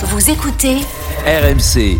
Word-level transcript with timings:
Vous 0.00 0.30
écoutez 0.30 0.76
RMC. 1.26 1.98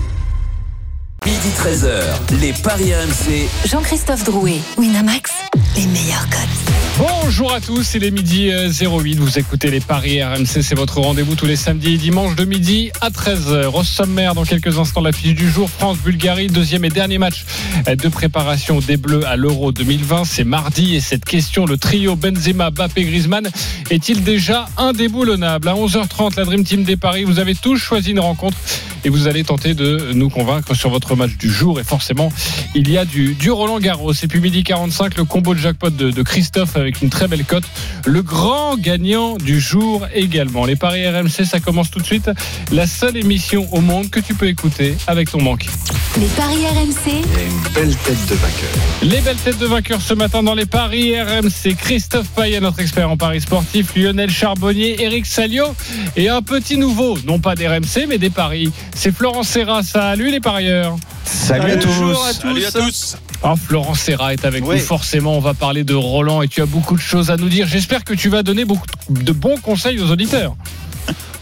Midi 1.26 1.48
13h, 1.58 2.40
les 2.40 2.52
Paris 2.52 2.94
RMC. 2.94 3.48
Jean-Christophe 3.66 4.22
Drouet, 4.22 4.60
Winamax, 4.76 5.32
les 5.78 5.86
meilleurs 5.86 6.28
codes. 6.28 6.58
Bonjour 6.98 7.54
à 7.54 7.60
tous, 7.60 7.94
il 7.94 8.02
est 8.02 8.10
midi 8.10 8.50
euh, 8.50 8.68
08. 8.68 9.14
Vous 9.20 9.38
écoutez 9.38 9.70
les 9.70 9.78
Paris 9.78 10.20
RMC, 10.20 10.62
c'est 10.62 10.74
votre 10.74 10.98
rendez-vous 10.98 11.36
tous 11.36 11.46
les 11.46 11.54
samedis 11.54 11.94
et 11.94 11.96
dimanches 11.96 12.34
de 12.34 12.44
midi 12.44 12.90
à 13.00 13.10
13h. 13.10 13.66
Au 13.66 13.84
sommaire, 13.84 14.34
dans 14.34 14.42
quelques 14.42 14.76
instants, 14.80 15.02
la 15.02 15.12
fiche 15.12 15.36
du 15.36 15.48
jour 15.48 15.70
France-Bulgarie, 15.70 16.48
deuxième 16.48 16.84
et 16.84 16.88
dernier 16.88 17.18
match 17.18 17.44
euh, 17.86 17.94
de 17.94 18.08
préparation 18.08 18.80
des 18.80 18.96
Bleus 18.96 19.24
à 19.24 19.36
l'Euro 19.36 19.70
2020. 19.70 20.24
C'est 20.24 20.42
mardi 20.42 20.96
et 20.96 21.00
cette 21.00 21.24
question, 21.24 21.64
le 21.64 21.76
trio 21.76 22.16
Benzema, 22.16 22.70
Bappé, 22.70 23.04
Griezmann, 23.04 23.48
est-il 23.90 24.24
déjà 24.24 24.66
indéboulonnable? 24.78 25.68
À 25.68 25.74
11h30, 25.74 26.36
la 26.36 26.44
Dream 26.44 26.64
Team 26.64 26.82
des 26.82 26.96
Paris, 26.96 27.22
vous 27.22 27.38
avez 27.38 27.54
tous 27.54 27.76
choisi 27.76 28.10
une 28.10 28.20
rencontre 28.20 28.56
et 29.04 29.08
vous 29.08 29.28
allez 29.28 29.44
tenter 29.44 29.74
de 29.74 30.12
nous 30.14 30.28
convaincre 30.28 30.74
sur 30.74 30.90
votre 30.90 31.16
match 31.16 31.36
du 31.38 31.50
jour. 31.50 31.80
Et 31.80 31.84
forcément, 31.84 32.30
il 32.74 32.90
y 32.90 32.98
a 32.98 33.04
du, 33.04 33.34
du 33.34 33.50
Roland 33.50 33.78
Garros. 33.78 34.12
Et 34.12 34.26
puis 34.26 34.40
midi 34.40 34.64
45, 34.64 35.16
le 35.16 35.24
combo 35.24 35.54
de 35.54 35.60
jackpot 35.60 35.90
de, 35.90 36.10
de 36.10 36.22
Christophe 36.22 36.76
avec 36.76 37.02
une 37.02 37.10
très 37.10 37.28
belle 37.28 37.44
cote. 37.44 37.64
Le 38.06 38.22
grand 38.22 38.76
gagnant 38.76 39.36
du 39.36 39.60
jour 39.60 40.06
également. 40.14 40.64
Les 40.64 40.76
paris 40.76 41.08
RMC, 41.08 41.44
ça 41.44 41.60
commence 41.60 41.90
tout 41.90 42.00
de 42.00 42.06
suite. 42.06 42.30
La 42.72 42.86
seule 42.86 43.16
émission 43.16 43.68
au 43.72 43.80
monde 43.80 44.10
que 44.10 44.20
tu 44.20 44.34
peux 44.34 44.48
écouter 44.48 44.96
avec 45.06 45.30
ton 45.30 45.40
manque. 45.42 45.66
Les 46.18 46.26
paris 46.26 46.66
RMC, 46.66 47.12
une 47.12 47.72
belle 47.74 47.94
tête 47.96 48.26
de 48.28 48.34
vainqueur. 48.34 48.70
Les 49.02 49.20
belles 49.20 49.36
têtes 49.36 49.58
de 49.58 49.66
vainqueurs 49.66 50.00
ce 50.00 50.14
matin 50.14 50.42
dans 50.42 50.54
les 50.54 50.66
paris 50.66 51.20
RMC. 51.20 51.76
Christophe 51.78 52.28
Payet, 52.30 52.60
notre 52.60 52.80
expert 52.80 53.10
en 53.10 53.16
paris 53.16 53.40
sportif, 53.40 53.94
Lionel 53.94 54.30
Charbonnier, 54.30 55.02
Eric 55.02 55.26
Salio 55.26 55.66
et 56.16 56.28
un 56.28 56.42
petit 56.42 56.76
nouveau, 56.76 57.16
non 57.24 57.38
pas 57.38 57.54
des 57.54 57.68
RMC 57.68 58.06
mais 58.08 58.18
des 58.18 58.30
paris. 58.30 58.72
C'est 59.00 59.12
Florent 59.12 59.44
Serra. 59.44 59.84
Salut 59.84 60.32
les 60.32 60.40
parieurs. 60.40 60.96
Salut 61.24 61.70
à 61.70 61.76
tous. 61.76 62.16
Salut 62.32 62.64
à 62.64 62.72
tous. 62.72 63.16
Ah, 63.44 63.54
Florent 63.54 63.94
Serra 63.94 64.32
est 64.32 64.44
avec 64.44 64.66
Oui. 64.66 64.74
nous. 64.74 64.82
Forcément, 64.82 65.36
on 65.36 65.40
va 65.40 65.54
parler 65.54 65.84
de 65.84 65.94
Roland 65.94 66.42
et 66.42 66.48
tu 66.48 66.62
as 66.62 66.66
beaucoup 66.66 66.96
de 66.96 67.00
choses 67.00 67.30
à 67.30 67.36
nous 67.36 67.48
dire. 67.48 67.68
J'espère 67.68 68.02
que 68.02 68.12
tu 68.12 68.28
vas 68.28 68.42
donner 68.42 68.64
beaucoup 68.64 68.86
de 69.08 69.30
bons 69.32 69.56
conseils 69.58 70.00
aux 70.00 70.10
auditeurs. 70.10 70.56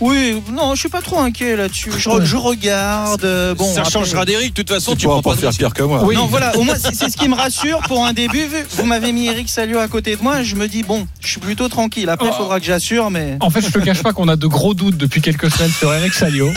Oui, 0.00 0.42
non, 0.52 0.74
je 0.74 0.80
suis 0.80 0.88
pas 0.88 1.00
trop 1.00 1.18
inquiet 1.20 1.56
là-dessus. 1.56 1.90
Je, 1.96 2.08
re- 2.10 2.22
je 2.24 2.36
regarde. 2.36 3.24
euh, 3.24 3.54
Bon, 3.54 3.64
ça 3.72 3.80
après- 3.80 3.92
changera 3.92 4.24
d'Eric, 4.24 4.50
de 4.54 4.62
toute 4.62 4.68
façon, 4.70 4.94
Tu 4.94 5.06
pourras 5.06 5.22
pas 5.22 5.30
pas 5.34 5.36
faire 5.36 5.50
pire 5.50 5.72
que 5.72 5.82
moi. 5.82 6.02
Oui. 6.04 6.14
Non, 6.14 6.26
voilà, 6.26 6.54
au 6.56 6.62
moins 6.64 6.74
c'est 6.92 7.08
ce 7.10 7.16
qui 7.16 7.28
me 7.28 7.34
rassure 7.34 7.80
pour 7.88 8.04
un 8.04 8.12
début. 8.12 8.46
Vu 8.46 8.64
que 8.64 8.76
vous 8.76 8.84
m'avez 8.84 9.12
mis 9.12 9.26
Eric 9.26 9.48
Salio 9.48 9.78
à 9.78 9.88
côté 9.88 10.16
de 10.16 10.22
moi, 10.22 10.42
je 10.42 10.54
me 10.56 10.68
dis 10.68 10.82
bon, 10.82 11.06
je 11.20 11.28
suis 11.28 11.40
plutôt 11.40 11.68
tranquille. 11.68 12.08
Après, 12.10 12.26
il 12.26 12.32
Oh. 12.34 12.38
faudra 12.42 12.60
que 12.60 12.66
j'assure, 12.66 13.10
mais 13.10 13.38
En 13.40 13.50
fait, 13.50 13.62
je 13.62 13.70
te 13.70 13.78
cache 13.78 14.02
pas 14.02 14.12
qu'on 14.12 14.28
a 14.28 14.36
de 14.36 14.46
gros 14.46 14.74
doutes 14.74 14.96
depuis 14.98 15.20
quelques 15.22 15.50
semaines 15.50 15.70
sur 15.72 15.92
Eric 15.94 16.12
Salio 16.12 16.50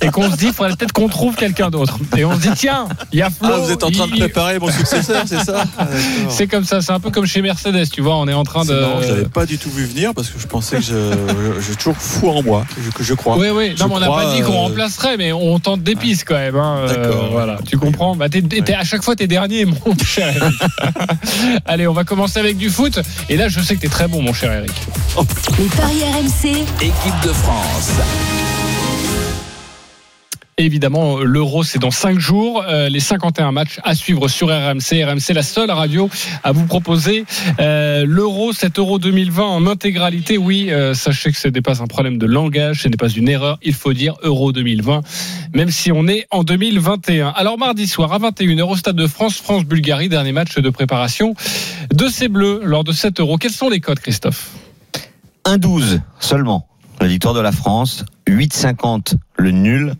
et 0.00 0.08
qu'on 0.10 0.30
se 0.30 0.36
dit, 0.36 0.46
il 0.46 0.52
faudrait 0.52 0.76
peut-être 0.76 0.92
qu'on 0.92 1.08
trouve 1.08 1.34
quelqu'un 1.34 1.70
d'autre. 1.70 1.98
Et 2.16 2.24
on 2.24 2.34
se 2.34 2.40
dit, 2.40 2.50
tiens, 2.56 2.86
il 3.12 3.18
y 3.18 3.22
a 3.22 3.30
Flo. 3.30 3.48
Ah, 3.52 3.58
vous 3.58 3.70
êtes 3.70 3.82
en 3.82 3.90
train 3.90 4.06
de 4.06 4.12
préparer 4.16 4.58
mon 4.58 4.70
successeur, 4.70 5.24
c'est 5.26 5.42
ça. 5.44 5.64
C'est 6.28 6.46
comme 6.46 6.64
ça, 6.64 6.80
c'est 6.80 6.92
un 6.92 7.00
peu 7.00 7.10
comme 7.10 7.26
chez 7.26 7.40
Mercedes, 7.42 7.88
tu 7.92 8.00
vois, 8.00 8.16
on 8.16 8.26
est 8.28 8.32
en 8.34 8.44
train 8.44 8.64
de. 8.64 8.72
marrant, 8.74 9.02
je 9.02 9.08
l'avais 9.08 9.24
pas 9.24 9.46
du 9.46 9.58
tout 9.58 9.70
vu 9.70 9.84
venir 9.84 10.12
parce 10.14 10.28
que 10.28 10.38
je 10.38 10.46
pensais 10.46 10.76
que 10.76 10.82
je, 10.82 11.72
toujours 11.74 11.96
fou 11.96 12.28
en 12.30 12.42
moi, 12.42 12.64
je, 12.80 12.90
que 12.90 13.02
je 13.02 13.14
crois. 13.14 13.36
Oui, 13.36 13.48
oui, 13.50 13.74
non, 13.78 13.88
mais 13.88 13.94
on 13.94 14.00
n'a 14.00 14.08
pas 14.08 14.34
dit 14.34 14.42
qu'on 14.42 14.52
euh, 14.52 14.56
remplacerait, 14.56 15.16
mais 15.16 15.32
on 15.32 15.58
tente 15.58 15.82
des 15.82 15.96
pistes 15.96 16.24
quand 16.26 16.34
même. 16.34 16.56
hein. 16.56 16.78
Euh, 16.80 16.88
D'accord. 16.88 17.28
voilà, 17.30 17.58
tu 17.66 17.76
comprends 17.78 18.16
bah, 18.16 18.26
À 18.78 18.84
chaque 18.84 19.02
fois, 19.02 19.16
t'es 19.16 19.26
dernier, 19.26 19.64
mon 19.86 19.96
cher 20.04 20.28
Eric. 20.34 20.54
Allez, 21.64 21.86
on 21.86 21.92
va 21.92 22.04
commencer 22.04 22.38
avec 22.38 22.56
du 22.56 22.70
foot. 22.70 22.98
Et 23.28 23.36
là, 23.36 23.48
je 23.48 23.60
sais 23.60 23.76
que 23.76 23.80
t'es 23.80 23.88
très 23.88 24.08
bon, 24.08 24.22
mon 24.22 24.32
cher 24.32 24.52
Eric. 24.52 24.72
les 25.58 25.66
paris 25.66 26.02
RMC, 26.02 26.64
Équipe 26.80 27.20
de 27.24 27.32
France. 27.32 27.92
Évidemment, 30.58 31.18
l'Euro, 31.18 31.64
c'est 31.64 31.78
dans 31.78 31.90
5 31.90 32.18
jours. 32.18 32.64
Euh, 32.66 32.88
les 32.88 32.98
51 32.98 33.52
matchs 33.52 33.78
à 33.84 33.94
suivre 33.94 34.26
sur 34.26 34.48
RMC. 34.48 35.04
RMC, 35.04 35.34
la 35.34 35.42
seule 35.42 35.70
radio 35.70 36.08
à 36.44 36.52
vous 36.52 36.64
proposer 36.64 37.26
euh, 37.60 38.06
l'Euro, 38.08 38.54
cet 38.54 38.78
Euro 38.78 38.98
2020 38.98 39.44
en 39.44 39.66
intégralité. 39.66 40.38
Oui, 40.38 40.70
euh, 40.70 40.94
sachez 40.94 41.30
que 41.30 41.36
ce 41.36 41.48
n'est 41.48 41.60
pas 41.60 41.82
un 41.82 41.86
problème 41.86 42.16
de 42.16 42.24
langage, 42.24 42.80
ce 42.80 42.88
n'est 42.88 42.96
pas 42.96 43.10
une 43.10 43.28
erreur. 43.28 43.58
Il 43.60 43.74
faut 43.74 43.92
dire 43.92 44.14
Euro 44.22 44.50
2020, 44.50 45.02
même 45.52 45.70
si 45.70 45.92
on 45.92 46.08
est 46.08 46.26
en 46.30 46.42
2021. 46.42 47.34
Alors, 47.36 47.58
mardi 47.58 47.86
soir 47.86 48.14
à 48.14 48.18
21h 48.18 48.62
au 48.62 48.76
Stade 48.76 48.96
de 48.96 49.06
France, 49.06 49.36
France-Bulgarie, 49.36 50.08
dernier 50.08 50.32
match 50.32 50.56
de 50.56 50.70
préparation 50.70 51.34
de 51.92 52.08
ces 52.08 52.28
Bleus 52.28 52.62
lors 52.64 52.82
de 52.82 52.92
cet 52.92 53.20
Euro. 53.20 53.36
Quels 53.36 53.50
sont 53.50 53.68
les 53.68 53.80
codes, 53.80 54.00
Christophe? 54.00 54.52
1-12 55.44 56.00
seulement, 56.18 56.66
la 56.98 57.08
victoire 57.08 57.34
de 57.34 57.40
la 57.40 57.52
France, 57.52 58.06
8-50 58.26 59.16
le 59.36 59.50
nul 59.50 59.92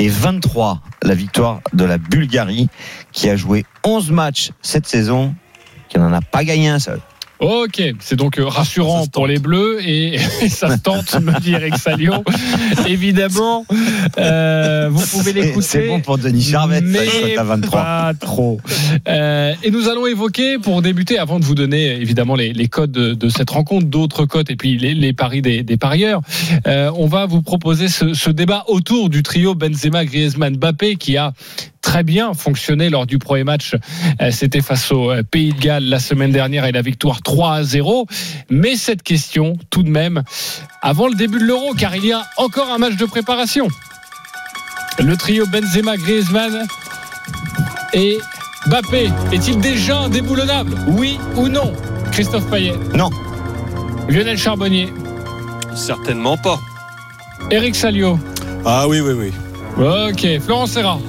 et 0.00 0.08
23 0.08 0.80
la 1.02 1.14
victoire 1.14 1.60
de 1.74 1.84
la 1.84 1.98
Bulgarie 1.98 2.68
qui 3.12 3.28
a 3.28 3.36
joué 3.36 3.66
11 3.84 4.10
matchs 4.10 4.50
cette 4.62 4.86
saison, 4.86 5.34
qui 5.90 5.98
n'en 5.98 6.12
a 6.12 6.22
pas 6.22 6.42
gagné 6.42 6.68
un 6.68 6.78
seul. 6.78 7.00
Ok, 7.40 7.82
c'est 8.00 8.16
donc 8.16 8.38
euh, 8.38 8.46
rassurant 8.46 9.06
pour 9.06 9.26
les 9.26 9.38
Bleus 9.38 9.78
et, 9.82 10.16
et 10.16 10.18
ça 10.50 10.76
se 10.76 10.80
tente, 10.82 11.18
me 11.20 11.40
dit 11.40 11.52
Eric 11.52 11.78
Salio. 11.78 12.12
Évidemment, 12.86 13.64
euh, 14.18 14.90
vous 14.92 15.06
pouvez 15.06 15.32
l'écouter. 15.32 15.66
C'est 15.66 15.88
bon 15.88 16.00
pour 16.00 16.18
Denis 16.18 16.42
Charvet, 16.42 16.82
mais 16.82 17.38
à 17.38 17.44
23. 17.44 17.80
pas 17.80 18.12
trop. 18.20 18.60
Euh, 19.08 19.54
et 19.62 19.70
nous 19.70 19.88
allons 19.88 20.06
évoquer, 20.06 20.58
pour 20.58 20.82
débuter, 20.82 21.18
avant 21.18 21.40
de 21.40 21.44
vous 21.46 21.54
donner 21.54 21.96
évidemment 21.96 22.34
les, 22.34 22.52
les 22.52 22.68
codes 22.68 22.92
de, 22.92 23.14
de 23.14 23.28
cette 23.30 23.48
rencontre, 23.48 23.86
d'autres 23.86 24.26
codes 24.26 24.50
et 24.50 24.56
puis 24.56 24.76
les, 24.76 24.92
les 24.92 25.14
paris 25.14 25.40
des, 25.40 25.62
des 25.62 25.76
parieurs, 25.78 26.20
euh, 26.66 26.90
on 26.94 27.06
va 27.06 27.24
vous 27.24 27.40
proposer 27.40 27.88
ce, 27.88 28.12
ce 28.12 28.28
débat 28.28 28.64
autour 28.68 29.08
du 29.08 29.22
trio 29.22 29.54
Benzema, 29.54 30.04
Griezmann, 30.04 30.56
Mbappé 30.56 30.96
qui 30.96 31.16
a 31.16 31.32
très 31.90 32.04
bien 32.04 32.34
fonctionné 32.34 32.88
lors 32.88 33.04
du 33.04 33.18
premier 33.18 33.42
match. 33.42 33.74
Euh, 34.22 34.30
C'était 34.30 34.60
face 34.60 34.92
au 34.92 35.10
euh, 35.10 35.24
Pays 35.28 35.52
de 35.52 35.58
Galles 35.58 35.82
la 35.88 35.98
semaine 35.98 36.30
dernière 36.30 36.64
et 36.64 36.70
la 36.70 36.82
victoire 36.82 37.20
3 37.20 37.52
à 37.54 37.62
0. 37.64 38.06
Mais 38.48 38.76
cette 38.76 39.02
question, 39.02 39.54
tout 39.70 39.82
de 39.82 39.88
même, 39.90 40.22
avant 40.82 41.08
le 41.08 41.16
début 41.16 41.40
de 41.40 41.44
l'Euro, 41.44 41.74
car 41.74 41.96
il 41.96 42.06
y 42.06 42.12
a 42.12 42.22
encore 42.36 42.70
un 42.70 42.78
match 42.78 42.94
de 42.94 43.04
préparation. 43.06 43.66
Le 45.00 45.16
trio 45.16 45.46
Benzema, 45.46 45.96
Griezmann 45.96 46.64
et 47.92 48.18
Mbappé 48.68 49.10
est-il 49.32 49.58
déjà 49.58 49.98
indéboulonnable 49.98 50.76
Oui 50.90 51.18
ou 51.34 51.48
non? 51.48 51.72
Christophe 52.12 52.48
Payet 52.48 52.74
Non. 52.94 53.10
Lionel 54.08 54.38
Charbonnier 54.38 54.92
Certainement 55.74 56.36
pas. 56.36 56.60
Eric 57.50 57.74
Salio 57.74 58.16
Ah 58.64 58.86
oui, 58.86 59.00
oui, 59.00 59.12
oui. 59.12 59.32
Ok, 60.08 60.40
Florent 60.40 60.66
Serra 60.68 61.00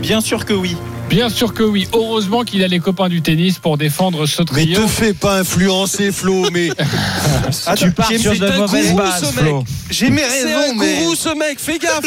bien 0.00 0.20
sûr 0.20 0.44
que 0.44 0.52
oui. 0.52 0.76
Bien 1.08 1.28
sûr 1.28 1.52
que 1.54 1.64
oui. 1.64 1.88
Heureusement 1.92 2.44
qu'il 2.44 2.62
a 2.62 2.68
les 2.68 2.78
copains 2.78 3.08
du 3.08 3.20
tennis 3.20 3.58
pour 3.58 3.76
défendre 3.76 4.26
ce 4.26 4.42
Mais 4.42 4.64
trio. 4.64 4.82
te 4.82 4.86
fais 4.86 5.12
pas 5.12 5.40
influencer, 5.40 6.12
Flo, 6.12 6.48
mais 6.52 6.70
Attends, 7.66 7.74
Tu 7.86 7.90
pars 7.90 8.12
sur 8.12 8.32
de 8.32 8.56
mauvaises 8.58 8.94
bases, 8.94 9.32
Flo. 9.32 9.64
J'ai 9.90 10.08
mes 10.10 10.22
C'est 10.22 10.52
un 10.52 10.58
raisons, 10.58 10.74
mais 10.78 10.98
gourou, 11.00 11.14
ce 11.16 11.36
mec, 11.36 11.58
fais 11.58 11.78
gaffe. 11.78 12.06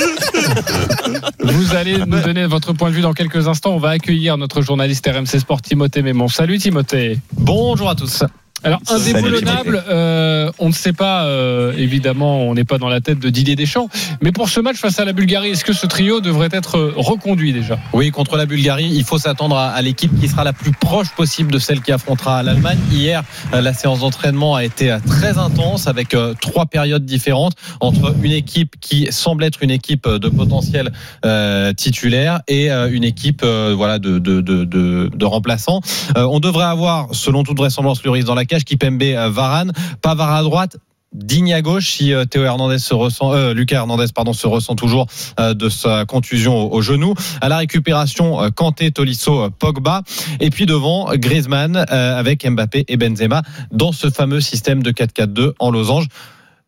Vous 1.43 1.75
allez 1.75 1.97
nous 1.97 2.21
donner 2.21 2.45
votre 2.45 2.71
point 2.71 2.89
de 2.91 2.95
vue 2.95 3.01
dans 3.01 3.13
quelques 3.13 3.47
instants. 3.47 3.73
On 3.75 3.79
va 3.79 3.89
accueillir 3.89 4.37
notre 4.37 4.61
journaliste 4.61 5.05
RMC 5.05 5.39
Sport 5.39 5.61
Timothée 5.61 6.01
Mémon. 6.01 6.29
Salut 6.29 6.57
Timothée. 6.57 7.19
Bonjour 7.33 7.89
à 7.89 7.95
tous. 7.95 8.23
Alors 8.63 8.79
indéboulonnable, 8.89 9.83
euh, 9.89 10.49
on 10.59 10.69
ne 10.69 10.73
sait 10.73 10.93
pas 10.93 11.25
euh, 11.25 11.73
évidemment, 11.77 12.43
on 12.43 12.53
n'est 12.53 12.63
pas 12.63 12.77
dans 12.77 12.87
la 12.87 13.01
tête 13.01 13.19
de 13.19 13.29
Didier 13.29 13.55
Deschamps, 13.55 13.89
mais 14.21 14.31
pour 14.31 14.47
ce 14.47 14.59
match 14.61 14.77
face 14.77 14.99
à 14.99 15.05
la 15.05 15.11
Bulgarie, 15.13 15.49
est-ce 15.49 15.65
que 15.65 15.73
ce 15.73 15.85
trio 15.85 16.21
devrait 16.21 16.49
être 16.51 16.77
euh, 16.77 16.93
reconduit 16.95 17.51
déjà? 17.51 17.77
Oui, 17.91 18.11
contre 18.11 18.37
la 18.37 18.45
Bulgarie, 18.45 18.89
il 18.89 19.03
faut 19.03 19.17
s'attendre 19.17 19.57
à, 19.57 19.69
à 19.71 19.81
l'équipe 19.81 20.17
qui 20.19 20.27
sera 20.27 20.43
la 20.43 20.53
plus 20.53 20.71
proche 20.71 21.09
possible 21.15 21.51
de 21.51 21.59
celle 21.59 21.81
qui 21.81 21.91
affrontera 21.91 22.41
l'Allemagne. 22.41 22.79
Hier, 22.91 23.23
euh, 23.53 23.61
la 23.61 23.73
séance 23.73 23.99
d'entraînement 23.99 24.55
a 24.55 24.63
été 24.63 24.91
euh, 24.91 24.99
très 25.05 25.37
intense 25.37 25.87
avec 25.87 26.13
euh, 26.13 26.33
trois 26.39 26.65
périodes 26.65 27.05
différentes 27.05 27.53
entre 27.81 28.15
une 28.23 28.31
équipe 28.31 28.75
qui 28.79 29.07
semble 29.11 29.43
être 29.43 29.61
une 29.61 29.71
équipe 29.71 30.07
de 30.07 30.29
potentiel 30.29 30.93
euh, 31.25 31.73
titulaire 31.73 32.41
et 32.47 32.69
une 32.69 33.03
équipe 33.03 33.41
euh, 33.43 33.73
voilà 33.75 33.99
de, 33.99 34.19
de, 34.19 34.41
de, 34.41 34.63
de, 34.63 35.09
de 35.13 35.25
remplaçants. 35.25 35.81
On 36.15 36.39
devrait 36.39 36.65
avoir, 36.65 37.09
selon 37.13 37.43
toute 37.43 37.57
vraisemblance, 37.57 38.03
le 38.03 38.11
risque 38.11 38.27
dans 38.27 38.35
la 38.35 38.45
Kipembe, 38.61 39.01
euh, 39.01 39.29
Varane, 39.29 39.71
Pavard 40.01 40.33
à 40.33 40.43
droite. 40.43 40.77
Digne 41.13 41.53
à 41.53 41.61
gauche 41.61 41.91
si 41.91 42.11
euh, 42.11 42.25
Théo 42.25 42.43
Hernandez 42.43 42.79
se 42.79 42.95
ressent, 42.95 43.33
euh, 43.33 43.53
Lucas 43.53 43.75
Hernandez 43.75 44.07
pardon 44.15 44.33
se 44.33 44.47
ressent 44.47 44.75
toujours 44.75 45.05
de 45.37 45.69
sa 45.69 46.05
contusion 46.05 46.73
au, 46.73 46.81
genou. 46.81 47.13
À 47.39 47.49
la 47.49 47.57
récupération, 47.57 48.49
Kanté, 48.55 48.91
Tolisso, 48.91 49.49
Pogba, 49.51 50.01
et 50.39 50.49
puis 50.49 50.65
devant 50.65 51.09
Griezmann 51.13 51.77
avec 51.77 52.49
Mbappé 52.49 52.85
et 52.87 52.97
Benzema 52.97 53.43
dans 53.71 53.91
ce 53.91 54.09
fameux 54.09 54.41
système 54.41 54.81
de 54.81 54.91
4-4-2 54.91 55.53
en 55.59 55.69
losange. 55.69 56.07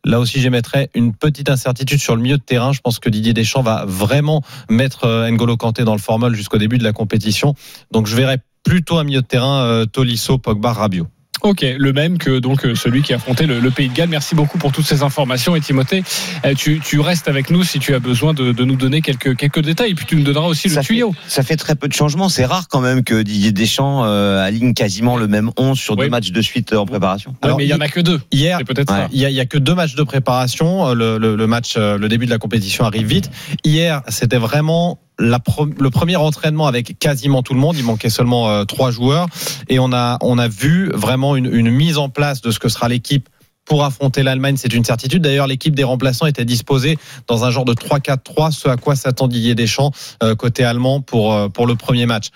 Là 0.04 0.20
aussi, 0.20 0.40
j'émettrais 0.40 0.92
une 0.94 1.16
petite 1.16 1.50
incertitude 1.50 2.00
sur 2.00 2.16
le 2.16 2.22
milieu 2.22 2.38
de 2.38 2.44
terrain. 2.44 2.72
Je 2.72 2.82
pense 2.82 3.00
que 3.00 3.10
Didier 3.10 3.34
Deschamps 3.34 3.64
va 3.64 3.86
vraiment 3.88 4.44
mettre 4.70 5.28
N'Golo 5.32 5.58
Kanté 5.58 5.84
dans 5.84 5.96
le 5.96 6.00
formol 6.00 6.36
jusqu'au 6.36 6.60
début 6.60 6.78
de 6.78 6.84
la 6.84 6.94
compétition. 6.94 7.56
Donc, 7.92 8.06
je 8.06 8.16
verrais 8.16 8.38
plutôt 8.64 9.00
un 9.00 9.04
milieu 9.04 9.22
de 9.22 9.28
terrain 9.28 9.86
Tolisso, 9.92 10.38
Pogba, 10.38 10.74
Rabiot. 10.74 11.08
Ok, 11.42 11.62
le 11.62 11.94
même 11.94 12.18
que 12.18 12.40
donc 12.40 12.66
euh, 12.66 12.74
celui 12.76 13.04
qui 13.04 13.14
a 13.14 13.18
affronté 13.18 13.46
le, 13.46 13.60
le 13.60 13.70
Pays 13.70 13.90
de 13.90 13.94
Galles. 13.94 14.10
Merci 14.10 14.34
beaucoup 14.36 14.58
pour 14.58 14.72
toutes 14.72 14.86
ces 14.86 15.04
informations. 15.04 15.56
Et 15.56 15.62
Timothée, 15.62 16.04
euh, 16.46 16.54
tu, 16.56 16.80
tu 16.80 17.00
restes 17.00 17.28
avec 17.28 17.50
nous 17.52 17.64
si 17.64 17.78
tu 17.78 17.94
as 17.94 18.00
besoin 18.00 18.34
de, 18.34 18.52
de 18.52 18.64
nous 18.64 18.76
donner 18.76 19.02
quelques, 19.02 19.36
quelques 19.36 19.60
détails. 19.60 19.92
Et 19.92 19.96
puis 19.96 20.06
tu 20.06 20.16
nous 20.16 20.24
donneras 20.24 20.48
aussi 20.48 20.70
Ça 20.70 20.80
le 20.80 20.86
tuyau. 20.86 21.14
Ça 21.28 21.44
fait 21.44 21.58
très 21.58 21.76
peu 21.76 21.88
de 21.88 21.94
changements. 21.94 22.30
C'est 22.30 22.46
rare 22.46 22.68
quand 22.68 22.82
même 22.82 23.04
que 23.04 23.22
Didier 23.22 23.52
Deschamps 23.52 24.06
euh, 24.06 24.44
aligne 24.44 24.74
quasiment 24.74 25.18
le 25.18 25.28
même 25.28 25.52
11 25.58 25.78
sur 25.78 25.96
Oui. 25.98 26.06
deux 26.06 26.10
matchs 26.10 26.32
de 26.32 26.42
suite 26.42 26.74
en 26.74 26.86
préparation. 26.86 27.32
Ouais, 27.32 27.38
Alors, 27.44 27.58
mais 27.58 27.66
il 27.66 27.70
y 27.70 27.74
en 27.74 27.82
a 27.82 27.90
que 27.90 28.00
deux. 28.00 28.22
Hier, 28.32 28.58
peut-être 28.66 28.92
Ouais. 28.92 29.08
Il 29.12 29.20
y, 29.20 29.26
a, 29.26 29.30
il 29.30 29.36
y 29.36 29.40
a 29.40 29.46
que 29.46 29.58
deux 29.58 29.76
matchs 29.76 29.96
de 29.96 30.04
préparation. 30.04 30.94
Le, 30.94 31.18
le- 31.18 31.36
le 31.36 31.48
match, 31.48 31.74
euh, 31.78 31.98
le 31.98 32.08
début 32.08 32.26
de 32.26 32.32
la 32.32 32.38
compétition 32.40 32.86
arrive 32.86 33.06
vite. 33.08 33.30
Hier, 33.64 34.02
c'était 34.08 34.38
vraiment 34.38 35.00
le 35.18 35.90
premier 35.90 36.16
entraînement 36.16 36.68
avec 36.68 36.98
quasiment 37.00 37.44
tout 37.44 37.54
le 37.54 37.60
monde. 37.60 37.76
Il 37.78 37.84
manquait 37.84 38.10
seulement 38.10 38.50
euh, 38.50 38.66
trois 38.66 38.92
joueurs 38.92 39.28
et 39.70 39.80
on 39.80 39.94
a 39.94 40.18
on 40.22 40.38
a 40.38 40.48
vu 40.48 40.90
vraiment 40.94 41.36
une, 41.36 41.70
mise 41.70 41.98
en 41.98 42.10
place 42.10 42.42
de 42.42 42.52
ce 42.52 42.60
que 42.60 42.70
sera 42.70 42.90
l'équipe. 42.90 43.30
Pour 43.66 43.84
affronter 43.84 44.22
l'Allemagne, 44.22 44.58
c'est 44.58 44.74
une 44.74 44.84
certitude. 44.84 45.24
D'ailleurs, 45.24 45.48
l'équipe 45.48 45.74
des 45.74 45.84
remplaçants 45.84 46.28
était 46.28 46.46
disposée 46.46 47.00
dans 47.26 47.46
un 47.46 47.50
genre 47.50 47.66
de 47.66 47.74
3-4-3, 47.74 48.52
ce 48.52 48.70
à 48.70 48.78
quoi 48.78 48.96
s'attend 48.96 49.28
Didier 49.28 49.56
Deschamps 49.56 49.92
euh, 50.22 50.36
côté 50.36 50.64
allemand 50.64 51.02
pour, 51.02 51.34
euh, 51.34 51.50
pour 51.50 51.66
le 51.66 51.76
premier 51.76 52.06
match. 52.06 52.28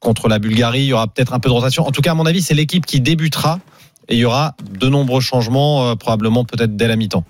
Contre 0.00 0.28
la 0.28 0.38
Bulgarie, 0.38 0.80
il 0.80 0.86
y 0.86 0.92
aura 0.94 1.06
peut-être 1.06 1.34
un 1.34 1.38
peu 1.38 1.50
de 1.50 1.54
rotation. 1.54 1.86
En 1.86 1.90
tout 1.90 2.00
cas, 2.00 2.12
à 2.12 2.14
mon 2.14 2.24
avis, 2.24 2.40
c'est 2.40 2.54
l'équipe 2.54 2.86
qui 2.86 3.00
débutera 3.00 3.60
et 4.08 4.14
il 4.14 4.20
y 4.20 4.24
aura 4.24 4.54
de 4.70 4.88
nombreux 4.88 5.20
changements, 5.20 5.94
probablement 5.96 6.46
peut-être 6.46 6.76
dès 6.76 6.88
la 6.88 6.96
mi-temps. 6.96 7.24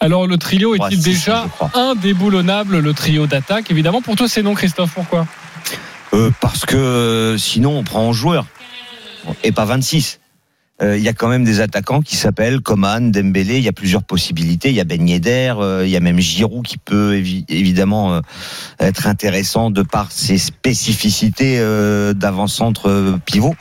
Alors 0.00 0.26
le 0.26 0.36
trio 0.38 0.74
est-il 0.74 1.02
déjà 1.02 1.46
indéboulonnable, 1.74 2.78
le 2.78 2.92
trio 2.94 3.26
d'attaque? 3.26 3.70
Évidemment, 3.70 4.00
pour 4.02 4.16
toi 4.16 4.28
c'est 4.28 4.42
non, 4.42 4.54
Christophe. 4.54 4.92
Pourquoi? 4.94 5.26
Euh, 6.14 6.30
parce 6.40 6.64
que 6.64 6.76
euh, 6.76 7.38
sinon 7.38 7.76
on 7.78 7.82
prend 7.84 8.02
11 8.08 8.16
joueurs 8.16 8.46
et 9.44 9.52
pas 9.52 9.64
26. 9.64 10.20
Euh, 10.80 10.96
Il 10.96 11.02
y 11.02 11.08
a 11.08 11.12
quand 11.12 11.26
même 11.28 11.42
des 11.42 11.60
attaquants 11.60 12.00
qui 12.02 12.14
s'appellent 12.14 12.60
Coman, 12.60 13.10
Dembélé. 13.10 13.58
Il 13.58 13.64
y 13.64 13.68
a 13.68 13.72
plusieurs 13.72 14.04
possibilités. 14.04 14.68
Il 14.68 14.76
y 14.76 14.80
a 14.80 14.84
Ben 14.84 15.06
Yedder, 15.08 15.54
euh, 15.58 15.82
il 15.84 15.90
y 15.90 15.96
a 15.96 16.00
même 16.00 16.20
Giroud 16.20 16.64
qui 16.64 16.78
peut 16.78 17.14
évi- 17.16 17.44
évidemment 17.48 18.14
euh, 18.14 18.20
être 18.78 19.08
intéressant 19.08 19.70
de 19.70 19.82
par 19.82 20.12
ses 20.12 20.38
spécificités 20.38 21.58
d'avant-centre 22.14 23.18
pivot. 23.26 23.56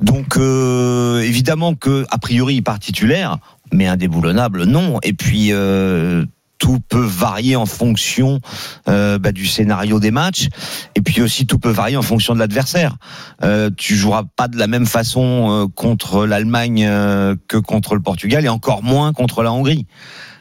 Donc 0.00 0.36
évidemment 0.36 1.74
que 1.76 2.04
a 2.10 2.18
priori 2.18 2.56
il 2.56 2.62
part 2.62 2.80
titulaire, 2.80 3.38
mais 3.72 3.86
indéboulonnable 3.86 4.64
non. 4.64 4.98
Et 5.02 5.12
puis 5.12 5.52
euh, 5.52 6.24
tout 6.58 6.80
peut 6.88 7.04
varier 7.04 7.56
en 7.56 7.66
fonction 7.66 8.40
euh, 8.88 9.18
bah, 9.18 9.32
du 9.32 9.46
scénario 9.46 10.00
des 10.00 10.10
matchs. 10.10 10.48
Et 10.94 11.00
puis 11.00 11.22
aussi, 11.22 11.46
tout 11.46 11.58
peut 11.58 11.70
varier 11.70 11.96
en 11.96 12.02
fonction 12.02 12.34
de 12.34 12.38
l'adversaire. 12.38 12.96
Euh, 13.42 13.70
tu 13.76 13.94
joueras 13.94 14.24
pas 14.36 14.48
de 14.48 14.58
la 14.58 14.66
même 14.66 14.86
façon 14.86 15.48
euh, 15.50 15.66
contre 15.66 16.26
l'Allemagne 16.26 16.88
que 17.46 17.56
contre 17.56 17.94
le 17.94 18.02
Portugal, 18.02 18.44
et 18.44 18.48
encore 18.48 18.82
moins 18.82 19.12
contre 19.12 19.42
la 19.42 19.52
Hongrie. 19.52 19.86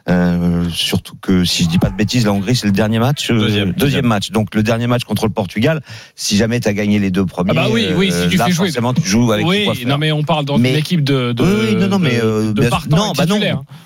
Euh, 0.09 0.69
surtout 0.69 1.15
que 1.21 1.43
si 1.43 1.63
je 1.63 1.69
dis 1.69 1.79
pas 1.79 1.89
de 1.89 1.95
bêtises, 1.97 2.23
la 2.25 2.31
Hongrie 2.31 2.55
c'est 2.55 2.65
le 2.65 2.71
dernier 2.71 2.97
match, 2.97 3.29
euh, 3.29 3.39
Deuxième. 3.39 3.71
deuxième 3.73 4.05
match. 4.05 4.31
Donc 4.31 4.55
le 4.55 4.63
dernier 4.63 4.87
match 4.87 5.03
contre 5.03 5.25
le 5.25 5.33
Portugal, 5.33 5.81
si 6.15 6.37
jamais 6.37 6.61
tu 6.61 6.69
as 6.69 6.73
gagné 6.73 6.97
les 6.99 7.11
deux 7.11 7.25
premiers, 7.25 7.51
Ah 7.51 7.53
bah 7.55 7.67
oui, 7.69 7.87
oui, 7.95 8.11
si 8.13 8.29
tu 8.29 8.37
là 8.37 8.45
fais 8.45 8.51
jouer- 8.53 8.67
forcément 8.67 8.93
tu 8.93 9.01
joues 9.05 9.31
avec 9.33 9.45
Oui, 9.45 9.67
non 9.85 9.97
mais 9.97 10.13
on 10.13 10.23
parle 10.23 10.45
dans 10.45 10.57
Mais- 10.57 10.71
une 10.71 10.77
équipe 10.77 11.03
de, 11.03 11.33
de, 11.33 11.43
Oui, 11.43 11.75
non, 11.75 11.87
non, 11.89 11.99
de- 11.99 12.03
mais, 12.05 12.19
euh, 12.23 12.53
de 12.53 12.61
bien- 12.61 12.69
partants 12.69 12.95
non, 13.07 13.11
bah 13.17 13.25
non. 13.25 13.39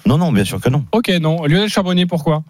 Non, 0.06 0.18
non, 0.19 0.31
bien 0.31 0.45
sûr 0.45 0.62
que 0.62 0.69
non. 0.69 0.85
Ok, 0.91 1.09
non. 1.19 1.44
Lionel 1.45 1.69
Charbonnier, 1.69 2.06
pourquoi? 2.06 2.44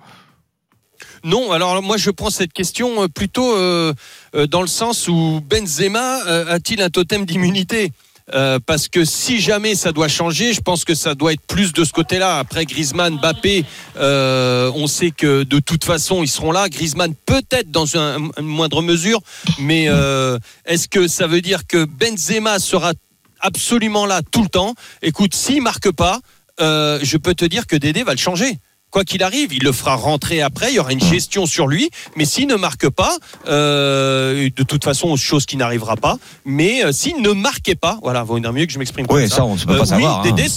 Non, 1.23 1.51
alors 1.51 1.81
moi 1.81 1.97
je 1.97 2.09
prends 2.09 2.29
cette 2.29 2.51
question 2.51 3.03
euh, 3.03 3.07
plutôt 3.07 3.55
euh, 3.55 3.93
euh, 4.35 4.47
dans 4.47 4.61
le 4.61 4.67
sens 4.67 5.07
où 5.07 5.39
Benzema 5.49 6.25
euh, 6.27 6.45
a-t-il 6.55 6.81
un 6.81 6.89
totem 6.89 7.25
d'immunité? 7.25 7.91
Euh, 8.33 8.59
parce 8.65 8.87
que 8.87 9.03
si 9.03 9.39
jamais 9.39 9.75
ça 9.75 9.91
doit 9.91 10.07
changer, 10.07 10.53
je 10.53 10.61
pense 10.61 10.85
que 10.85 10.95
ça 10.95 11.15
doit 11.15 11.33
être 11.33 11.41
plus 11.47 11.73
de 11.73 11.83
ce 11.83 11.91
côté-là. 11.91 12.39
Après 12.39 12.65
Griezmann, 12.65 13.17
Mbappé, 13.17 13.65
euh, 13.97 14.71
on 14.75 14.87
sait 14.87 15.11
que 15.11 15.43
de 15.43 15.59
toute 15.59 15.83
façon 15.83 16.23
ils 16.23 16.29
seront 16.29 16.51
là. 16.51 16.69
Griezmann 16.69 17.13
peut-être 17.25 17.71
dans 17.71 17.97
un- 17.97 18.29
une 18.37 18.45
moindre 18.45 18.81
mesure, 18.81 19.19
mais 19.59 19.85
euh, 19.89 20.37
est-ce 20.65 20.87
que 20.87 21.07
ça 21.07 21.27
veut 21.27 21.41
dire 21.41 21.67
que 21.67 21.83
Benzema 21.85 22.59
sera 22.59 22.93
absolument 23.39 24.05
là 24.05 24.21
tout 24.31 24.43
le 24.43 24.49
temps? 24.49 24.75
Écoute, 25.01 25.35
s'il 25.35 25.61
marque 25.61 25.91
pas, 25.91 26.19
je 26.59 27.17
peux 27.17 27.33
te 27.33 27.43
dire 27.45 27.65
que 27.67 27.75
Dédé 27.75 28.03
va 28.03 28.11
le 28.13 28.19
changer. 28.19 28.59
Quoi 28.91 29.03
qu'il 29.05 29.23
arrive, 29.23 29.53
il 29.53 29.63
le 29.63 29.71
fera 29.71 29.95
rentrer 29.95 30.41
après. 30.41 30.71
Il 30.71 30.75
y 30.75 30.79
aura 30.79 30.91
une 30.91 31.01
gestion 31.01 31.45
sur 31.45 31.67
lui. 31.67 31.89
Mais 32.17 32.25
s'il 32.25 32.47
ne 32.47 32.55
marque 32.55 32.89
pas, 32.89 33.15
euh, 33.47 34.49
de 34.55 34.63
toute 34.63 34.83
façon, 34.83 35.15
chose 35.15 35.45
qui 35.45 35.55
n'arrivera 35.57 35.95
pas. 35.95 36.17
Mais 36.45 36.83
euh, 36.83 36.91
s'il 36.91 37.21
ne 37.21 37.31
marquait 37.31 37.75
pas, 37.75 37.97
voilà, 38.03 38.23
vaut 38.23 38.37
mieux 38.39 38.65
que 38.65 38.71
je 38.73 38.79
m'exprime 38.79 39.07
comme 39.07 39.15
Oui, 39.17 39.29
ça. 39.29 39.37
ça, 39.37 39.45
on 39.45 39.55
ne 39.55 39.59
peut 39.59 39.71
Euh, 39.73 39.77
pas 39.77 39.81
oui, 39.83 39.87
savoir. 39.87 40.19
hein. 40.19 40.23
Dédé, 40.23 40.47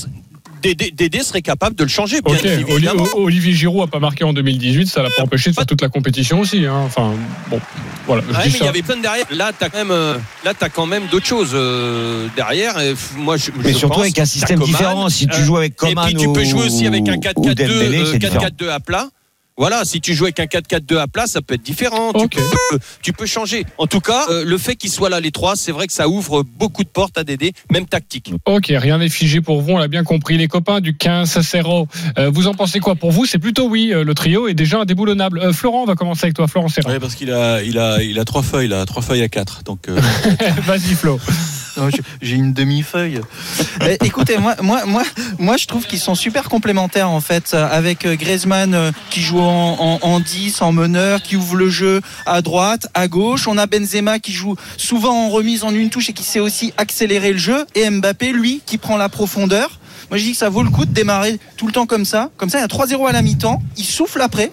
Dédé- 0.64 0.90
Dédé 0.94 1.22
serait 1.22 1.42
capable 1.42 1.76
de 1.76 1.82
le 1.84 1.88
changer, 1.90 2.20
bien 2.22 2.34
Olivier 3.14 3.52
Giroud 3.52 3.82
a 3.82 3.86
pas 3.86 3.98
marqué 3.98 4.24
en 4.24 4.32
2018, 4.32 4.86
ça 4.86 5.02
l'a 5.02 5.10
pas 5.16 5.22
empêché 5.22 5.50
de 5.50 5.54
faire 5.54 5.66
toute 5.66 5.82
la 5.82 5.88
compétition 5.88 6.40
aussi. 6.40 6.64
hein. 6.64 6.82
Enfin, 6.86 7.12
bon, 7.50 7.60
voilà. 8.06 8.22
je 8.28 8.34
Ouais, 8.34 8.42
dis 8.44 8.48
mais 8.48 8.54
il 8.54 8.58
ça. 8.58 8.64
y 8.64 8.68
avait 8.68 8.82
plein 8.82 8.96
de 8.96 9.02
derrière. 9.02 9.26
Là, 9.30 9.50
t'as 9.58 9.68
quand 9.68 9.78
même, 9.78 9.90
euh, 9.90 10.14
là, 10.44 10.52
t'as 10.58 10.68
quand 10.70 10.86
même 10.86 11.04
d'autres 11.10 11.26
choses 11.26 11.50
euh, 11.54 12.28
derrière. 12.36 12.78
Et 12.80 12.94
moi, 13.16 13.36
je, 13.36 13.50
Mais 13.62 13.72
je 13.72 13.78
surtout 13.78 13.94
pense 13.96 14.02
avec 14.04 14.18
un 14.18 14.24
système 14.24 14.58
Coman, 14.58 14.66
différent. 14.72 15.08
Si 15.10 15.26
tu 15.26 15.34
euh, 15.40 15.44
joues 15.44 15.56
avec 15.58 15.72
Et 15.72 15.76
Coman 15.76 16.06
puis 16.06 16.14
tu 16.16 16.32
peux 16.32 16.44
jouer 16.44 16.66
aussi 16.66 16.86
avec 16.86 17.08
un 17.08 17.16
ou 17.16 17.20
4-4-2 17.20 17.54
Dembélé, 17.54 17.98
euh, 18.00 18.06
c'est 18.12 18.18
différent. 18.18 18.46
4-4-2 18.46 18.68
à 18.70 18.80
plat. 18.80 19.08
Voilà, 19.56 19.84
si 19.84 20.00
tu 20.00 20.14
joues 20.14 20.24
avec 20.24 20.40
un 20.40 20.46
4-4-2 20.46 20.98
à 20.98 21.06
plat, 21.06 21.26
ça 21.26 21.40
peut 21.40 21.54
être 21.54 21.62
différent. 21.62 22.12
Tu, 22.12 22.28
peux, 22.28 22.78
tu 23.02 23.12
peux 23.12 23.26
changer. 23.26 23.64
En 23.78 23.86
tout 23.86 24.00
cas, 24.00 24.26
euh, 24.30 24.44
le 24.44 24.58
fait 24.58 24.74
qu'ils 24.74 24.90
soient 24.90 25.10
là 25.10 25.20
les 25.20 25.30
trois, 25.30 25.54
c'est 25.54 25.70
vrai 25.70 25.86
que 25.86 25.92
ça 25.92 26.08
ouvre 26.08 26.42
beaucoup 26.42 26.82
de 26.82 26.88
portes 26.88 27.16
à 27.18 27.24
Dédé, 27.24 27.52
même 27.70 27.86
tactique. 27.86 28.32
Ok, 28.46 28.66
rien 28.68 28.98
n'est 28.98 29.08
figé 29.08 29.40
pour 29.40 29.62
vous, 29.62 29.72
on 29.72 29.78
l'a 29.78 29.88
bien 29.88 30.02
compris. 30.02 30.36
Les 30.38 30.48
copains 30.48 30.80
du 30.80 30.96
15 30.96 31.40
0 31.40 31.86
euh, 32.18 32.30
vous 32.30 32.48
en 32.48 32.54
pensez 32.54 32.80
quoi 32.80 32.96
Pour 32.96 33.12
vous, 33.12 33.26
c'est 33.26 33.38
plutôt 33.38 33.68
oui, 33.68 33.92
euh, 33.92 34.04
le 34.04 34.14
trio 34.14 34.48
est 34.48 34.54
déjà 34.54 34.80
indéboulonnable. 34.80 35.38
Euh, 35.38 35.52
Florent, 35.52 35.82
on 35.82 35.86
va 35.86 35.94
commencer 35.94 36.24
avec 36.24 36.34
toi. 36.34 36.48
Florent 36.48 36.68
Serra. 36.68 36.90
Ouais, 36.90 36.98
parce 36.98 37.14
qu'il 37.14 37.30
a, 37.30 37.62
il 37.62 37.78
a, 37.78 38.02
il 38.02 38.18
a 38.18 38.24
trois 38.24 38.42
feuilles, 38.42 38.68
là, 38.68 38.84
trois 38.86 39.02
feuilles 39.02 39.22
à 39.22 39.28
quatre. 39.28 39.62
Donc, 39.62 39.88
euh, 39.88 40.00
Vas-y, 40.66 40.94
Flo. 40.94 41.20
Non, 41.76 41.88
j'ai- 42.20 42.34
une 42.36 42.52
demi-feuille. 42.52 43.20
Écoutez, 44.04 44.38
moi, 44.38 44.56
moi, 44.62 44.84
moi, 44.86 45.02
moi, 45.38 45.56
je 45.56 45.66
trouve 45.66 45.86
qu'ils 45.86 45.98
sont 46.00 46.14
super 46.14 46.48
complémentaires 46.48 47.10
en 47.10 47.20
fait, 47.20 47.54
avec 47.54 48.04
euh, 48.06 48.16
Griezmann 48.16 48.74
euh, 48.74 48.90
qui 49.10 49.20
joue 49.20 49.40
en, 49.40 49.76
en, 49.78 49.98
en 50.02 50.20
10, 50.20 50.62
en 50.62 50.72
meneur, 50.72 51.22
qui 51.22 51.36
ouvre 51.36 51.56
le 51.56 51.70
jeu 51.70 52.00
à 52.26 52.42
droite, 52.42 52.86
à 52.94 53.08
gauche. 53.08 53.46
On 53.48 53.58
a 53.58 53.66
Benzema 53.66 54.18
qui 54.18 54.32
joue 54.32 54.56
souvent 54.76 55.26
en 55.26 55.28
remise 55.30 55.64
en 55.64 55.70
une 55.74 55.90
touche 55.90 56.10
et 56.10 56.12
qui 56.12 56.24
sait 56.24 56.40
aussi 56.40 56.72
accélérer 56.76 57.32
le 57.32 57.38
jeu. 57.38 57.64
Et 57.74 57.88
Mbappé, 57.88 58.32
lui, 58.32 58.60
qui 58.66 58.78
prend 58.78 58.96
la 58.96 59.08
profondeur. 59.08 59.78
Moi, 60.10 60.18
je 60.18 60.24
dis 60.24 60.32
que 60.32 60.36
ça 60.38 60.48
vaut 60.50 60.62
le 60.62 60.70
coup 60.70 60.84
de 60.84 60.92
démarrer 60.92 61.38
tout 61.56 61.66
le 61.66 61.72
temps 61.72 61.86
comme 61.86 62.04
ça. 62.04 62.30
Comme 62.36 62.50
ça, 62.50 62.58
il 62.58 62.60
y 62.60 62.64
a 62.64 62.68
3-0 62.68 63.08
à 63.08 63.12
la 63.12 63.22
mi-temps. 63.22 63.62
Il 63.76 63.84
souffle 63.84 64.20
après. 64.20 64.52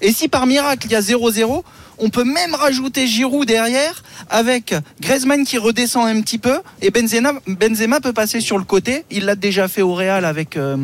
Et 0.00 0.12
si 0.12 0.28
par 0.28 0.46
miracle, 0.46 0.86
il 0.86 0.92
y 0.92 0.96
a 0.96 1.00
0-0, 1.00 1.62
on 1.98 2.10
peut 2.10 2.24
même 2.24 2.54
rajouter 2.54 3.06
Giroud 3.06 3.46
derrière 3.46 4.02
avec 4.30 4.74
Griezmann 5.00 5.44
qui 5.44 5.58
redescend 5.58 6.06
un 6.06 6.20
petit 6.20 6.38
peu 6.38 6.58
et 6.82 6.90
Benzema, 6.90 7.32
Benzema 7.46 8.00
peut 8.00 8.12
passer 8.12 8.40
sur 8.40 8.58
le 8.58 8.64
côté. 8.64 9.04
Il 9.10 9.24
l'a 9.24 9.34
déjà 9.34 9.68
fait 9.68 9.82
au 9.82 9.94
Real 9.94 10.24
avec, 10.24 10.56
euh, 10.56 10.76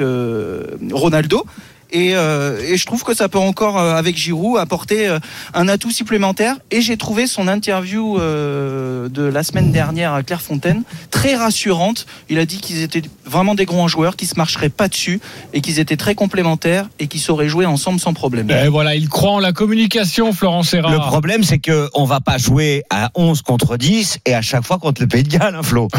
euh, 0.00 0.66
Ronaldo. 0.92 1.44
Et, 1.92 2.16
euh, 2.16 2.58
et 2.66 2.76
je 2.76 2.86
trouve 2.86 3.04
que 3.04 3.14
ça 3.14 3.28
peut 3.28 3.38
encore, 3.38 3.78
euh, 3.78 3.94
avec 3.94 4.16
Giroud, 4.16 4.58
apporter 4.58 5.06
euh, 5.06 5.18
un 5.54 5.68
atout 5.68 5.90
supplémentaire. 5.90 6.56
Et 6.70 6.80
j'ai 6.80 6.96
trouvé 6.96 7.26
son 7.26 7.48
interview 7.48 8.18
euh, 8.18 9.08
de 9.10 9.22
la 9.22 9.42
semaine 9.42 9.72
dernière 9.72 10.14
à 10.14 10.22
Clairefontaine 10.22 10.82
très 11.10 11.36
rassurante. 11.36 12.06
Il 12.30 12.38
a 12.38 12.46
dit 12.46 12.58
qu'ils 12.58 12.82
étaient 12.82 13.02
vraiment 13.26 13.54
des 13.54 13.66
grands 13.66 13.88
joueurs, 13.88 14.16
qu'ils 14.16 14.28
se 14.28 14.36
marcheraient 14.36 14.70
pas 14.70 14.88
dessus 14.88 15.20
et 15.52 15.60
qu'ils 15.60 15.78
étaient 15.78 15.96
très 15.96 16.14
complémentaires 16.14 16.88
et 16.98 17.06
qu'ils 17.06 17.20
sauraient 17.20 17.48
jouer 17.48 17.66
ensemble 17.66 18.00
sans 18.00 18.14
problème. 18.14 18.50
Et 18.50 18.68
voilà, 18.68 18.94
il 18.94 19.08
croit 19.08 19.32
en 19.32 19.38
la 19.38 19.52
communication, 19.52 20.32
Florent 20.32 20.62
Serra. 20.62 20.90
Le 20.90 20.98
problème, 20.98 21.44
c'est 21.44 21.58
que 21.58 21.88
on 21.94 22.04
va 22.04 22.20
pas 22.20 22.38
jouer 22.38 22.84
à 22.90 23.10
11 23.14 23.42
contre 23.42 23.76
10 23.76 24.20
et 24.24 24.34
à 24.34 24.40
chaque 24.42 24.64
fois 24.64 24.78
contre 24.78 25.02
le 25.02 25.08
Pays 25.08 25.22
de 25.22 25.28
Galles, 25.28 25.54
hein, 25.54 25.62
Flo. 25.62 25.88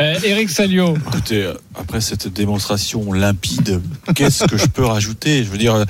Euh, 0.00 0.14
Eric 0.24 0.50
Salio. 0.50 0.94
écoutez, 0.96 1.50
après 1.78 2.00
cette 2.00 2.28
démonstration 2.32 3.12
limpide, 3.12 3.80
qu'est-ce 4.20 4.44
que 4.44 4.58
je 4.58 4.66
peux 4.66 4.84
rajouter? 4.84 5.44
Je 5.44 5.48
veux 5.48 5.56
dire, 5.56 5.82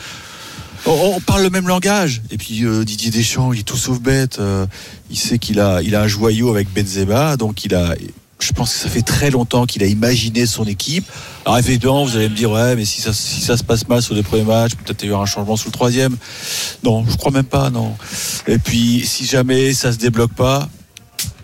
on, 0.87 1.20
parle 1.20 1.42
le 1.42 1.50
même 1.50 1.66
langage. 1.66 2.22
Et 2.30 2.37
puis 2.37 2.64
euh, 2.64 2.84
Didier 2.84 3.10
Deschamps, 3.10 3.52
il 3.52 3.60
est 3.60 3.64
tout 3.64 3.76
sauf 3.76 4.00
bête. 4.00 4.38
euh, 4.38 4.66
il 5.10 5.18
sait 5.18 5.38
qu'il 5.38 5.58
a, 5.58 5.82
il 5.82 5.96
a 5.96 6.02
un 6.02 6.06
joyau 6.06 6.50
avec 6.50 6.72
Benzema, 6.72 7.37
donc 7.37 7.64
il 7.64 7.75
a. 7.75 7.94
Je 8.38 8.52
pense 8.52 8.72
que 8.72 8.78
ça 8.78 8.88
fait 8.88 9.02
très 9.02 9.30
longtemps 9.30 9.66
qu'il 9.66 9.82
a 9.82 9.87
imaginé 9.87 10.46
son 10.46 10.64
équipe. 10.64 11.04
Alors 11.44 11.58
évidemment, 11.58 12.04
vous 12.06 12.16
allez 12.16 12.30
me 12.30 12.34
dire, 12.34 12.50
ouais, 12.50 12.75
mais 12.75 12.87
si 12.87 13.02
ça, 13.02 13.12
si 13.12 13.42
ça 13.42 13.58
se 13.58 13.64
passe 13.64 13.87
mal 13.87 14.00
sur 14.00 14.14
les 14.14 14.22
premiers 14.22 14.44
matchs, 14.44 14.76
peut-être 14.76 15.02
il 15.02 15.10
y 15.10 15.12
aura 15.12 15.25
un 15.25 15.26
changement 15.26 15.56
sur 15.56 15.68
le 15.68 15.72
troisième. 15.72 16.16
Non, 16.82 17.04
je 17.06 17.16
crois 17.16 17.32
même 17.32 17.44
pas, 17.44 17.68
non. 17.68 17.94
Et 18.46 18.56
puis, 18.56 19.04
si 19.04 19.26
jamais 19.26 19.75
ça 19.75 19.92
se 19.92 19.99
débloque 19.99 20.32
pas, 20.32 20.70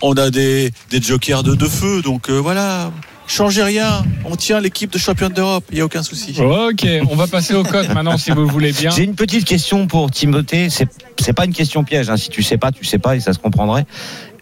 on 0.01 0.15
a 0.15 0.31
des, 0.31 0.73
des 0.89 1.03
jokers 1.03 1.43
de, 1.43 1.55
de 1.55 1.67
feu. 1.67 2.01
Donc 2.01 2.31
euh, 2.31 2.39
voilà, 2.39 2.91
changez 3.27 3.63
rien. 3.63 4.05
On 4.25 4.37
tient 4.37 4.61
l'équipe 4.61 4.93
de 4.93 4.99
championne 4.99 5.33
d'Europe, 5.33 5.65
il 5.71 5.77
n'y 5.77 5.81
a 5.81 5.85
aucun 5.85 6.03
souci. 6.03 6.35
Ok, 6.41 6.87
on 7.11 7.17
va 7.17 7.27
passer 7.27 7.55
au 7.55 7.63
code 7.63 7.93
maintenant, 7.93 8.17
si 8.19 8.31
vous 8.31 8.41
le 8.43 8.49
voulez 8.51 8.73
bien. 8.73 8.91
J'ai 8.91 9.05
une 9.05 9.15
petite 9.15 9.45
question 9.45 9.87
pour 9.87 10.11
Timothée. 10.11 10.71
C'est 10.71 10.89
c'est 11.19 11.33
pas 11.33 11.45
une 11.45 11.53
question 11.55 11.83
piège. 11.85 12.11
hein. 12.11 12.17
Si 12.17 12.29
tu 12.31 12.43
sais 12.43 12.59
pas, 12.59 12.73
tu 12.73 12.85
sais 12.85 12.99
pas 12.99 13.17
et 13.17 13.21
ça 13.21 13.33
se 13.33 13.39
comprendrait. 13.39 13.87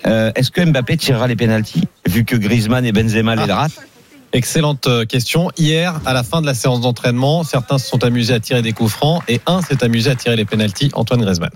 Euh, 0.07 0.33
Est-ce 0.35 0.51
que 0.51 0.61
Mbappé 0.63 0.97
tirera 0.97 1.27
les 1.27 1.37
pénalties 1.37 1.85
vu 2.07 2.25
que 2.25 2.37
Griezmann 2.37 2.85
et 2.85 2.93
Benzema 2.93 3.37
les 3.37 3.51
ratent. 3.53 3.73
Excellente 4.33 4.89
euh, 4.89 5.05
question. 5.05 5.51
Hier, 5.57 6.01
à 6.05 6.13
la 6.13 6.25
fin 6.25 6.41
de 6.41 6.47
la 6.47 6.55
séance 6.55 6.81
d'entraînement, 6.81 7.45
certains 7.45 7.79
se 7.79 7.87
sont 7.89 8.03
amusés 8.03 8.35
à 8.35 8.41
tirer 8.41 8.63
des 8.63 8.73
coups 8.73 8.91
francs 8.91 9.23
et 9.29 9.41
un 9.47 9.63
s'est 9.63 9.83
amusé 9.85 10.11
à 10.11 10.17
tirer 10.17 10.35
les 10.37 10.45
pénalties, 10.45 10.91
Antoine 10.95 11.23
Griezmann. 11.23 11.51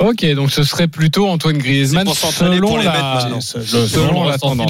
Ok, 0.00 0.26
donc 0.34 0.50
ce 0.50 0.64
serait 0.64 0.88
plutôt 0.88 1.28
Antoine 1.28 1.56
Griezmann 1.58 2.04
selon 2.08 2.66
pour 2.66 2.78
les 2.78 2.84
la, 2.84 3.28
selon 3.40 3.40
Selon 3.86 4.24
la 4.24 4.38
tendance. 4.38 4.66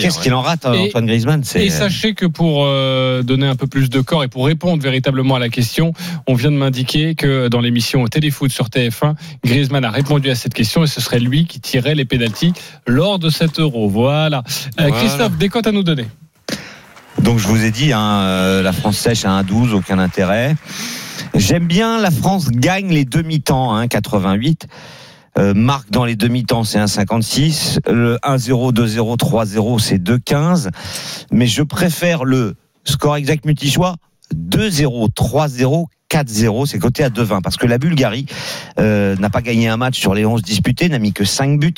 qu'est-ce 0.00 0.16
ouais. 0.16 0.22
qu'il 0.22 0.32
en 0.32 0.40
rate, 0.40 0.64
Et- 0.72 0.88
Antoine 0.88 1.04
Griezmann 1.06 1.42
Et 1.56 1.68
sachez 1.68 2.14
que 2.14 2.24
pour 2.24 2.64
euh, 2.64 3.22
donner 3.22 3.46
un 3.46 3.54
peu 3.54 3.66
plus 3.66 3.90
de 3.90 4.00
corps 4.00 4.24
et 4.24 4.28
pour 4.28 4.46
répondre 4.46 4.82
véritablement 4.82 5.34
à 5.34 5.38
la 5.38 5.50
question, 5.50 5.92
on 6.26 6.32
vient 6.34 6.50
de 6.50 6.56
m'indiquer 6.56 7.14
que 7.14 7.48
dans 7.48 7.60
l'émission 7.60 8.06
Téléfoot 8.06 8.50
sur 8.50 8.68
TF1, 8.68 9.14
Griezmann 9.44 9.84
a 9.84 9.90
répondu 9.90 10.30
à 10.30 10.34
cette 10.34 10.54
question 10.54 10.84
et 10.84 10.86
ce 10.86 11.02
serait 11.02 11.20
lui 11.20 11.46
qui 11.46 11.60
tirait 11.60 11.94
les 11.94 12.06
pénalties 12.06 12.54
lors 12.86 13.18
de 13.18 13.28
cet 13.28 13.60
euro. 13.60 13.90
Voilà. 13.90 14.38
Euh, 14.38 14.88
Voilà. 14.88 14.96
Christophe, 14.96 15.36
des 15.36 15.50
cotes 15.50 15.66
à 15.66 15.72
nous 15.72 15.82
donner. 15.82 16.06
Donc 17.20 17.38
je 17.38 17.46
vous 17.46 17.62
ai 17.62 17.70
dit, 17.70 17.92
hein, 17.92 18.20
euh, 18.22 18.62
la 18.62 18.72
France 18.72 18.96
sèche 18.96 19.26
à 19.26 19.28
1,12, 19.42 19.74
aucun 19.74 19.98
intérêt. 19.98 20.56
J'aime 21.34 21.66
bien 21.66 22.00
la 22.00 22.10
France 22.10 22.50
gagne 22.50 22.90
les 22.90 23.04
demi-temps, 23.04 23.74
hein, 23.74 23.88
88. 23.88 24.66
Euh, 25.38 25.54
marque 25.54 25.90
dans 25.90 26.04
les 26.04 26.16
demi-temps, 26.16 26.64
c'est 26.64 26.78
1,56. 26.78 27.78
Le 27.90 28.18
1-0, 28.22 28.72
2-0, 28.72 29.16
3-0, 29.16 29.78
c'est 29.78 29.98
2,15. 29.98 30.70
Mais 31.30 31.46
je 31.46 31.62
préfère 31.62 32.24
le 32.24 32.54
score 32.84 33.16
exact 33.16 33.44
multi-choix 33.44 33.96
2-0, 34.34 35.10
3-0, 35.10 35.86
4-0, 36.10 36.66
c'est 36.66 36.78
coté 36.78 37.04
à 37.04 37.08
2,20 37.08 37.42
parce 37.42 37.56
que 37.56 37.66
la 37.66 37.78
Bulgarie 37.78 38.26
euh, 38.78 39.16
n'a 39.16 39.30
pas 39.30 39.40
gagné 39.40 39.68
un 39.68 39.76
match 39.76 39.98
sur 39.98 40.14
les 40.14 40.26
11 40.26 40.42
disputés, 40.42 40.88
n'a 40.88 40.98
mis 40.98 41.12
que 41.12 41.24
5 41.24 41.58
buts 41.58 41.74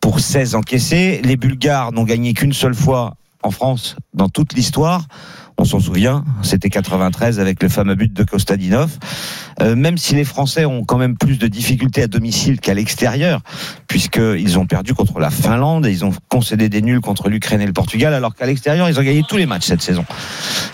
pour 0.00 0.20
16 0.20 0.54
encaissés. 0.54 1.20
Les 1.24 1.36
Bulgares 1.36 1.92
n'ont 1.92 2.04
gagné 2.04 2.34
qu'une 2.34 2.52
seule 2.52 2.74
fois 2.74 3.14
en 3.42 3.50
France 3.50 3.96
dans 4.12 4.28
toute 4.28 4.52
l'histoire. 4.52 5.06
On 5.60 5.66
s'en 5.66 5.78
souvient, 5.78 6.24
c'était 6.40 6.70
93 6.70 7.38
avec 7.38 7.62
le 7.62 7.68
fameux 7.68 7.94
but 7.94 8.10
de 8.14 8.24
Kostadinov. 8.24 8.96
Euh, 9.60 9.76
même 9.76 9.98
si 9.98 10.14
les 10.14 10.24
Français 10.24 10.64
ont 10.64 10.84
quand 10.84 10.96
même 10.96 11.18
plus 11.18 11.38
de 11.38 11.48
difficultés 11.48 12.02
à 12.02 12.06
domicile 12.06 12.60
qu'à 12.60 12.72
l'extérieur, 12.72 13.42
puisqu'ils 13.86 14.58
ont 14.58 14.64
perdu 14.64 14.94
contre 14.94 15.20
la 15.20 15.28
Finlande 15.28 15.84
et 15.84 15.90
ils 15.90 16.02
ont 16.02 16.12
concédé 16.30 16.70
des 16.70 16.80
nuls 16.80 17.02
contre 17.02 17.28
l'Ukraine 17.28 17.60
et 17.60 17.66
le 17.66 17.74
Portugal, 17.74 18.14
alors 18.14 18.34
qu'à 18.34 18.46
l'extérieur, 18.46 18.88
ils 18.88 18.98
ont 18.98 19.02
gagné 19.02 19.22
tous 19.28 19.36
les 19.36 19.44
matchs 19.44 19.66
cette 19.66 19.82
saison. 19.82 20.06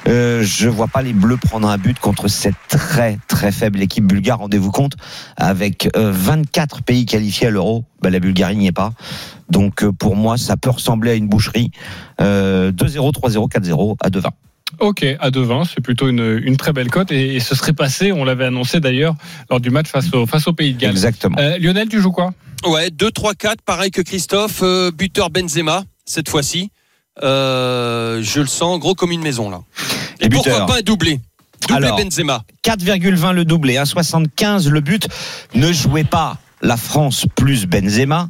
Euh, 0.06 0.44
je 0.44 0.68
vois 0.68 0.86
pas 0.86 1.02
les 1.02 1.12
Bleus 1.12 1.36
prendre 1.36 1.68
un 1.68 1.78
but 1.78 1.98
contre 1.98 2.28
cette 2.28 2.54
très 2.68 3.18
très 3.26 3.50
faible 3.50 3.82
équipe 3.82 4.06
bulgare. 4.06 4.38
Rendez-vous 4.38 4.70
compte, 4.70 4.92
avec 5.36 5.88
euh, 5.96 6.12
24 6.12 6.84
pays 6.84 7.06
qualifiés 7.06 7.48
à 7.48 7.50
l'Euro, 7.50 7.86
bah, 8.02 8.10
la 8.10 8.20
Bulgarie 8.20 8.56
n'y 8.56 8.68
est 8.68 8.72
pas. 8.72 8.92
Donc 9.50 9.82
euh, 9.82 9.90
pour 9.90 10.14
moi, 10.14 10.36
ça 10.36 10.56
peut 10.56 10.70
ressembler 10.70 11.10
à 11.10 11.14
une 11.14 11.26
boucherie. 11.26 11.72
Euh, 12.20 12.70
2-0, 12.70 13.12
3-0, 13.12 13.50
4-0 13.50 13.96
à 14.00 14.10
2-20. 14.10 14.28
Ok, 14.80 15.04
à 15.20 15.30
2,20, 15.30 15.68
c'est 15.75 15.80
plutôt 15.80 16.08
une, 16.08 16.40
une 16.44 16.56
très 16.56 16.73
belle 16.73 16.90
cote 16.90 17.11
et, 17.12 17.37
et 17.37 17.40
ce 17.40 17.54
serait 17.54 17.73
passé, 17.73 18.12
on 18.12 18.25
l'avait 18.25 18.44
annoncé 18.46 18.80
d'ailleurs, 18.80 19.14
lors 19.49 19.61
du 19.61 19.70
match 19.70 19.87
face 19.88 20.12
au, 20.12 20.26
face 20.26 20.46
au 20.49 20.52
Pays 20.52 20.75
de 20.75 20.78
Galles. 20.80 20.90
Exactement. 20.90 21.37
Euh, 21.38 21.56
Lionel, 21.58 21.88
tu 21.88 22.00
joues 22.00 22.12
quoi? 22.12 22.35
Ouais, 22.66 22.90
2, 22.90 23.11
3, 23.11 23.35
4, 23.35 23.62
pareil 23.62 23.90
que 23.90 24.02
Christophe. 24.02 24.61
euh, 24.62 24.90
buteur 24.90 25.30
Benzema, 25.30 25.85
cette 26.04 26.28
fois-ci. 26.28 26.70
Euh, 27.23 28.20
je 28.23 28.40
le 28.40 28.46
sens 28.46 28.78
gros 28.78 28.94
comme 28.94 29.12
une 29.12 29.23
maison, 29.23 29.49
là. 29.50 29.61
Et 30.20 30.28
pourquoi 30.28 30.66
pas 30.66 30.78
un 30.78 30.82
doublé? 30.82 31.20
Doublé 31.68 31.87
Alors. 31.87 31.99
Benzema. 31.99 32.42
4,20 32.64 33.32
le 33.32 33.44
doublé, 33.44 33.75
1,75 33.76 34.68
le 34.68 34.80
but. 34.80 35.08
Ne 35.54 35.73
jouez 35.73 36.04
pas 36.04 36.38
la 36.61 36.76
France 36.76 37.25
plus 37.37 37.66
Benzema. 37.66 38.28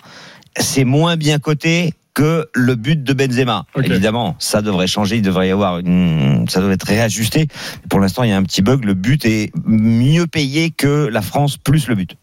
C'est 0.59 0.85
moins 0.85 1.17
bien 1.17 1.39
coté 1.39 1.95
que 2.17 2.49
le 2.55 2.75
but 2.77 3.05
de 3.05 3.13
Benzema. 3.13 3.67
Évidemment, 3.77 4.37
ça 4.39 4.63
devrait 4.63 4.87
changer, 4.87 5.17
il 5.17 5.23
devrait 5.23 5.49
y 5.49 5.51
avoir 5.51 5.79
une, 5.81 6.47
ça 6.49 6.61
devrait 6.61 6.75
être 6.75 6.87
réajusté. 6.87 7.47
Pour 7.91 8.01
l'instant, 8.01 8.23
il 8.23 8.31
y 8.31 8.33
a 8.33 8.39
un 8.39 8.43
petit 8.43 8.63
bug. 8.63 8.87
Le 8.87 8.95
but 8.95 9.25
est 9.27 9.53
mieux 9.67 10.27
payé 10.27 10.71
que 10.71 11.09
la 11.09 11.21
France 11.21 11.59
plus 11.59 11.89
le 11.89 11.95
but. 11.95 12.17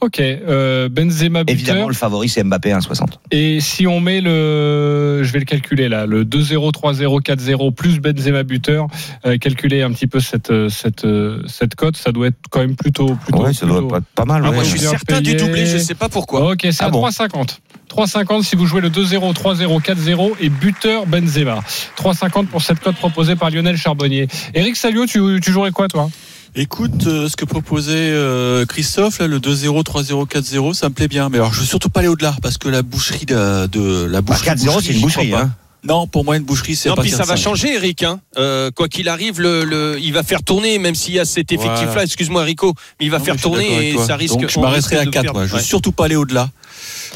Ok, 0.00 0.18
euh, 0.18 0.88
Benzema 0.88 1.44
buteur. 1.44 1.52
Évidemment, 1.54 1.88
le 1.88 1.94
favori, 1.94 2.28
c'est 2.30 2.42
Mbappé 2.42 2.70
1,60. 2.70 3.18
Et 3.32 3.60
si 3.60 3.86
on 3.86 4.00
met 4.00 4.20
le, 4.22 5.20
je 5.22 5.30
vais 5.32 5.40
le 5.40 5.44
calculer 5.44 5.88
là, 5.90 6.06
le 6.06 6.24
2-0, 6.24 6.72
3-0, 6.72 7.20
4-0 7.22 7.74
plus 7.74 8.00
Benzema 8.00 8.42
buteur, 8.42 8.86
euh, 9.26 9.36
calculer 9.36 9.82
un 9.82 9.92
petit 9.92 10.06
peu 10.06 10.18
cette 10.20 10.50
euh, 10.50 10.70
cette 10.70 11.04
euh, 11.04 11.42
cette 11.46 11.74
cote, 11.74 11.96
ça 11.98 12.12
doit 12.12 12.28
être 12.28 12.38
quand 12.50 12.60
même 12.60 12.76
plutôt 12.76 13.14
plutôt. 13.14 13.42
Ouais, 13.42 13.52
ça 13.52 13.66
doit 13.66 13.80
plutôt- 13.80 13.96
être 13.96 14.06
pas 14.14 14.24
mal. 14.24 14.42
Ah, 14.44 14.48
ouais. 14.48 14.54
moi, 14.54 14.64
je 14.64 14.70
suis 14.70 14.78
certain 14.80 15.20
du 15.20 15.34
doublé, 15.34 15.66
je 15.66 15.76
sais 15.76 15.94
pas 15.94 16.08
pourquoi. 16.08 16.52
Ok, 16.52 16.60
c'est 16.62 16.76
Ah 16.80 16.86
à 16.86 16.90
bon 16.90 17.06
3,50. 17.06 17.58
3,50 17.90 18.42
si 18.44 18.56
vous 18.56 18.66
jouez 18.66 18.80
le 18.80 18.88
2-0, 18.88 19.34
3-0, 19.34 19.80
4-0 19.82 20.36
et 20.40 20.48
buteur 20.48 21.06
Benzema. 21.06 21.58
3,50 21.98 22.46
pour 22.46 22.62
cette 22.62 22.80
cote 22.80 22.96
proposée 22.96 23.36
par 23.36 23.50
Lionel 23.50 23.76
Charbonnier. 23.76 24.28
Eric 24.54 24.76
Salio, 24.76 25.04
tu, 25.06 25.20
tu 25.42 25.50
jouerais 25.52 25.72
quoi 25.72 25.88
toi? 25.88 26.08
Écoute, 26.56 27.06
euh, 27.06 27.28
ce 27.28 27.36
que 27.36 27.44
proposait 27.44 27.92
euh, 28.10 28.66
Christophe, 28.66 29.20
là, 29.20 29.28
le 29.28 29.38
2-0, 29.38 29.84
3-0, 29.84 30.26
4-0, 30.28 30.74
ça 30.74 30.88
me 30.88 30.94
plaît 30.94 31.06
bien. 31.08 31.28
Mais 31.28 31.38
alors, 31.38 31.54
je 31.54 31.60
veux 31.60 31.66
surtout 31.66 31.90
pas 31.90 32.00
aller 32.00 32.08
au-delà, 32.08 32.34
parce 32.42 32.58
que 32.58 32.68
la 32.68 32.82
boucherie 32.82 33.24
de, 33.24 33.66
de 33.68 34.04
la 34.04 34.20
Bah, 34.20 34.34
boucherie. 34.34 34.56
4-0, 34.56 34.80
c'est 34.82 34.92
une 34.92 35.00
boucherie. 35.00 35.32
Hein. 35.34 35.50
Non, 35.84 36.06
pour 36.08 36.24
moi, 36.24 36.36
une 36.36 36.42
boucherie, 36.42 36.74
c'est 36.76 36.88
Non, 36.90 36.96
puis 36.96 37.08
ça 37.10 37.22
va 37.24 37.36
changer, 37.36 37.74
Eric. 37.74 38.02
Hein. 38.02 38.20
Euh, 38.36 38.70
quoi 38.72 38.88
qu'il 38.88 39.08
arrive, 39.08 39.40
le, 39.40 39.64
le- 39.64 39.98
il 40.02 40.12
va 40.12 40.22
faire 40.24 40.42
tourner, 40.42 40.78
même 40.78 40.94
s'il 40.96 41.14
y 41.14 41.20
a 41.20 41.24
cet 41.24 41.52
effectif-là. 41.52 41.86
Voilà. 41.86 42.02
Excuse-moi, 42.02 42.42
Rico, 42.42 42.74
mais 42.98 43.06
il 43.06 43.10
va 43.10 43.18
Non, 43.18 43.24
faire 43.24 43.36
tourner 43.36 43.90
et 43.90 43.96
ça 43.98 44.16
risque. 44.16 44.34
Donc, 44.36 44.50
je 44.50 44.58
m'arrêterai 44.60 44.96
à 44.96 45.04
de 45.06 45.10
4. 45.10 45.22
perdre. 45.22 45.44
Je 45.44 45.50
veux 45.52 45.56
Ouais. 45.58 45.62
surtout 45.62 45.92
pas 45.92 46.04
aller 46.06 46.16
au-delà. 46.16 46.50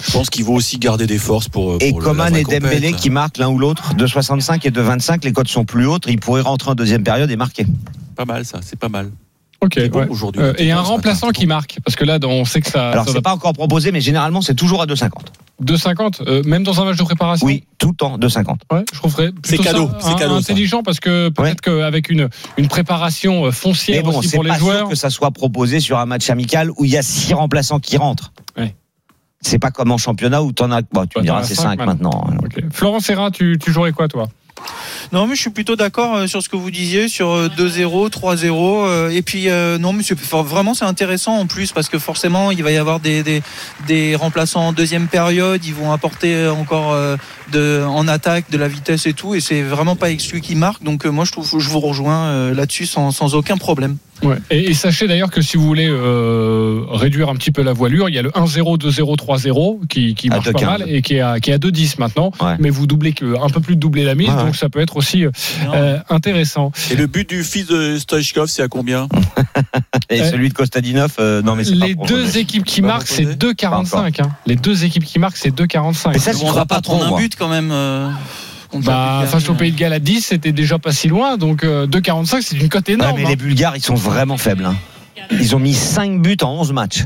Je 0.06 0.12
pense 0.12 0.30
qu'il 0.30 0.44
vaut 0.44 0.54
aussi 0.54 0.78
garder 0.78 1.06
des 1.06 1.18
forces 1.18 1.48
pour. 1.48 1.76
Et 1.80 1.90
pour 1.90 1.98
Coman 2.00 2.34
et 2.36 2.42
Dembélé 2.44 2.60
compète. 2.92 2.96
qui 2.96 3.10
marquent 3.10 3.36
l'un 3.38 3.48
ou 3.48 3.58
l'autre, 3.58 3.94
de 3.94 4.06
65 4.06 4.64
et 4.64 4.70
de 4.70 4.80
25, 4.80 5.24
les 5.24 5.32
cotes 5.32 5.48
sont 5.48 5.64
plus 5.66 5.86
hautes. 5.86 6.04
Ils 6.08 6.18
pourraient 6.20 6.40
rentrer 6.40 6.70
en 6.70 6.74
deuxième 6.74 7.02
période 7.04 7.30
et 7.30 7.36
marquer. 7.36 7.66
Pas 8.16 8.24
mal, 8.24 8.44
ça, 8.46 8.60
c'est 8.62 8.78
pas 8.78 8.88
mal. 8.88 9.10
Ok. 9.64 9.72
C'est 9.76 9.88
bon 9.88 10.00
ouais. 10.00 10.08
aujourd'hui. 10.08 10.42
Euh, 10.42 10.52
et 10.58 10.70
un 10.72 10.80
remplaçant 10.80 11.28
c'est 11.28 11.32
qui 11.40 11.46
marque, 11.46 11.78
parce 11.84 11.96
que 11.96 12.04
là, 12.04 12.18
on 12.24 12.44
sait 12.44 12.60
que 12.60 12.68
ça. 12.70 12.90
Alors, 12.90 13.04
ça 13.04 13.10
c'est 13.12 13.18
va- 13.18 13.22
pas 13.22 13.32
encore 13.34 13.52
proposé, 13.52 13.92
mais 13.92 14.00
généralement, 14.00 14.40
c'est 14.42 14.54
toujours 14.54 14.82
à 14.82 14.86
2,50. 14.86 15.10
2,50, 15.62 16.22
euh, 16.26 16.42
même 16.44 16.64
dans 16.64 16.80
un 16.80 16.84
match 16.84 16.96
de 16.96 17.02
préparation. 17.04 17.46
Oui, 17.46 17.64
tout 17.78 17.90
le 17.90 17.94
temps, 17.94 18.18
2,50. 18.18 18.58
Ouais, 18.72 18.84
je 18.92 18.98
trouverais 18.98 19.30
plutôt 19.32 19.62
cadeau, 19.62 19.88
c'est 20.00 20.08
un- 20.08 20.14
cadeau, 20.14 20.40
ça. 20.40 20.52
intelligent 20.52 20.82
parce 20.82 20.98
que 21.00 21.28
peut-être 21.28 21.60
qu'avec 21.60 22.10
une, 22.10 22.28
une 22.56 22.66
préparation 22.68 23.46
euh, 23.46 23.52
foncière 23.52 24.02
bon, 24.02 24.18
aussi 24.18 24.28
c'est 24.30 24.36
pour 24.36 24.42
les 24.44 24.50
pas 24.50 24.58
joueurs. 24.58 24.78
sûr 24.80 24.88
que 24.88 24.96
ça 24.96 25.10
soit 25.10 25.30
proposé 25.30 25.78
sur 25.80 25.98
un 25.98 26.06
match 26.06 26.28
amical 26.28 26.70
où 26.76 26.84
il 26.84 26.90
y 26.90 26.96
a 26.96 27.02
six 27.02 27.32
remplaçants 27.34 27.78
qui 27.78 27.96
rentrent. 27.96 28.32
Ouais. 28.58 28.74
C'est 29.42 29.58
pas 29.60 29.70
comme 29.70 29.92
en 29.92 29.98
championnat 29.98 30.42
où 30.42 30.52
t'en 30.52 30.70
as. 30.72 30.82
Bon, 30.82 31.06
tu 31.06 31.14
Bah, 31.14 31.20
me 31.20 31.22
diras, 31.22 31.38
as 31.40 31.44
c'est 31.44 31.54
cinq 31.54 31.78
5 31.78 31.86
maintenant. 31.86 32.26
Ok. 32.42 32.64
Florent 32.72 32.98
Serra, 33.00 33.30
tu, 33.30 33.56
tu 33.62 33.70
jouerais 33.72 33.92
quoi 33.92 34.08
toi? 34.08 34.26
Non, 35.12 35.26
mais 35.26 35.34
je 35.34 35.40
suis 35.40 35.50
plutôt 35.50 35.76
d'accord 35.76 36.16
euh, 36.16 36.26
sur 36.26 36.42
ce 36.42 36.48
que 36.48 36.56
vous 36.56 36.70
disiez, 36.70 37.08
sur 37.08 37.30
euh, 37.30 37.48
2-0, 37.48 38.10
3-0. 38.10 38.86
euh, 38.86 39.08
Et 39.10 39.22
puis, 39.22 39.48
euh, 39.48 39.78
non, 39.78 39.92
mais 39.92 40.02
vraiment, 40.44 40.74
c'est 40.74 40.84
intéressant 40.84 41.36
en 41.38 41.46
plus 41.46 41.72
parce 41.72 41.88
que 41.88 41.98
forcément, 41.98 42.50
il 42.50 42.62
va 42.62 42.70
y 42.72 42.76
avoir 42.76 43.00
des, 43.00 43.22
des, 43.22 43.42
des 43.86 44.16
remplaçants 44.16 44.68
en 44.68 44.72
deuxième 44.72 45.08
période. 45.08 45.64
Ils 45.64 45.74
vont 45.74 45.92
apporter 45.92 46.34
euh, 46.34 46.52
encore 46.52 46.92
euh, 46.92 47.16
de, 47.52 47.82
en 47.86 48.08
attaque 48.08 48.50
de 48.50 48.58
la 48.58 48.68
vitesse 48.68 49.06
et 49.06 49.12
tout. 49.12 49.34
Et 49.34 49.40
c'est 49.40 49.62
vraiment 49.62 49.96
pas 49.96 50.10
exclu 50.10 50.40
qu'ils 50.40 50.56
marquent. 50.58 50.82
Donc, 50.82 51.06
euh, 51.06 51.10
moi, 51.10 51.24
je, 51.24 51.32
trouve, 51.32 51.58
je 51.58 51.68
vous 51.68 51.80
rejoins 51.80 52.24
euh, 52.26 52.54
là-dessus 52.54 52.86
sans, 52.86 53.10
sans 53.10 53.34
aucun 53.34 53.56
problème. 53.56 53.96
Ouais. 54.22 54.36
Et, 54.50 54.70
et 54.70 54.74
sachez 54.74 55.06
d'ailleurs 55.06 55.30
que 55.30 55.42
si 55.42 55.56
vous 55.56 55.66
voulez 55.66 55.88
euh, 55.88 56.82
réduire 56.90 57.28
un 57.28 57.34
petit 57.34 57.50
peu 57.50 57.62
la 57.62 57.72
voilure, 57.72 58.08
il 58.08 58.14
y 58.14 58.18
a 58.18 58.22
le 58.22 58.30
1-0, 58.30 58.78
2-0, 58.78 59.16
3-0 59.18 59.86
qui, 59.86 60.14
qui 60.14 60.28
marche 60.28 60.50
pas 60.52 60.58
2,15. 60.60 60.64
mal 60.64 60.84
et 60.88 61.02
qui 61.02 61.16
est 61.16 61.20
à, 61.20 61.40
qui 61.40 61.50
est 61.50 61.54
à 61.54 61.58
2-10 61.58 61.96
maintenant. 61.98 62.30
Ouais. 62.40 62.54
Mais 62.58 62.70
vous 62.70 62.86
doublez 62.86 63.14
un 63.42 63.48
peu 63.48 63.60
plus 63.60 63.74
de 63.76 63.80
doubler 63.80 64.04
la 64.04 64.14
mise, 64.14 64.28
Ouais, 64.30 64.36
donc 64.44 64.56
ça 64.56 64.68
peut 64.68 64.80
être 64.80 64.96
aussi 64.96 65.24
euh, 65.24 65.30
euh, 65.74 65.98
intéressant. 66.08 66.72
Et 66.90 66.96
le 66.96 67.06
but 67.06 67.28
du 67.28 67.44
fils 67.44 67.66
de 67.66 67.98
Stoichkov, 67.98 68.48
c'est 68.48 68.62
à 68.62 68.68
combien? 68.68 69.08
Et 70.10 70.20
Euh, 70.22 70.30
celui 70.30 70.48
de 70.48 70.54
Kostadinov, 70.54 71.14
euh, 71.18 71.42
non, 71.42 71.54
mais 71.56 71.64
c'est 71.64 71.74
Les 71.74 71.94
pas 71.94 72.06
deux 72.06 72.38
équipes 72.38 72.64
qui 72.64 72.82
marquent, 72.82 73.06
c'est 73.06 73.24
proposé 73.24 73.52
2,45. 73.54 74.22
Hein. 74.22 74.30
Les 74.46 74.56
deux 74.56 74.84
équipes 74.84 75.04
qui 75.04 75.18
marquent, 75.18 75.36
c'est 75.36 75.54
2,45. 75.54 76.10
Mais 76.12 76.18
ça, 76.18 76.32
va 76.32 76.38
crois 76.38 76.66
pas 76.66 76.80
trop. 76.80 77.02
un 77.02 77.16
but 77.16 77.34
quand 77.36 77.48
même. 77.48 77.72
Euh, 78.78 78.80
Bah, 78.84 79.24
face 79.26 79.48
au 79.48 79.54
Pays 79.54 79.72
de 79.72 79.76
Galles 79.78 79.92
à 79.92 79.98
10, 79.98 80.20
c'était 80.26 80.52
déjà 80.52 80.78
pas 80.78 80.92
si 80.92 81.08
loin. 81.08 81.36
Donc 81.36 81.64
euh, 81.64 81.86
2,45, 81.86 82.40
c'est 82.42 82.56
une 82.56 82.68
cote 82.68 82.88
Ouais, 82.88 82.94
énorme. 82.94 83.16
mais 83.16 83.24
hein. 83.24 83.28
les 83.30 83.36
Bulgares, 83.36 83.76
ils 83.76 83.82
sont 83.82 83.94
vraiment 83.94 84.36
faibles. 84.36 84.64
hein. 84.64 84.76
Ils 85.30 85.54
ont 85.56 85.58
mis 85.58 85.74
5 85.74 86.20
buts 86.20 86.36
en 86.42 86.50
11 86.60 86.72
matchs. 86.72 87.04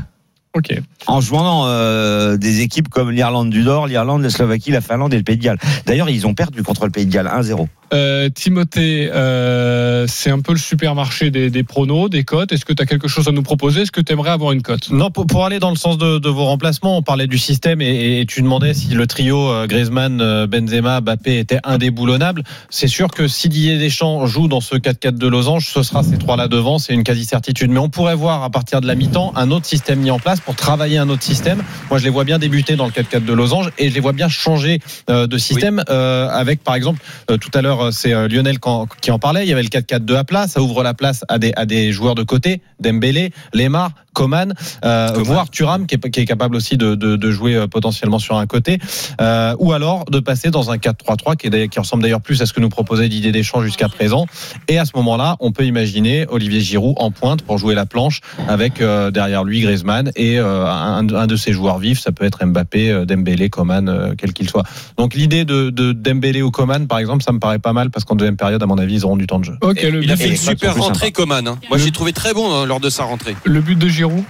Ok. 0.55 0.73
En 1.07 1.21
jouant 1.21 1.65
euh, 1.67 2.35
des 2.37 2.61
équipes 2.61 2.89
comme 2.89 3.11
l'Irlande 3.11 3.49
du 3.51 3.61
Nord, 3.61 3.85
l'Irlande, 3.87 4.23
la 4.23 4.29
Slovaquie, 4.31 4.71
la 4.71 4.81
Finlande 4.81 5.13
et 5.13 5.17
le 5.17 5.23
Pays 5.23 5.37
de 5.37 5.43
Galles. 5.43 5.59
D'ailleurs, 5.85 6.09
ils 6.09 6.25
ont 6.25 6.33
perdu 6.33 6.63
contre 6.63 6.85
le 6.85 6.91
Pays 6.91 7.05
de 7.05 7.11
Galles 7.13 7.27
1-0. 7.33 7.67
Euh, 7.93 8.29
Timothée, 8.29 9.09
euh, 9.11 10.05
c'est 10.07 10.29
un 10.29 10.39
peu 10.39 10.53
le 10.53 10.59
supermarché 10.59 11.31
des, 11.31 11.49
des 11.49 11.63
pronos, 11.63 12.09
des 12.09 12.23
cotes. 12.23 12.51
Est-ce 12.51 12.65
que 12.65 12.73
tu 12.73 12.83
as 12.83 12.85
quelque 12.85 13.07
chose 13.07 13.27
à 13.27 13.31
nous 13.31 13.41
proposer? 13.41 13.81
Est-ce 13.81 13.91
que 13.91 14.01
tu 14.01 14.13
aimerais 14.13 14.29
avoir 14.29 14.51
une 14.51 14.61
cote? 14.61 14.91
Non, 14.91 15.09
pour, 15.09 15.25
pour 15.25 15.45
aller 15.45 15.59
dans 15.59 15.71
le 15.71 15.75
sens 15.75 15.97
de, 15.97 16.19
de 16.19 16.29
vos 16.29 16.45
remplacements, 16.45 16.97
on 16.97 17.01
parlait 17.01 17.27
du 17.27 17.37
système 17.37 17.81
et, 17.81 18.21
et 18.21 18.25
tu 18.25 18.41
demandais 18.41 18.73
si 18.73 18.89
le 18.89 19.07
trio 19.07 19.49
euh, 19.49 19.67
Griezmann, 19.67 20.21
euh, 20.21 20.47
Benzema, 20.47 21.01
Mbappé 21.01 21.39
était 21.39 21.59
indéboulonnable. 21.63 22.43
C'est 22.69 22.87
sûr 22.87 23.09
que 23.09 23.27
si 23.27 23.49
Didier 23.49 23.79
Deschamps 23.79 24.25
joue 24.27 24.47
dans 24.47 24.61
ce 24.61 24.75
4-4 24.75 25.17
de 25.17 25.27
losange, 25.27 25.67
ce 25.67 25.81
sera 25.81 26.03
ces 26.03 26.17
trois-là 26.17 26.47
devant, 26.47 26.77
c'est 26.77 26.93
une 26.93 27.03
quasi-certitude. 27.03 27.71
Mais 27.71 27.79
on 27.79 27.89
pourrait 27.89 28.15
voir 28.15 28.43
à 28.43 28.49
partir 28.49 28.81
de 28.81 28.87
la 28.87 28.95
mi-temps 28.95 29.33
un 29.35 29.49
autre 29.51 29.65
système 29.65 29.99
mis 29.99 30.11
en 30.11 30.19
place 30.19 30.39
pour 30.39 30.55
travailler 30.55 30.97
un 30.97 31.09
autre 31.09 31.23
système. 31.23 31.63
Moi, 31.89 31.97
je 31.97 32.03
les 32.03 32.09
vois 32.09 32.23
bien 32.23 32.37
débuter 32.37 32.75
dans 32.75 32.85
le 32.85 32.91
4-4 32.91 33.25
de 33.25 33.33
losange 33.33 33.71
et 33.77 33.89
je 33.89 33.95
les 33.95 33.99
vois 33.99 34.13
bien 34.13 34.29
changer 34.29 34.79
de 35.07 35.37
système 35.37 35.83
avec, 35.87 36.63
par 36.63 36.75
exemple, 36.75 36.99
tout 37.39 37.51
à 37.53 37.61
l'heure, 37.61 37.78
c'est 37.91 38.13
euh, 38.13 38.27
Lionel 38.27 38.57
qui 39.01 39.11
en 39.11 39.19
parlait. 39.19 39.45
Il 39.45 39.49
y 39.49 39.53
avait 39.53 39.63
le 39.63 39.69
4-4-2 39.69 40.15
à 40.15 40.23
plat, 40.23 40.47
ça 40.47 40.61
ouvre 40.61 40.83
la 40.83 40.93
place 40.93 41.23
à 41.27 41.39
des, 41.39 41.53
à 41.55 41.65
des 41.65 41.91
joueurs 41.91 42.15
de 42.15 42.23
côté, 42.23 42.61
Dembélé, 42.79 43.31
Lemar, 43.53 43.91
Coman, 44.13 44.53
euh, 44.83 45.13
voire 45.17 45.49
Thuram 45.49 45.85
qui 45.87 45.95
est, 45.95 46.09
qui 46.09 46.19
est 46.19 46.25
capable 46.25 46.55
aussi 46.55 46.77
de, 46.77 46.95
de, 46.95 47.15
de 47.15 47.31
jouer 47.31 47.55
euh, 47.55 47.67
potentiellement 47.67 48.19
sur 48.19 48.37
un 48.37 48.47
côté, 48.47 48.79
euh, 49.21 49.55
ou 49.59 49.71
alors 49.71 50.05
de 50.05 50.19
passer 50.19 50.51
dans 50.51 50.71
un 50.71 50.77
4-3-3 50.77 51.37
qui, 51.37 51.79
ressemble 51.79 52.03
d'ailleurs 52.03 52.21
plus 52.21 52.41
à 52.41 52.45
ce 52.45 52.51
que 52.53 52.59
nous 52.59 52.69
proposait 52.69 53.07
Didier 53.07 53.31
Deschamps 53.31 53.61
jusqu'à 53.61 53.87
présent. 53.87 54.25
Et 54.67 54.77
à 54.77 54.85
ce 54.85 54.91
moment-là, 54.95 55.37
on 55.39 55.51
peut 55.51 55.65
imaginer 55.65 56.25
Olivier 56.29 56.59
Giroud 56.59 56.95
en 56.97 57.11
pointe 57.11 57.43
pour 57.43 57.57
jouer 57.57 57.75
la 57.75 57.85
planche 57.85 58.19
avec 58.47 58.81
euh, 58.81 59.11
derrière 59.11 59.43
lui 59.43 59.61
Griezmann 59.61 60.11
et 60.17 60.37
un, 60.37 61.07
un 61.09 61.27
de 61.27 61.35
ses 61.35 61.53
joueurs 61.53 61.79
vifs, 61.79 61.99
ça 61.99 62.11
peut 62.11 62.25
être 62.25 62.45
Mbappé, 62.45 63.05
Dembélé, 63.05 63.49
Coman, 63.49 64.15
quel 64.17 64.33
qu'il 64.33 64.49
soit. 64.49 64.63
Donc 64.97 65.13
l'idée 65.13 65.45
de, 65.45 65.69
de 65.69 65.93
Dembélé 65.93 66.41
ou 66.41 66.51
Coman, 66.51 66.87
par 66.87 66.99
exemple, 66.99 67.23
ça 67.23 67.31
me 67.31 67.39
paraît 67.39 67.59
pas 67.59 67.68
mal 67.73 67.89
parce 67.89 68.05
qu'en 68.05 68.15
deuxième 68.15 68.37
période, 68.37 68.61
à 68.61 68.65
mon 68.65 68.77
avis, 68.77 68.95
ils 68.95 69.05
auront 69.05 69.17
du 69.17 69.27
temps 69.27 69.39
de 69.39 69.45
jeu. 69.45 69.53
Le 69.61 70.03
Il 70.03 70.11
a 70.11 70.15
fait 70.17 70.29
une 70.29 70.37
super 70.37 70.75
rentrée, 70.75 71.11
Coman. 71.11 71.47
hein. 71.47 71.57
Moi, 71.69 71.77
j'ai 71.77 71.91
trouvé 71.91 72.13
très 72.13 72.33
bon 72.33 72.53
hein, 72.53 72.65
lors 72.65 72.79
de 72.79 72.89
sa 72.89 73.03
rentrée. 73.03 73.35
le 73.43 73.61
but 73.61 73.77
de 73.77 73.87
Giroud 73.87 74.23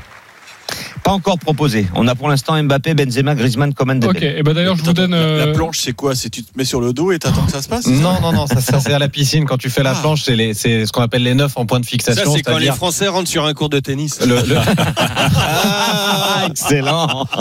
Pas 1.04 1.12
encore 1.12 1.40
proposé. 1.40 1.88
On 1.96 2.08
a 2.08 2.16
pour 2.16 2.30
l'instant 2.30 2.62
Mbappé, 2.62 2.94
Benzema, 2.94 3.34
Griezmann, 3.34 3.74
Coman, 3.74 4.04
Ok, 4.04 4.22
et 4.22 4.44
ben 4.44 4.54
d'ailleurs, 4.54 4.76
je 4.76 4.84
vous 4.84 4.94
donne. 4.94 5.12
la, 5.12 5.18
la 5.18 5.24
euh, 5.24 5.54
planche, 5.54 5.80
c'est 5.80 5.94
quoi? 5.94 6.14
C'est 6.14 6.30
tu 6.30 6.44
te 6.44 6.56
mets 6.58 6.66
sur 6.66 6.82
le 6.82 6.94
dos 6.94 7.12
et 7.12 7.20
t'attends 7.20 7.44
que 7.46 7.52
ça 7.52 7.62
se 7.62 7.70
passe 7.70 7.88
Non, 7.88 8.20
non, 8.22 8.32
non, 8.34 8.48
ça, 8.48 8.60
ça, 8.62 8.80
c'est 8.80 8.94
à 8.94 9.00
la 9.00 9.08
piscine 9.10 9.46
quand 9.46 9.58
tu 9.58 9.70
fais 9.70 9.82
la 9.82 9.92
Ah. 9.92 10.00
planche, 10.02 10.24
c'est 10.24 10.36
les- 10.36 10.54
c'est 10.54 10.86
ce 10.86 10.92
qu'on 10.92 11.02
appelle 11.02 11.24
les 11.24 11.34
neufs 11.34 11.54
en 11.56 11.66
point 11.66 11.80
de 11.80 11.86
Ça, 11.86 11.90
fixation. 11.92 12.34
c'est 12.36 12.44
quand 12.44 12.58
les 12.58 12.68
Français 12.72 13.08
rentrent 13.08 13.30
sur 13.30 13.46
un 13.46 13.54
cours 13.54 13.70
de 13.70 13.80
tennis. 13.80 14.20
le- 14.26 14.36
le- 14.36 14.58
Ah, 15.36 16.46
excellent. 16.48 17.26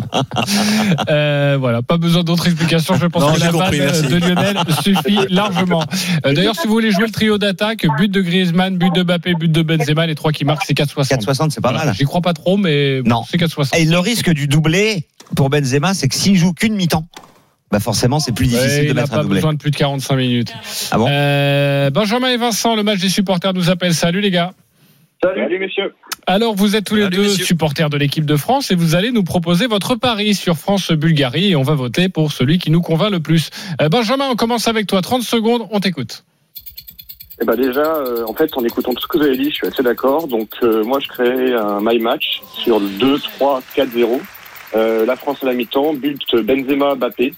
Euh, 1.11 1.57
voilà, 1.59 1.83
pas 1.83 1.97
besoin 1.97 2.23
d'autres 2.23 2.47
explications. 2.47 2.95
Je 3.01 3.07
pense 3.07 3.23
Non, 3.23 3.33
que 3.35 3.41
la 3.41 3.49
compris, 3.51 3.79
de 3.79 4.17
Lionel 4.19 4.57
suffit 4.83 5.19
largement. 5.31 5.83
Euh, 6.27 6.33
D'ailleurs, 6.35 6.55
si 6.57 6.67
vous 6.67 6.73
voulez 6.73 6.91
jouer 6.91 7.07
le 7.07 7.11
trio 7.13 7.39
d'attaque, 7.39 7.87
but 7.99 8.11
de 8.11 8.21
Griezmann, 8.21 8.77
but 8.77 8.93
de 8.95 9.03
Mbappé, 9.03 9.35
but 9.35 9.51
de 9.51 9.63
Benzema, 9.63 10.07
les 10.07 10.15
trois 10.15 10.33
qui 10.33 10.45
marquent, 10.45 10.65
c'est 10.67 10.75
4,60. 10.75 11.21
4,60, 11.25 11.51
c'est 11.51 11.61
pas 11.61 11.71
Voilà. 11.71 11.87
mal. 11.87 11.95
J'y 11.95 12.05
crois 12.05 12.21
pas 12.21 12.33
trop, 12.35 12.57
mais 12.57 13.03
bon, 13.03 13.18
Non. 13.21 13.25
c'est 13.31 13.37
4,60. 13.39 13.77
Et 13.79 13.85
le 13.85 13.99
risque 13.99 14.31
du 14.31 14.47
doublé 14.49 15.07
pour 15.37 15.51
Benzema, 15.51 15.95
c'est 15.95 16.09
que 16.09 16.15
s'il 16.15 16.37
joue 16.37 16.53
qu'une 16.53 16.75
mi-temps, 16.75 17.07
bah 17.71 17.81
forcément, 17.81 18.19
c'est 18.19 18.33
plus 18.33 18.47
difficile 18.47 18.69
Ouais, 18.71 18.79
de 18.81 18.85
il 18.91 18.95
n'a 18.95 19.03
mettre 19.03 19.13
un 19.13 19.17
pas 19.19 19.23
doublé. 19.23 19.37
besoin 19.37 19.53
de 19.53 19.59
plus 19.59 19.71
de 19.71 19.77
45 19.77 20.17
minutes. 20.17 20.53
Ah 20.91 20.97
bon 20.99 21.07
Euh, 21.11 21.91
Benjamin 21.91 22.29
et 22.31 22.37
Vincent, 22.39 22.75
le 22.75 22.83
match 22.83 22.99
des 23.01 23.11
supporters 23.11 23.53
nous 23.53 23.69
appelle. 23.69 23.95
Salut 23.95 24.21
les 24.23 24.31
gars. 24.31 24.53
Salut, 25.23 25.59
messieurs. 25.59 25.95
Alors, 26.27 26.55
vous 26.55 26.77
êtes 26.77 26.85
tous 26.85 26.95
les 26.95 27.03
Salut, 27.05 27.17
deux 27.17 27.23
messieurs. 27.25 27.45
supporters 27.45 27.91
de 27.91 27.97
l'équipe 27.99 28.25
de 28.25 28.37
France 28.37 28.71
et 28.71 28.75
vous 28.75 28.95
allez 28.95 29.11
nous 29.11 29.25
proposer 29.25 29.67
votre 29.67 29.97
pari 29.97 30.35
sur 30.35 30.57
France-Bulgarie 30.57 31.51
et 31.51 31.57
on 31.57 31.63
va 31.63 31.75
voter 31.75 32.09
pour 32.09 32.33
celui 32.33 32.59
qui 32.59 32.71
nous 32.71 32.81
convainc 32.81 33.11
le 33.11 33.21
plus. 33.21 33.51
Euh, 33.83 33.89
Benjamin, 33.89 34.29
on 34.31 34.37
commence 34.37 34.69
avec 34.69 34.87
toi. 34.87 35.03
30 35.03 35.23
secondes, 35.23 35.67
on 35.71 35.81
t'écoute. 35.81 36.25
Eh 37.41 37.45
ben 37.45 37.55
déjà, 37.55 37.97
euh, 37.97 38.25
en 38.27 38.35
fait, 38.35 38.57
en 38.57 38.65
écoutant 38.65 38.93
tout 38.93 39.03
ce 39.03 39.07
que 39.07 39.19
vous 39.19 39.25
avez 39.25 39.37
dit, 39.37 39.51
je 39.51 39.55
suis 39.55 39.67
assez 39.67 39.83
d'accord. 39.83 40.27
Donc, 40.27 40.51
euh, 40.63 40.83
moi, 40.83 40.99
je 40.99 41.07
crée 41.07 41.55
un 41.55 41.81
my 41.81 41.99
match 42.01 42.43
sur 42.53 42.81
le 42.81 42.89
2, 42.89 43.19
3, 43.37 43.63
4, 43.75 43.91
0. 43.91 44.21
Euh, 44.75 45.07
la 45.07 45.17
France 45.17 45.39
à 45.43 45.47
la 45.47 45.55
mi-temps, 45.55 45.95
but 45.95 46.35
Benzema, 46.35 46.97
Mbappé. 46.97 47.33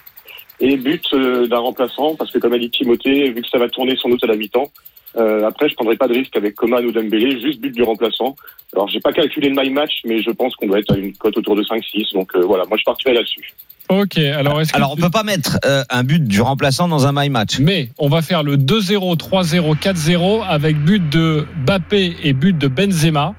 Et 0.59 0.77
but 0.77 1.03
euh, 1.13 1.47
d'un 1.47 1.59
remplaçant, 1.59 2.15
parce 2.15 2.31
que 2.31 2.39
comme 2.39 2.53
a 2.53 2.57
dit 2.57 2.69
Timothée, 2.69 3.29
vu 3.31 3.41
que 3.41 3.47
ça 3.47 3.57
va 3.57 3.69
tourner 3.69 3.95
sans 3.95 4.09
doute 4.09 4.23
à 4.23 4.27
la 4.27 4.35
mi-temps, 4.35 4.71
euh, 5.17 5.47
après, 5.47 5.69
je 5.69 5.75
prendrai 5.75 5.95
pas 5.97 6.07
de 6.07 6.13
risque 6.13 6.35
avec 6.35 6.55
Coman 6.55 6.83
ou 6.85 6.91
Dembélé, 6.91 7.39
juste 7.41 7.59
but 7.59 7.71
du 7.73 7.83
remplaçant. 7.83 8.35
Alors, 8.73 8.87
j'ai 8.87 8.99
pas 9.01 9.11
calculé 9.11 9.49
le 9.49 9.61
my 9.61 9.69
match, 9.69 10.01
mais 10.05 10.21
je 10.21 10.31
pense 10.31 10.55
qu'on 10.55 10.67
doit 10.67 10.79
être 10.79 10.93
à 10.93 10.97
une 10.97 11.13
cote 11.13 11.37
autour 11.37 11.55
de 11.55 11.63
5-6. 11.63 12.13
Donc, 12.13 12.29
euh, 12.35 12.41
voilà, 12.45 12.63
moi, 12.69 12.77
je 12.77 12.83
partirai 12.83 13.13
là-dessus. 13.13 13.53
Ok, 13.89 14.17
alors 14.19 14.61
est-ce 14.61 14.71
que 14.71 14.77
Alors, 14.77 14.93
on 14.93 14.95
peut 14.95 15.09
pas 15.09 15.23
mettre 15.23 15.59
euh, 15.65 15.83
un 15.89 16.05
but 16.05 16.23
du 16.25 16.39
remplaçant 16.39 16.87
dans 16.87 17.07
un 17.07 17.11
my 17.13 17.27
match. 17.29 17.59
Mais 17.59 17.89
on 17.97 18.07
va 18.07 18.21
faire 18.21 18.41
le 18.41 18.55
2-0, 18.55 19.17
3-0, 19.17 19.75
4-0 19.77 20.43
avec 20.47 20.77
but 20.77 21.09
de 21.09 21.45
Bappé 21.65 22.15
et 22.23 22.31
but 22.31 22.57
de 22.57 22.69
Benzema. 22.69 23.33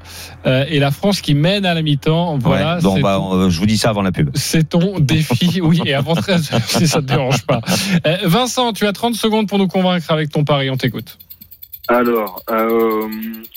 Euh, 0.45 0.67
et 0.69 0.79
la 0.79 0.91
France 0.91 1.23
qui 1.23 1.33
mène 1.33 1.65
à 1.65 1.73
la 1.73 1.81
mi-temps. 1.81 2.37
Voilà, 2.39 2.77
Ouais, 2.77 2.83
donc, 2.83 2.97
c'est 2.97 3.03
bah, 3.03 3.17
ton- 3.19 3.49
je 3.49 3.59
vous 3.59 3.65
dis 3.65 3.79
ça 3.79 3.89
avant 3.89 4.03
la 4.03 4.13
pub. 4.13 4.29
c'est 4.35 4.69
ton 4.69 4.99
défi. 5.01 5.63
Oui, 5.63 5.81
et 5.87 5.95
avant 5.95 6.15
13 6.15 6.53
heures, 6.53 6.61
si 6.67 6.87
ça 6.87 7.01
ne 7.01 7.07
te 7.07 7.13
dérange 7.15 7.47
pas. 7.47 7.63
Euh, 8.07 8.17
Vincent, 8.25 8.75
tu 8.75 8.87
as 8.87 8.93
30 8.93 9.15
secondes 9.15 9.49
pour 9.49 9.57
nous 9.59 9.69
convaincre 9.69 10.11
avec 10.11 10.29
ton 10.31 10.45
pari. 10.45 10.69
On 10.69 10.77
t'écoute. 10.77 11.17
Alors, 11.89 12.43
euh, 12.49 13.09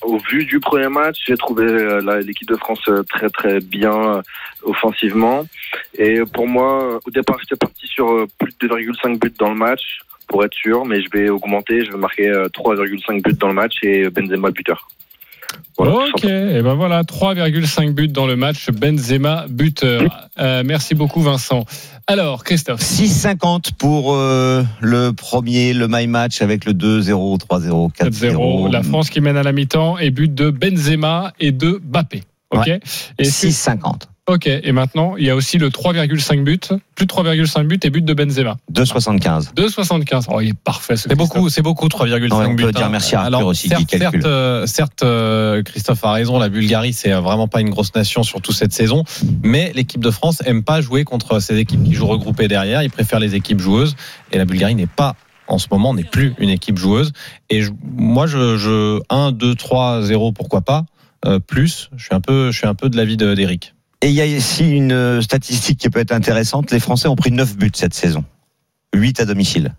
au 0.02 0.18
vu 0.18 0.46
du 0.46 0.60
premier 0.60 0.90
match, 0.90 1.18
j'ai 1.28 1.38
trouvé 1.38 1.66
euh, 1.66 2.22
l'équipe 2.22 2.48
de 2.48 2.56
France 2.56 2.82
euh, 2.88 3.04
très 3.04 3.30
très 3.30 3.60
bien 3.60 3.94
euh, 3.94 4.22
offensivement. 4.64 5.46
Et 5.98 6.22
pour 6.34 6.48
moi, 6.48 7.00
au 7.06 7.12
départ, 7.12 7.38
j'étais 7.40 7.56
parti 7.56 7.86
sur 7.88 8.28
plus 8.40 8.52
de 8.60 8.68
2,5 8.68 9.20
buts 9.20 9.34
dans 9.38 9.50
le 9.50 9.56
match, 9.56 10.00
pour 10.28 10.44
être 10.44 10.54
sûr, 10.54 10.86
mais 10.86 11.02
je 11.02 11.10
vais 11.12 11.30
augmenter, 11.30 11.86
je 11.86 11.92
vais 11.92 11.98
marquer 11.98 12.30
euh, 12.30 12.48
3,5 12.48 13.22
buts 13.22 13.34
dans 13.34 13.48
le 13.48 13.54
match 13.54 13.76
et 13.84 14.10
Benzema 14.10 14.52
buteur. 14.52 14.88
Voilà, 15.78 16.08
ok, 16.14 16.24
et 16.24 16.62
ben 16.62 16.74
voilà, 16.76 17.04
3,5 17.04 17.92
buts 17.94 18.08
dans 18.08 18.26
le 18.26 18.36
match. 18.38 18.70
Benzema, 18.70 19.46
buteur. 19.50 20.30
Euh, 20.40 20.64
merci 20.66 20.96
beaucoup, 20.96 21.22
Vincent. 21.22 21.66
Alors, 22.08 22.44
Christophe. 22.44 22.82
6,50 22.82 23.72
pour 23.78 24.14
euh, 24.14 24.64
le 24.80 25.12
premier, 25.12 25.74
le 25.74 25.88
my 25.90 26.08
match 26.08 26.42
avec 26.42 26.64
le 26.66 26.72
2-0, 26.74 27.40
3-0, 27.40 27.92
4-0. 27.92 28.68
4-0. 28.70 28.72
La 28.72 28.84
France 28.84 29.10
qui 29.10 29.20
mène 29.22 29.36
à 29.38 29.44
la 29.44 29.52
mi-temps 29.52 29.98
et 29.98 30.12
but 30.12 30.34
de 30.34 30.50
Benzema 30.50 31.34
et 31.40 31.52
de 31.52 31.82
Bappé. 31.84 32.24
Ok. 32.52 32.68
Et 32.68 32.80
est-ce 33.18 33.42
que- 33.42 33.48
6,50. 33.48 34.04
Ok. 34.28 34.48
Et 34.48 34.72
maintenant, 34.72 35.16
il 35.18 35.26
y 35.26 35.30
a 35.30 35.36
aussi 35.36 35.60
le 35.60 35.70
3,5 35.70 36.44
buts, 36.44 36.60
plus 36.96 37.06
de 37.06 37.12
3,5 37.14 37.64
buts 37.68 37.80
et 37.84 37.90
but 37.92 38.04
de 38.04 38.14
Benzema. 38.16 38.58
2,75. 38.74 39.54
2,75. 39.54 40.26
Oh, 40.30 40.42
il 40.42 40.50
est 40.50 40.54
parfait. 40.56 40.96
ce 40.98 41.08
C'est 41.10 41.16
beaucoup, 41.16 41.48
c'est 41.50 41.62
beaucoup 41.62 41.88
3,5 41.88 42.28
Non, 42.30 42.38
on 42.38 42.54
buts. 42.56 42.64
peut 42.64 42.72
dire 42.72 42.88
hein. 42.88 42.90
merci 42.90 43.14
à 43.16 43.20
Arthur 43.22 43.38
Alors, 43.38 43.48
aussi, 43.50 43.68
certes, 43.68 43.82
qui 43.86 44.00
calcule. 44.00 44.22
certes, 44.24 44.26
euh, 44.26 44.66
certes, 44.66 45.04
euh, 45.04 45.62
Christophe 45.62 46.04
a 46.04 46.12
raison. 46.12 46.40
La 46.40 46.50
Bulgarie, 46.50 46.94
c'est 46.94 47.12
vraiment 47.12 47.48
pas 47.48 47.62
une 47.62 47.70
grosse 47.70 47.94
nation 47.94 48.24
surtout 48.24 48.52
cette 48.52 48.74
saison. 48.74 49.04
Mais 49.44 49.72
l'équipe 49.76 50.02
de 50.04 50.10
France 50.10 50.42
aime 50.46 50.64
pas 50.64 50.82
jouer 50.82 51.04
contre 51.04 51.40
ces 51.40 51.58
équipes 51.58 51.84
qui 51.84 51.94
jouent 51.94 52.08
regroupées 52.08 52.48
derrière. 52.48 52.82
Ils 52.82 52.90
préfèrent 52.90 53.20
les 53.20 53.36
équipes 53.36 53.60
joueuses. 53.60 53.96
Et 54.32 54.40
la 54.40 54.46
Bulgarie 54.46 54.74
n'est 54.76 54.88
pas 54.88 55.16
en 55.48 55.60
ce 55.60 55.68
moment 55.70 55.94
n'est 55.94 56.04
plus 56.04 56.34
une 56.40 56.50
équipe 56.50 56.80
joueuse. 56.80 57.12
Et 57.52 57.62
je- 57.62 57.70
moi, 57.96 58.26
je, 58.26 58.58
je 58.58 59.00
1, 59.12 59.32
2, 59.32 59.54
3, 59.54 60.02
0, 60.02 60.32
pourquoi 60.32 60.62
pas 60.62 60.86
euh, 61.28 61.38
plus. 61.40 61.90
Je 61.96 62.06
suis 62.06 62.16
un 62.16 62.22
peu, 62.22 62.50
je 62.52 62.58
suis 62.58 62.66
un 62.68 62.74
peu 62.74 62.90
de 62.90 62.98
l'avis 62.98 63.18
de- 63.18 63.36
d'Eric. 63.36 63.75
Et 64.02 64.08
il 64.10 64.14
y 64.14 64.22
a 64.22 64.26
ici 64.26 64.70
une 64.70 64.92
euh, 64.92 65.22
statistique 65.22 65.80
qui 65.80 65.90
peut 65.90 66.00
être 66.00 66.12
intéressante. 66.12 66.72
Les 66.72 66.80
Français 66.80 67.08
ont 67.08 67.16
pris 67.16 67.32
9 67.32 67.58
buts 67.58 67.72
cette 67.74 67.94
saison. 67.94 68.24
8 68.94 69.20
à 69.22 69.26
domicile. 69.26 69.74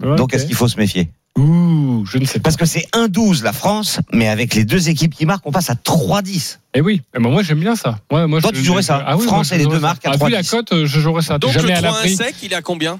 Donc 0.00 0.32
est-ce 0.34 0.46
qu'il 0.46 0.54
faut 0.54 0.68
se 0.68 0.78
méfier? 0.78 1.10
Ouh, 1.36 2.04
je 2.06 2.18
ne 2.18 2.24
sais 2.24 2.38
pas. 2.38 2.44
Parce 2.44 2.56
que 2.56 2.64
c'est 2.64 2.86
1-12 2.94 3.42
la 3.44 3.52
France, 3.52 4.00
mais 4.12 4.28
avec 4.28 4.54
les 4.54 4.64
deux 4.64 4.88
équipes 4.88 5.14
qui 5.14 5.26
marquent, 5.26 5.46
on 5.46 5.52
passe 5.52 5.68
à 5.70 5.74
3-10. 5.74 6.58
Eh 6.74 6.80
oui, 6.80 7.02
eh 7.14 7.20
ben 7.22 7.30
moi 7.30 7.42
j'aime 7.42 7.60
bien 7.60 7.76
ça. 7.76 7.98
Moi, 8.10 8.26
moi, 8.26 8.40
Toi, 8.40 8.50
je- 8.54 8.58
tu 8.58 8.64
jouerais 8.64 8.82
ça? 8.82 9.02
Ah 9.06 9.16
oui, 9.16 9.24
France 9.26 9.50
moi, 9.50 9.56
et 9.56 9.62
les 9.62 9.66
deux 9.66 9.74
ça. 9.74 9.80
marques 9.80 10.06
à 10.06 10.10
Ah, 10.14 10.24
vu 10.24 10.30
la 10.30 10.42
3-10. 10.42 10.50
cote, 10.50 10.72
euh, 10.72 10.86
je 10.86 11.00
jouerais 11.00 11.22
ça. 11.22 11.38
Donc, 11.38 11.52
jamais 11.52 11.68
le 11.68 11.74
à 11.74 11.76
3 11.82 11.90
l'abri. 11.98 12.16
sec, 12.16 12.34
il 12.42 12.52
est 12.52 12.56
à 12.56 12.62
combien? 12.62 12.98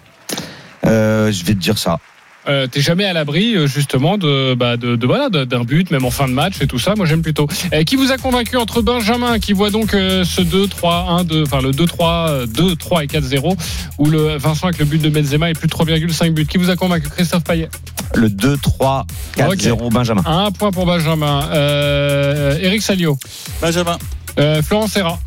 Euh, 0.86 1.32
je 1.32 1.44
vais 1.44 1.54
te 1.54 1.58
dire 1.58 1.78
ça. 1.78 1.98
Euh, 2.48 2.66
T'es 2.66 2.80
jamais 2.80 3.04
à 3.04 3.12
l'abri 3.12 3.54
euh, 3.54 3.66
justement 3.66 4.16
de, 4.16 4.54
bah, 4.54 4.76
de, 4.78 4.96
de- 4.96 5.06
voilà 5.06 5.28
de- 5.28 5.44
d'un 5.44 5.62
but, 5.62 5.90
même 5.90 6.04
en 6.06 6.10
fin 6.10 6.26
de 6.26 6.32
match 6.32 6.54
et 6.62 6.66
tout 6.66 6.78
ça. 6.78 6.94
Moi 6.96 7.04
j'aime 7.04 7.20
plutôt. 7.22 7.46
Euh, 7.74 7.84
qui 7.84 7.96
vous 7.96 8.12
a 8.12 8.16
convaincu 8.16 8.56
entre 8.56 8.80
Benjamin 8.80 9.38
qui 9.38 9.52
voit 9.52 9.68
donc 9.70 9.92
euh, 9.92 10.24
ce 10.24 10.40
2 10.40 10.66
3 10.66 11.06
1 11.20 11.24
2 11.24 11.42
enfin 11.42 11.60
le 11.60 11.72
2 11.72 11.84
3 11.86 12.26
euh, 12.30 12.46
2 12.46 12.76
3 12.76 13.04
et 13.04 13.06
4 13.08 13.22
0 13.24 13.56
ou 13.98 14.06
le 14.08 14.36
Vincent 14.38 14.68
avec 14.68 14.78
le 14.78 14.86
but 14.86 15.02
de 15.02 15.10
Benzema 15.10 15.50
et 15.50 15.52
plus 15.52 15.68
de 15.68 15.72
3,5 15.72 16.30
buts. 16.30 16.46
Qui 16.46 16.56
vous 16.56 16.70
a 16.70 16.76
convaincu 16.76 17.08
Christophe 17.10 17.44
Payet? 17.44 17.68
Le 18.14 18.28
2-3, 18.28 19.04
4-0 19.36 19.92
Benjamin. 19.92 20.22
Un 20.26 20.50
point 20.50 20.72
pour 20.72 20.86
Benjamin. 20.86 21.48
Euh, 21.52 22.58
Eric 22.60 22.82
Salio. 22.82 23.16
Benjamin. 23.60 23.98
Euh, 24.38 24.62
Florence 24.62 24.92
Serra. 24.92 25.18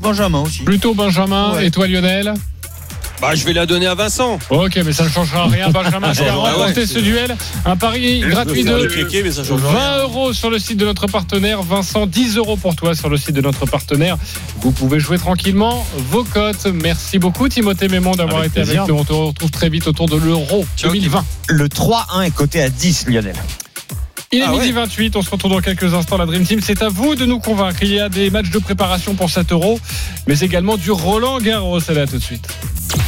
Benjamin 0.00 0.40
aussi. 0.40 0.62
Plutôt 0.64 0.94
Benjamin 0.94 1.54
Ouais. 1.54 1.66
et 1.66 1.70
toi 1.70 1.86
Lionel? 1.86 2.34
Bah, 3.20 3.34
je 3.34 3.44
vais 3.44 3.52
la 3.52 3.66
donner 3.66 3.86
à 3.86 3.94
Vincent. 3.94 4.38
Ok, 4.48 4.80
mais 4.84 4.92
ça 4.92 5.04
ne 5.04 5.10
changera 5.10 5.46
rien. 5.46 5.68
Benjamin 5.72 6.12
qui 6.12 6.22
a 6.24 6.34
remporté 6.34 6.86
ce 6.86 6.98
duel. 6.98 7.36
Un 7.66 7.76
pari 7.76 8.20
gratuit 8.20 8.64
de 8.64 8.74
le 8.74 8.86
kéké, 8.86 9.22
mais 9.22 9.30
ça 9.30 9.44
change 9.44 9.60
20 9.60 9.70
rien. 9.70 9.98
euros 10.04 10.32
sur 10.32 10.48
le 10.50 10.58
site 10.58 10.78
de 10.78 10.86
notre 10.86 11.06
partenaire. 11.06 11.62
Vincent, 11.62 12.06
10 12.06 12.36
euros 12.38 12.56
pour 12.56 12.74
toi 12.76 12.94
sur 12.94 13.08
le 13.10 13.16
site 13.18 13.34
de 13.34 13.42
notre 13.42 13.66
partenaire. 13.66 14.16
Vous 14.60 14.72
pouvez 14.72 15.00
jouer 15.00 15.18
tranquillement 15.18 15.86
vos 16.10 16.24
cotes. 16.24 16.66
Merci 16.66 17.18
beaucoup, 17.18 17.48
Timothée 17.48 17.88
Mémon, 17.88 18.12
d'avoir 18.12 18.42
été 18.44 18.62
plaisir. 18.62 18.82
avec 18.82 18.92
nous. 18.94 18.98
On 19.00 19.04
te 19.04 19.12
retrouve 19.12 19.50
très 19.50 19.68
vite 19.68 19.86
autour 19.86 20.08
de 20.08 20.16
l'Euro 20.16 20.64
2020. 20.82 21.24
Le 21.48 21.68
3-1 21.68 22.22
est 22.22 22.30
coté 22.30 22.62
à 22.62 22.70
10, 22.70 23.06
Lionel. 23.08 23.34
Il 24.32 24.38
est 24.38 24.44
Ah 24.46 24.52
midi 24.52 24.66
ouais. 24.66 24.72
28, 24.72 25.16
on 25.16 25.22
se 25.22 25.30
retrouve 25.30 25.50
dans 25.50 25.60
quelques 25.60 25.92
instants 25.92 26.16
la 26.16 26.24
Dream 26.24 26.44
Team. 26.44 26.60
C'est 26.62 26.82
à 26.82 26.88
vous 26.88 27.16
de 27.16 27.26
nous 27.26 27.40
convaincre. 27.40 27.78
Il 27.82 27.88
y 27.92 27.98
a 27.98 28.08
des 28.08 28.30
matchs 28.30 28.50
de 28.50 28.60
préparation 28.60 29.14
pour 29.16 29.28
cet 29.28 29.50
euro, 29.50 29.80
mais 30.28 30.38
également 30.38 30.76
du 30.76 30.92
Roland 30.92 31.38
Garros. 31.40 31.80
C'est 31.80 31.94
là 31.94 32.06
tout 32.06 32.16
de 32.18 32.22
suite. 32.22 32.46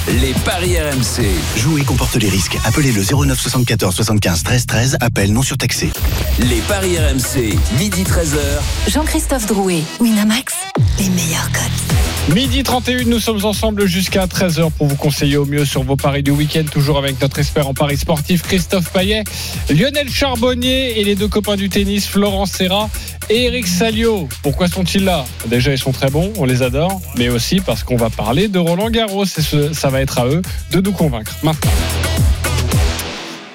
Les 0.08 0.32
paris 0.44 0.76
RMC. 0.80 1.24
Jouer 1.58 1.82
comporte 1.84 2.16
les 2.16 2.28
risques. 2.28 2.58
Appelez 2.64 2.90
le 2.90 3.04
09 3.04 3.40
74 3.40 3.94
75 3.94 4.42
13 4.42 4.66
13. 4.66 4.96
Appel 5.00 5.32
non 5.32 5.42
surtaxé. 5.42 5.92
Les 6.40 6.60
paris 6.62 6.98
RMC. 6.98 7.56
Midi 7.78 8.02
13h. 8.02 8.90
Jean-Christophe 8.90 9.46
Drouet, 9.46 9.82
Winamax, 10.00 10.54
les 10.98 11.08
meilleurs 11.10 11.50
cotes. 11.52 12.11
Midi 12.28 12.62
31, 12.62 13.04
nous 13.06 13.18
sommes 13.18 13.44
ensemble 13.44 13.86
jusqu'à 13.86 14.26
13h 14.26 14.70
pour 14.70 14.86
vous 14.86 14.94
conseiller 14.94 15.36
au 15.36 15.44
mieux 15.44 15.64
sur 15.64 15.82
vos 15.82 15.96
paris 15.96 16.22
du 16.22 16.30
week-end, 16.30 16.62
toujours 16.70 16.96
avec 16.96 17.20
notre 17.20 17.40
expert 17.40 17.66
en 17.66 17.74
paris 17.74 17.96
sportif 17.96 18.42
Christophe 18.42 18.90
Payet, 18.92 19.24
Lionel 19.68 20.08
Charbonnier 20.08 21.00
et 21.00 21.04
les 21.04 21.16
deux 21.16 21.26
copains 21.26 21.56
du 21.56 21.68
tennis 21.68 22.06
Florent 22.06 22.46
Serra 22.46 22.88
et 23.28 23.44
Eric 23.44 23.66
Salio. 23.66 24.28
Pourquoi 24.42 24.68
sont-ils 24.68 25.04
là? 25.04 25.24
Déjà, 25.46 25.72
ils 25.72 25.78
sont 25.78 25.92
très 25.92 26.10
bons, 26.10 26.32
on 26.38 26.44
les 26.44 26.62
adore, 26.62 27.02
mais 27.16 27.28
aussi 27.28 27.60
parce 27.60 27.82
qu'on 27.82 27.96
va 27.96 28.08
parler 28.08 28.46
de 28.46 28.60
Roland 28.60 28.90
Garros 28.90 29.24
et 29.24 29.72
ça 29.74 29.90
va 29.90 30.00
être 30.00 30.18
à 30.20 30.26
eux 30.26 30.42
de 30.70 30.80
nous 30.80 30.92
convaincre. 30.92 31.36
Maintenant. 31.42 31.72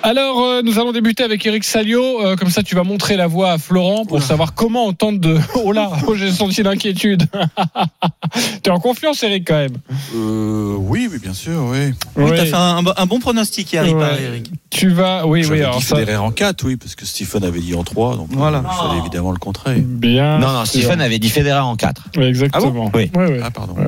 Alors, 0.08 0.41
euh, 0.41 0.62
nous 0.63 0.80
allons 0.80 0.93
débuter 0.93 1.26
avec 1.26 1.46
Eric 1.46 1.65
Salio. 1.65 2.22
Euh, 2.26 2.38
comme 2.38 2.50
ça, 2.50 2.63
tu 2.63 2.76
vas 2.76 2.84
montrer 2.86 3.17
la 3.17 3.28
voie 3.28 3.52
à 3.52 3.58
Florent 3.58 4.06
pour 4.06 4.24
savoir 4.24 4.54
comment 4.54 4.86
on 4.86 4.93
tente 4.93 5.20
de. 5.20 5.38
Oh 5.56 5.74
là, 5.74 5.91
oh, 6.08 6.15
j'ai 6.15 6.32
senti 6.32 6.63
l'inquiétude. 6.63 7.26
tu 8.63 8.70
es 8.70 8.72
en 8.72 8.80
confiance, 8.80 9.22
Eric, 9.24 9.46
quand 9.46 9.58
même. 9.58 9.76
Euh, 10.15 10.76
oui, 10.78 11.10
oui, 11.12 11.20
bien 11.22 11.34
sûr, 11.34 11.62
oui. 11.72 11.93
Oui, 12.15 12.24
Ouais. 12.24 12.38
t'as 12.38 12.46
fait 12.46 12.54
un, 12.54 12.84
un 12.96 13.06
bon 13.06 13.20
pronostic 13.20 13.74
hier, 13.74 13.84
Ouais. 13.84 14.24
Eric. 14.24 14.50
Tu 14.70 14.89
vas. 14.89 15.26
Oui, 15.28 15.46
oui, 15.50 15.62
alors 15.62 15.84
ça. 15.84 15.98
En 16.22 16.32
4, 16.32 16.63
oui, 16.65 16.78
parce 16.78 16.96
que 16.96 17.06
Stephen 17.06 17.43
avait 17.43 17.60
dit 17.60 17.76
en 17.76 17.84
3, 17.84 18.15
donc 18.15 18.28
Voilà. 18.32 18.63
il 18.63 18.88
fallait 18.88 19.00
évidemment 19.00 19.32
le 19.32 19.39
contrer. 19.39 19.76
Bien. 19.76 20.38
Non, 20.38 20.54
non, 20.54 20.63
Stephen 20.63 21.02
avait 21.02 21.20
dit 21.20 21.30
Federer 21.30 21.60
en 21.60 21.76
4. 21.76 22.04
Oui, 22.15 22.26
Exactement. 22.26 22.91
Oui. 22.93 23.12
Ouais, 23.13 23.26
ouais. 23.26 23.39
Ah, 23.43 23.52
pardon. 23.52 23.76
Euh, 23.80 23.88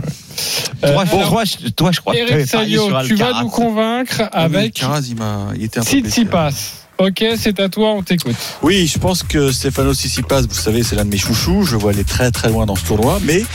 toi, 0.81 1.01
alors, 1.03 1.29
toi, 1.29 1.43
je, 1.45 1.69
toi, 1.69 1.91
je 1.91 1.99
crois 1.99 2.13
que 2.13 2.19
tu 2.19 2.23
avais 2.23 2.33
Eric 2.41 2.49
Salio, 2.49 2.89
tu 3.05 3.15
vas 3.15 3.41
nous 3.41 3.49
convaincre 3.49 4.23
Ah 4.31 4.47
oui, 4.49 4.55
avec 4.55 4.81
Alcaraz, 4.81 5.01
il, 5.09 5.17
il 5.57 5.63
était 5.65 5.79
un 5.79 5.83
peu. 5.83 6.08
Tsitsipas. 6.09 6.51
Ok, 6.99 7.23
c'est 7.37 7.57
à 7.61 7.69
toi, 7.69 7.91
on 7.91 8.03
t'écoute. 8.03 8.35
Oui, 8.61 8.85
je 8.85 8.99
pense 8.99 9.23
que 9.23 9.53
Stefano 9.53 9.93
Tsitsipas, 9.93 10.41
vous 10.41 10.53
savez, 10.53 10.83
c'est 10.83 10.97
l'un 10.97 11.05
de 11.05 11.09
mes 11.09 11.17
chouchous. 11.17 11.63
Je 11.63 11.77
vois 11.77 11.91
aller 11.91 12.03
très 12.03 12.29
très 12.29 12.49
loin 12.49 12.65
dans 12.65 12.75
ce 12.75 12.83
tournoi, 12.83 13.19
mais 13.23 13.45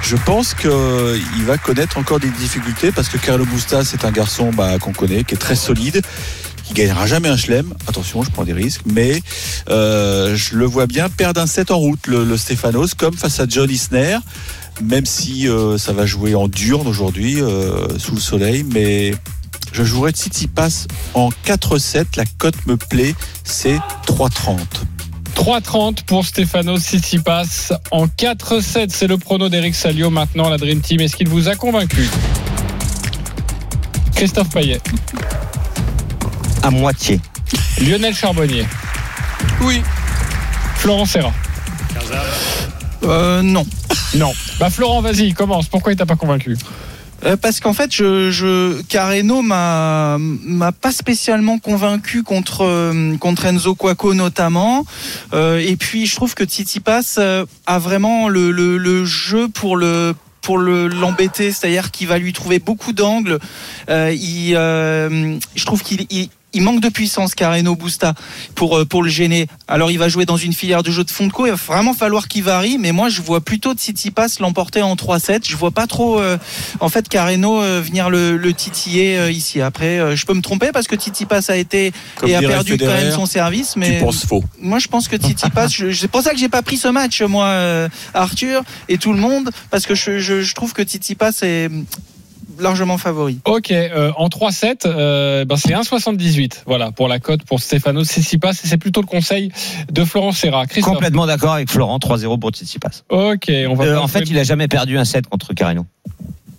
je 0.00 0.16
pense 0.16 0.54
qu'il 0.54 1.44
va 1.44 1.58
connaître 1.58 1.98
encore 1.98 2.18
des 2.18 2.30
difficultés 2.30 2.92
parce 2.92 3.10
que 3.10 3.18
Carlo 3.18 3.44
Busta, 3.44 3.84
c'est 3.84 4.06
un 4.06 4.10
garçon 4.10 4.52
bah, 4.56 4.78
qu'on 4.78 4.94
connaît, 4.94 5.22
qui 5.24 5.34
est 5.34 5.38
très 5.38 5.54
solide, 5.54 6.00
qui 6.64 6.72
gagnera 6.72 7.06
jamais 7.06 7.28
un 7.28 7.36
chelem. 7.36 7.74
Attention, 7.86 8.22
je 8.22 8.30
prends 8.30 8.44
des 8.44 8.54
risques, 8.54 8.80
mais 8.86 9.22
euh, 9.68 10.34
je 10.34 10.56
le 10.56 10.64
vois 10.64 10.86
bien 10.86 11.10
perdre 11.10 11.42
un 11.42 11.46
set 11.46 11.70
en 11.70 11.76
route, 11.76 12.06
le, 12.06 12.24
le 12.24 12.38
Stefanos, 12.38 12.94
comme 12.94 13.14
face 13.14 13.38
à 13.38 13.44
John 13.46 13.70
Isner. 13.70 14.16
Même 14.82 15.04
si 15.04 15.46
euh, 15.46 15.76
ça 15.76 15.92
va 15.92 16.06
jouer 16.06 16.34
en 16.34 16.48
diurne 16.48 16.88
aujourd'hui, 16.88 17.40
euh, 17.40 17.98
sous 17.98 18.14
le 18.14 18.20
soleil, 18.20 18.64
mais 18.64 19.12
je 19.72 19.84
jouerai 19.84 20.12
Tsitsipas 20.12 20.86
en 21.14 21.30
4-7. 21.46 22.16
La 22.16 22.24
cote 22.38 22.66
me 22.66 22.76
plaît, 22.76 23.14
c'est 23.44 23.78
3-30. 24.06 24.58
3,30 25.36 26.04
pour 26.04 26.24
Stefano 26.24 26.78
Tsitsipas 26.78 27.72
en 27.90 28.06
4-7. 28.06 28.86
C'est 28.90 29.06
le 29.08 29.18
prono 29.18 29.48
d'Eric 29.48 29.74
Salio 29.74 30.10
maintenant, 30.10 30.48
la 30.48 30.56
Dream 30.58 30.80
Team. 30.80 31.00
Est-ce 31.00 31.16
qu'il 31.16 31.28
vous 31.28 31.48
a 31.48 31.56
convaincu? 31.56 32.08
Christophe 34.14 34.50
Payet, 34.50 34.80
À 36.62 36.70
moitié. 36.70 37.20
Lionel 37.80 38.14
Charbonnier, 38.14 38.64
Oui. 39.60 39.82
Florent 40.76 41.04
Serra. 41.06 41.32
Euh, 43.02 43.42
non. 43.42 43.66
Non. 44.14 44.32
Bah 44.60 44.70
Florent, 44.70 45.00
vas-y, 45.02 45.32
commence. 45.34 45.66
Pourquoi 45.66 45.92
il 45.92 45.96
t'a 45.96 46.06
pas 46.06 46.16
convaincu? 46.16 46.56
Euh, 47.24 47.36
parce 47.36 47.60
qu'en 47.60 47.72
fait, 47.72 47.94
je, 47.94 48.30
je 48.30 48.82
m'a 49.42 50.18
m'a 50.18 50.72
pas 50.72 50.92
spécialement 50.92 51.58
convaincu 51.58 52.22
contre 52.22 52.64
euh, 52.64 53.16
contre 53.18 53.46
Enzo 53.46 53.74
Quaco 53.74 54.14
notamment. 54.14 54.84
Euh, 55.32 55.58
et 55.58 55.76
puis, 55.76 56.06
je 56.06 56.14
trouve 56.14 56.34
que 56.34 56.44
Tsitsipas 56.44 57.16
euh, 57.18 57.46
a 57.66 57.78
vraiment 57.78 58.28
le, 58.28 58.50
le, 58.50 58.78
le 58.78 59.04
jeu 59.04 59.48
pour 59.48 59.76
le 59.76 60.14
pour 60.42 60.58
le 60.58 60.88
l'embêter, 60.88 61.52
c'est-à-dire 61.52 61.90
qu'il 61.90 62.06
va 62.06 62.18
lui 62.18 62.32
trouver 62.32 62.58
beaucoup 62.58 62.92
d'angles. 62.92 63.38
Euh, 63.88 64.12
il, 64.14 64.54
euh, 64.54 65.38
je 65.54 65.64
trouve 65.64 65.82
qu'il 65.82 66.06
il, 66.54 66.62
manque 66.62 66.80
de 66.80 66.88
puissance 66.88 67.34
Carreno 67.34 67.74
Busta 67.76 68.14
pour 68.54 68.78
euh, 68.78 68.84
pour 68.84 69.02
le 69.02 69.08
gêner. 69.10 69.46
Alors 69.68 69.90
il 69.90 69.98
va 69.98 70.08
jouer 70.08 70.24
dans 70.26 70.36
une 70.36 70.52
filière 70.52 70.82
de 70.82 70.90
jeu 70.90 71.04
de 71.04 71.10
fond 71.10 71.26
de 71.26 71.32
co. 71.32 71.46
Il 71.46 71.50
va 71.50 71.56
vraiment 71.56 71.94
falloir 71.94 72.28
qu'il 72.28 72.42
varie. 72.44 72.78
Mais 72.78 72.92
moi 72.92 73.08
je 73.08 73.20
vois 73.22 73.40
plutôt 73.40 73.74
Tsitsipas 73.74 74.36
l'emporter 74.40 74.82
en 74.82 74.94
3-7. 74.94 75.40
Je 75.48 75.56
vois 75.56 75.70
pas 75.70 75.86
trop 75.86 76.20
euh, 76.20 76.38
en 76.80 76.88
fait 76.88 77.08
Carreno 77.08 77.60
euh, 77.60 77.80
venir 77.84 78.10
le, 78.10 78.36
le 78.36 78.52
titiller 78.52 79.18
euh, 79.18 79.30
ici. 79.30 79.60
Après 79.60 79.98
euh, 79.98 80.16
je 80.16 80.24
peux 80.26 80.34
me 80.34 80.42
tromper 80.42 80.70
parce 80.72 80.86
que 80.86 80.96
Tsitsipas 80.96 81.40
a 81.48 81.56
été 81.56 81.92
Comme 82.16 82.28
et 82.28 82.34
a 82.34 82.40
perdu 82.40 82.76
quand 82.78 82.86
même 82.86 83.10
son 83.12 83.26
service. 83.26 83.76
Mais 83.76 83.98
Tu 83.98 84.04
penses 84.04 84.24
faux. 84.26 84.42
moi 84.60 84.78
je 84.78 84.88
pense 84.88 85.08
que 85.08 85.16
Tsitsipas, 85.16 85.68
je- 85.68 85.92
c'est 85.92 86.08
pour 86.08 86.22
ça 86.22 86.30
que 86.32 86.38
j'ai 86.38 86.48
pas 86.48 86.62
pris 86.62 86.76
ce 86.76 86.88
match 86.88 87.22
moi 87.22 87.46
euh, 87.46 87.88
Arthur 88.14 88.62
et 88.88 88.98
tout 88.98 89.12
le 89.12 89.18
monde 89.18 89.50
parce 89.70 89.86
que 89.86 89.94
je, 89.94 90.18
je, 90.18 90.40
je 90.42 90.54
trouve 90.54 90.72
que 90.72 90.82
Tsitsipas 90.82 91.32
est 91.42 91.70
largement 92.58 92.98
favori. 92.98 93.38
Ok, 93.44 93.70
euh, 93.70 94.12
en 94.16 94.28
3-7, 94.28 94.86
euh, 94.86 95.44
ben 95.44 95.56
c'est 95.56 95.72
1,78. 95.72 96.62
Voilà, 96.66 96.92
pour 96.92 97.08
la 97.08 97.18
cote 97.18 97.42
pour 97.44 97.60
Stefano 97.60 98.04
Tsitsipas. 98.04 98.52
Et 98.52 98.66
c'est 98.66 98.78
plutôt 98.78 99.00
le 99.00 99.06
conseil 99.06 99.50
de 99.90 100.04
Florent 100.04 100.32
Serra. 100.32 100.66
Christophe. 100.66 100.94
Complètement 100.94 101.26
d'accord 101.26 101.54
avec 101.54 101.70
Florent, 101.70 101.98
3-0 101.98 102.38
pour 102.38 102.50
Tsitsipas. 102.50 103.02
Ok, 103.08 103.50
on 103.68 103.74
va 103.74 103.84
Euh, 103.84 103.98
en 103.98 104.08
fait, 104.08 104.30
il 104.30 104.38
a 104.38 104.44
jamais 104.44 104.68
perdu 104.68 104.98
un 104.98 105.04
set 105.04 105.26
contre 105.26 105.54
Carreno. 105.54 105.86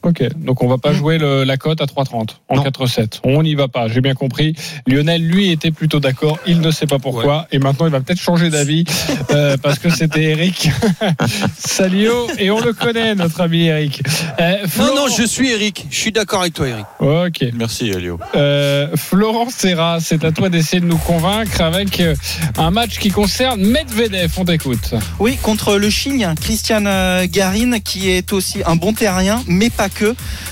Ok, 0.06 0.24
donc 0.38 0.62
on 0.62 0.68
va 0.68 0.78
pas 0.78 0.94
jouer 0.94 1.18
le- 1.18 1.44
la 1.44 1.58
cote 1.58 1.82
à 1.82 1.86
3,30 1.88 2.40
en 2.48 2.58
Non. 2.58 2.64
4-7. 2.64 3.22
On 3.24 3.42
n'y 3.42 3.56
va 3.56 3.68
pas, 3.68 3.88
j'ai 3.88 4.02
bien 4.02 4.14
compris. 4.14 4.54
Lionel, 4.86 5.26
lui, 5.28 5.52
était 5.52 5.72
plutôt 5.72 6.00
d'accord. 6.00 6.38
Il 6.46 6.62
ne 6.62 6.70
sait 6.70 6.86
pas 6.86 7.00
pourquoi. 7.00 7.48
Et 7.52 7.58
maintenant, 7.58 7.88
il 7.88 7.92
va 7.92 8.00
peut-être 8.02 8.22
changer 8.22 8.52
d'avis 8.52 8.84
euh, 9.32 9.58
parce 9.58 9.80
que 9.80 9.90
c'était 9.90 10.26
Eric 10.26 10.70
Salio 11.58 12.28
et 12.38 12.52
on 12.52 12.60
le 12.60 12.74
connaît, 12.74 13.16
notre 13.16 13.42
ami 13.42 13.66
Eric. 13.66 14.04
Euh, 14.40 14.58
Non, 14.62 14.68
Florent- 14.68 14.96
non, 14.96 15.08
je 15.18 15.24
suis 15.24 15.50
Eric. 15.52 15.88
Je 15.90 15.96
suis 15.98 16.12
d'accord 16.12 16.42
avec 16.42 16.54
toi, 16.54 16.68
Eric. 16.68 16.86
Ok. 17.00 17.44
Merci, 17.54 17.90
Elio. 17.90 18.20
Euh, 18.36 18.90
Florent 18.96 19.50
Serra, 19.50 19.98
c'est 20.00 20.24
à 20.24 20.32
toi 20.32 20.50
d'essayer 20.50 20.80
de 20.82 20.86
nous 20.86 20.98
convaincre 20.98 21.62
avec 21.62 22.00
euh, 22.00 22.16
un 22.58 22.72
match 22.72 23.00
qui 23.00 23.10
concerne 23.10 23.62
Medvedev. 23.66 24.32
On 24.38 24.46
t'écoute. 24.46 24.94
Oui, 25.20 25.38
contre 25.42 25.78
le 25.78 25.90
Chine, 25.90 26.34
Christian 26.40 26.84
Garin, 27.26 27.80
qui 27.80 28.10
est 28.10 28.34
aussi 28.34 28.60
un 28.66 28.76
bon 28.76 28.94
terrien, 28.94 29.44
mais 29.48 29.70
pas 29.70 29.90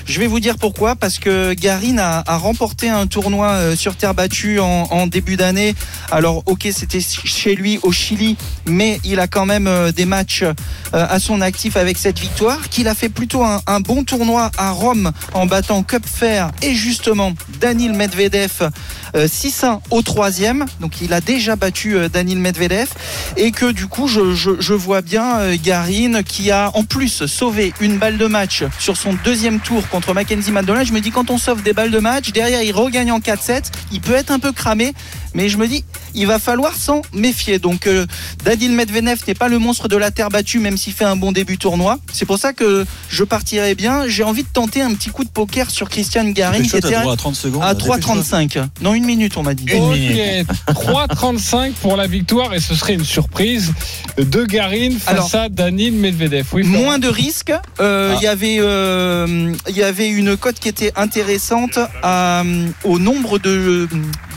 Je 0.05 0.19
vais 0.19 0.27
vous 0.27 0.39
dire 0.39 0.57
pourquoi. 0.57 0.95
Parce 0.95 1.19
que 1.19 1.53
Garin 1.53 1.97
a, 1.97 2.37
remporté 2.37 2.89
un 2.89 3.07
tournoi 3.07 3.47
euh, 3.49 3.75
sur 3.75 3.95
terre 3.95 4.13
battue 4.13 4.59
en, 4.59 5.07
début 5.07 5.35
d'année. 5.35 5.75
Alors, 6.11 6.43
ok, 6.45 6.67
c'était 6.71 7.01
chez 7.01 7.55
lui 7.55 7.79
au 7.83 7.91
Chili, 7.91 8.37
mais 8.65 8.99
il 9.03 9.19
a 9.19 9.27
quand 9.27 9.45
même 9.45 9.67
euh, 9.67 9.91
des 9.91 10.05
matchs 10.05 10.43
euh, 10.43 10.53
à 10.91 11.19
son 11.19 11.41
actif 11.41 11.77
avec 11.77 11.97
cette 11.97 12.19
victoire. 12.19 12.69
Qu'il 12.69 12.87
a 12.87 12.95
fait 12.95 13.09
plutôt 13.09 13.43
un, 13.43 13.79
bon 13.81 14.03
tournoi 14.03 14.51
à 14.57 14.71
Rome 14.71 15.11
en 15.33 15.45
battant 15.45 15.83
Cup 15.83 16.03
Fair 16.05 16.51
et 16.61 16.73
justement 16.73 17.33
Danil 17.59 17.93
Medvedev 17.93 18.69
euh, 19.15 19.27
6-1 19.27 19.79
au 19.91 20.01
troisième. 20.01 20.65
Donc, 20.79 21.01
il 21.01 21.13
a 21.13 21.21
déjà 21.21 21.55
battu 21.55 21.97
Danil 22.11 22.39
Medvedev 22.39 22.89
et 23.37 23.51
que 23.51 23.71
du 23.71 23.87
coup 23.87 24.07
je, 24.07 24.33
je, 24.33 24.73
vois 24.73 25.01
bien 25.01 25.55
Garin 25.55 26.23
qui 26.23 26.51
a 26.51 26.71
en 26.73 26.83
plus 26.83 27.25
sauvé 27.25 27.73
une 27.79 27.97
balle 27.97 28.17
de 28.17 28.25
match 28.25 28.63
sur 28.79 28.97
son 28.97 29.13
deuxième 29.23 29.32
tour 29.63 29.87
contre 29.89 30.13
Mackenzie 30.13 30.51
McDonald. 30.51 30.87
Je 30.87 30.93
me 30.93 30.99
dis 30.99 31.11
quand 31.11 31.31
on 31.31 31.37
sauve 31.37 31.63
des 31.63 31.73
balles 31.73 31.91
de 31.91 31.99
match, 31.99 32.31
derrière 32.31 32.61
il 32.61 32.71
regagne 32.71 33.11
en 33.11 33.19
4-7, 33.19 33.63
il 33.91 33.99
peut 33.99 34.13
être 34.13 34.31
un 34.31 34.39
peu 34.39 34.51
cramé, 34.51 34.93
mais 35.33 35.49
je 35.49 35.57
me 35.57 35.67
dis 35.67 35.83
il 36.15 36.27
va 36.27 36.39
falloir 36.39 36.75
s'en 36.75 37.01
méfier. 37.13 37.59
Donc 37.59 37.87
euh, 37.87 38.05
Danil 38.45 38.71
Medvedev 38.71 39.19
n'est 39.27 39.33
pas 39.33 39.47
le 39.47 39.57
monstre 39.59 39.87
de 39.87 39.97
la 39.97 40.11
terre 40.11 40.29
battue, 40.29 40.59
même 40.59 40.77
s'il 40.77 40.93
fait 40.93 41.05
un 41.05 41.15
bon 41.15 41.31
début 41.31 41.57
tournoi. 41.57 41.97
C'est 42.11 42.25
pour 42.25 42.37
ça 42.37 42.53
que 42.53 42.85
je 43.09 43.23
partirai 43.23 43.73
bien. 43.75 44.07
J'ai 44.07 44.23
envie 44.23 44.43
de 44.43 44.47
tenter 44.53 44.81
un 44.81 44.93
petit 44.93 45.09
coup 45.09 45.23
de 45.23 45.29
poker 45.29 45.69
sur 45.71 45.89
Christian 45.89 46.25
Garin 46.29 46.61
qui 46.61 46.75
était 46.77 46.93
à 46.95 47.03
30 47.15 47.35
secondes. 47.35 47.63
à 47.63 47.73
dépêche-toi. 47.73 47.97
3,35. 48.15 48.67
Non, 48.81 48.93
une 48.93 49.05
minute, 49.05 49.37
on 49.37 49.43
m'a 49.43 49.53
dit. 49.53 49.65
Une 49.71 49.83
ok, 49.83 49.91
minute. 49.97 50.47
3,35 50.69 51.71
pour 51.73 51.97
la 51.97 52.07
victoire 52.07 52.53
et 52.53 52.59
ce 52.59 52.75
serait 52.75 52.93
une 52.93 53.03
surprise 53.05 53.71
de 54.17 54.43
Garin 54.45 54.91
face 54.99 55.07
Alors, 55.07 55.35
à 55.35 55.49
Danil 55.49 55.93
Medvedev. 55.93 56.45
Oui. 56.53 56.63
Moins 56.63 56.99
de 56.99 57.07
risques. 57.07 57.53
Euh, 57.79 58.13
Il 58.13 58.17
Ah. 58.19 58.23
y 58.23 58.27
avait, 58.27 58.57
euh, 58.59 59.53
il 59.69 59.75
y 59.75 59.83
avait 59.83 60.09
une 60.09 60.37
cote 60.37 60.59
qui 60.59 60.67
était 60.69 60.91
intéressante 60.95 61.79
à, 62.03 62.43
au 62.83 62.99
nombre 62.99 63.39
de, 63.39 63.87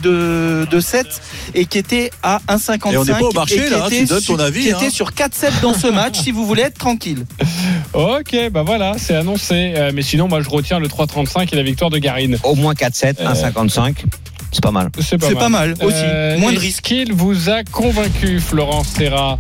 de, 0.07 0.67
de 0.71 0.81
sets 0.81 1.21
et 1.55 1.65
qui 1.67 1.79
était 1.79 2.11
à 2.23 2.41
1,55. 2.49 2.93
Et 2.93 2.97
on 2.97 3.05
n'est 3.05 3.13
pas 3.13 3.21
au 3.23 3.33
marché, 3.33 3.67
et 3.67 3.71
là, 3.71 3.85
hein, 3.85 3.89
tu 3.91 4.05
donnes 4.05 4.19
ton 4.19 4.25
sur- 4.37 4.41
avis, 4.41 4.63
Qui 4.65 4.73
hein. 4.73 4.79
était 4.81 4.91
sur 4.91 5.13
4 5.15 5.35
sets 5.35 5.51
dans 5.63 5.75
ce 5.75 5.87
match, 5.89 6.21
si 6.21 6.31
vous 6.31 6.47
voulez 6.47 6.63
être 6.63 6.79
tranquille. 6.79 7.25
Ok, 7.95 8.37
bah 8.53 8.63
voilà, 8.63 8.93
c'est 8.99 9.15
annoncé. 9.15 9.73
Euh, 9.77 9.91
mais 9.95 10.03
sinon, 10.03 10.29
moi, 10.29 10.43
je 10.43 10.51
retiens 10.51 10.79
le 10.79 10.87
3,35 10.89 11.49
et 11.53 11.57
la 11.57 11.63
victoire 11.63 11.89
de 11.91 11.97
Garin. 11.99 12.33
Au 12.43 12.55
moins 12.55 12.75
4-7, 12.75 13.17
Euh. 13.21 13.33
1,55. 13.33 14.05
C'est 14.53 14.63
pas 14.63 14.71
mal. 14.71 14.91
C'est 15.01 15.17
pas, 15.19 15.29
C'est 15.29 15.35
pas 15.35 15.49
mal 15.49 15.73
aussi. 15.83 15.95
Euh, 15.97 16.39
Moins 16.39 16.51
de 16.53 16.57
est-ce 16.57 16.65
risques. 16.65 16.83
qu'il 16.85 17.13
vous 17.15 17.49
a 17.49 17.63
convaincu, 17.65 18.39
Florence 18.41 18.89
Serra 18.97 19.39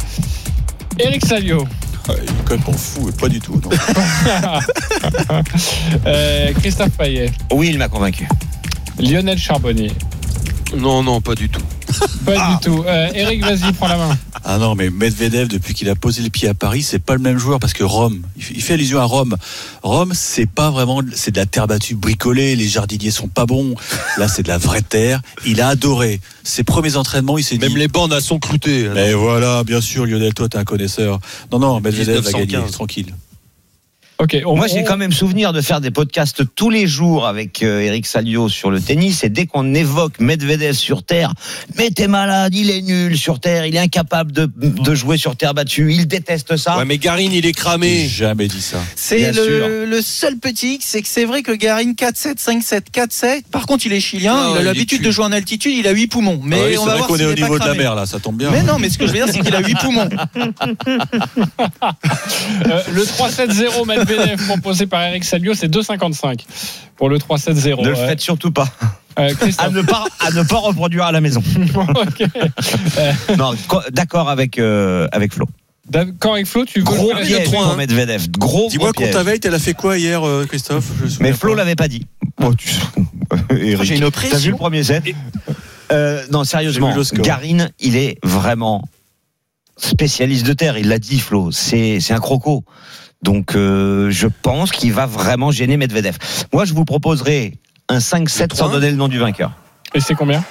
Eric 0.98 1.24
Salio, 1.26 1.66
Ouais, 2.08 2.14
il 2.22 2.24
est 2.30 2.36
complètement 2.38 2.72
fou, 2.72 3.10
pas 3.20 3.28
du 3.28 3.40
tout. 3.40 3.60
non. 3.62 3.70
Euh, 6.06 6.52
Christophe 6.60 6.90
Payet, 6.90 7.30
Oui, 7.52 7.68
il 7.70 7.78
m'a 7.78 7.88
convaincu. 7.88 8.28
Lionel 8.98 9.38
Charbonnier. 9.38 9.92
Non, 10.76 11.02
non, 11.02 11.20
pas 11.20 11.34
du 11.34 11.48
tout. 11.48 11.60
Pas 12.24 12.34
Ah. 12.38 12.58
du 12.60 12.68
tout. 12.70 12.84
Euh, 12.86 13.08
Eric, 13.14 13.42
vas-y, 13.44 13.72
prends 13.72 13.88
la 13.88 13.96
main. 13.96 14.18
Ah 14.44 14.58
non, 14.58 14.74
mais 14.74 14.90
Medvedev, 14.90 15.48
depuis 15.48 15.74
qu'il 15.74 15.88
a 15.88 15.94
posé 15.94 16.22
le 16.22 16.28
pied 16.30 16.48
à 16.48 16.54
Paris, 16.54 16.82
c'est 16.82 16.98
pas 16.98 17.14
le 17.14 17.20
même 17.20 17.38
joueur 17.38 17.58
parce 17.60 17.72
que 17.72 17.84
Rome, 17.84 18.22
il 18.36 18.60
fait- 18.62 18.74
allusion 18.74 18.98
à 19.00 19.04
Rome. 19.04 19.36
Rome, 19.82 20.12
c'est 20.14 20.46
pas 20.46 20.70
vraiment, 20.70 21.00
c'est 21.14 21.30
de 21.30 21.38
la 21.38 21.46
terre 21.46 21.66
battue 21.66 21.94
bricolée, 21.94 22.56
les 22.56 22.68
jardiniers 22.68 23.10
sont 23.10 23.28
pas 23.28 23.46
bons. 23.46 23.74
Là, 24.18 24.28
c'est 24.28 24.42
de 24.42 24.48
la 24.48 24.58
vraie 24.58 24.82
terre. 24.82 25.22
Il 25.46 25.60
a 25.60 25.68
adoré. 25.68 26.20
Ses 26.42 26.64
premiers 26.64 26.96
entraînements, 26.96 27.38
il 27.38 27.44
s'est 27.44 27.56
dit. 27.58 27.66
Même 27.66 27.76
les 27.76 27.88
bandes, 27.88 28.12
elles 28.12 28.20
sont 28.22 28.38
cloutées. 28.38 28.88
Mais 28.94 29.14
voilà, 29.14 29.64
bien 29.64 29.80
sûr, 29.80 30.04
Lionel, 30.04 30.34
toi, 30.34 30.48
t'es 30.48 30.58
un 30.58 30.64
connaisseur. 30.64 31.20
Non, 31.52 31.58
non, 31.58 31.80
Medvedev 31.80 32.06
va 32.22 32.30
1915. 32.30 32.46
gagner, 32.46 32.70
tranquille. 32.70 33.14
Ok, 34.18 34.34
on, 34.46 34.56
Moi, 34.56 34.66
j'ai 34.66 34.82
quand 34.82 34.96
même 34.96 35.12
souvenir 35.12 35.52
de 35.52 35.60
faire 35.60 35.82
des 35.82 35.90
podcasts 35.90 36.42
tous 36.54 36.70
les 36.70 36.86
jours 36.86 37.26
avec 37.26 37.62
euh, 37.62 37.80
Eric 37.80 38.06
Salio 38.06 38.48
sur 38.48 38.70
le 38.70 38.80
tennis. 38.80 39.22
Et 39.24 39.28
dès 39.28 39.44
qu'on 39.44 39.74
évoque 39.74 40.20
Medvedev 40.20 40.72
sur 40.72 41.02
terre, 41.02 41.34
mais 41.76 41.90
t'es 41.90 42.08
malade, 42.08 42.54
il 42.54 42.70
est 42.70 42.80
nul 42.80 43.18
sur 43.18 43.40
terre, 43.40 43.66
il 43.66 43.76
est 43.76 43.78
incapable 43.78 44.32
de, 44.32 44.50
de 44.56 44.94
jouer 44.94 45.18
sur 45.18 45.36
terre 45.36 45.52
battue, 45.52 45.92
il 45.92 46.06
déteste 46.08 46.56
ça. 46.56 46.78
Ouais, 46.78 46.86
mais 46.86 46.96
Garine, 46.96 47.32
il 47.32 47.44
est 47.44 47.48
J'ai 47.48 47.52
cramé. 47.52 48.08
jamais 48.08 48.48
dit 48.48 48.62
ça. 48.62 48.78
C'est 48.94 49.32
le, 49.32 49.84
le 49.84 50.00
seul 50.00 50.38
petit 50.38 50.74
X, 50.76 50.86
c'est 50.88 51.02
que 51.02 51.08
c'est 51.08 51.26
vrai 51.26 51.42
que 51.42 51.52
Garin 51.52 51.92
4-7, 51.92 52.42
5-7, 52.42 52.80
4-7. 52.94 53.42
Par 53.50 53.66
contre, 53.66 53.84
il 53.84 53.92
est 53.92 54.00
chilien, 54.00 54.34
Ah 54.34 54.50
il 54.54 54.58
a 54.58 54.62
l'habitude 54.62 55.02
de 55.02 55.10
jouer 55.10 55.26
en 55.26 55.32
altitude, 55.32 55.74
il 55.76 55.86
a 55.86 55.90
8 55.90 56.06
poumons. 56.06 56.40
Mais 56.42 56.56
Ah 56.58 56.64
oui, 56.70 56.78
on 56.78 56.80
c'est 56.80 56.86
va 56.86 56.92
vrai 56.92 56.96
voir 56.98 57.08
qu'on 57.08 57.18
est 57.18 57.24
au 57.26 57.34
niveau 57.34 57.58
de 57.58 57.64
la 57.66 57.74
mer, 57.74 57.94
là, 57.94 58.06
ça 58.06 58.18
tombe 58.18 58.38
bien. 58.38 58.50
Mais 58.50 58.62
non, 58.62 58.78
mais 58.78 58.88
ce 58.88 58.96
que 58.96 59.06
je 59.06 59.12
veux 59.12 59.18
dire, 59.18 59.28
c'est 59.30 59.40
qu'il 59.40 59.54
a 59.54 59.60
8 59.60 59.76
poumons. 59.78 60.08
Euh, 62.66 62.82
le 62.92 63.02
3-7-0 63.02 63.86
Medvedev 64.08 64.46
proposé 64.46 64.86
par 64.86 65.02
Eric 65.02 65.24
Salio, 65.24 65.54
c'est 65.54 65.68
2,55 65.68 66.44
pour 66.96 67.08
le 67.08 67.18
3-7-0. 67.18 67.82
Ne 67.82 67.88
le 67.90 67.96
Euh, 67.96 68.06
faites 68.08 68.20
surtout 68.20 68.50
pas. 68.50 68.68
euh, 69.18 69.28
À 69.30 69.34
Christophe. 69.34 69.72
ne 69.72 69.82
pas, 69.82 70.04
à 70.20 70.30
ne 70.30 70.42
pas 70.42 70.58
reproduire 70.58 71.04
à 71.04 71.12
la 71.12 71.20
maison. 71.20 71.42
Ok. 71.76 72.24
Non, 73.38 73.54
co- 73.68 73.80
d'accord 73.92 74.28
avec, 74.28 74.58
euh, 74.58 75.08
avec 75.12 75.32
Flo. 75.32 75.46
D'accord 75.88 76.34
avec 76.34 76.46
Flo, 76.46 76.64
tu 76.64 76.80
veux 76.80 76.84
Gros 76.84 77.12
piège 77.14 77.44
trois, 77.44 77.62
pour 77.62 77.72
hein 77.72 77.76
Medvedev. 77.76 78.28
Gros, 78.30 78.68
Dis-moi, 78.68 78.92
piège. 78.92 79.12
Contaveit, 79.12 79.38
elle 79.44 79.54
a 79.54 79.58
fait 79.60 79.74
quoi 79.74 79.96
hier, 79.98 80.26
euh, 80.26 80.44
Christophe? 80.46 80.86
Je 81.06 81.18
Mais 81.20 81.32
Flo 81.32 81.50
pas. 81.52 81.58
l'avait 81.58 81.76
pas 81.76 81.86
dit. 81.88 82.06
Bon, 82.38 82.52
tu... 82.52 82.70
Eric, 83.50 83.84
J'ai 83.84 83.96
une 83.96 84.10
T'as 84.10 84.38
vu 84.38 84.50
le 84.50 84.56
premier 84.56 84.82
set 84.82 85.04
Euh, 85.92 86.24
Non, 86.32 86.42
sérieusement. 86.44 86.92
Garine, 87.14 87.70
il 87.78 87.94
est 87.96 88.18
vraiment 88.24 88.82
spécialiste 89.76 90.44
de 90.46 90.52
terre. 90.54 90.76
Il 90.78 90.88
l'a 90.88 90.98
dit, 90.98 91.20
Flo. 91.20 91.50
C'est 91.52 92.00
c'est 92.00 92.14
un 92.14 92.18
croco. 92.20 92.64
Donc, 93.26 93.56
euh, 93.56 94.08
je 94.08 94.28
pense 94.28 94.70
qu'il 94.70 94.92
va 94.92 95.04
vraiment 95.06 95.50
gêner 95.50 95.76
Medvedev. 95.76 96.16
Moi, 96.52 96.64
je 96.64 96.72
vous 96.74 96.84
proposerai 96.84 97.54
un 97.88 97.98
5-7 97.98 98.54
sans 98.54 98.68
3-1. 98.68 98.72
donner 98.72 98.90
le 98.90 98.96
nom 98.96 99.08
du 99.08 99.18
vainqueur. 99.18 99.50
Et 99.94 100.00
c'est 100.00 100.14
combien? 100.14 100.44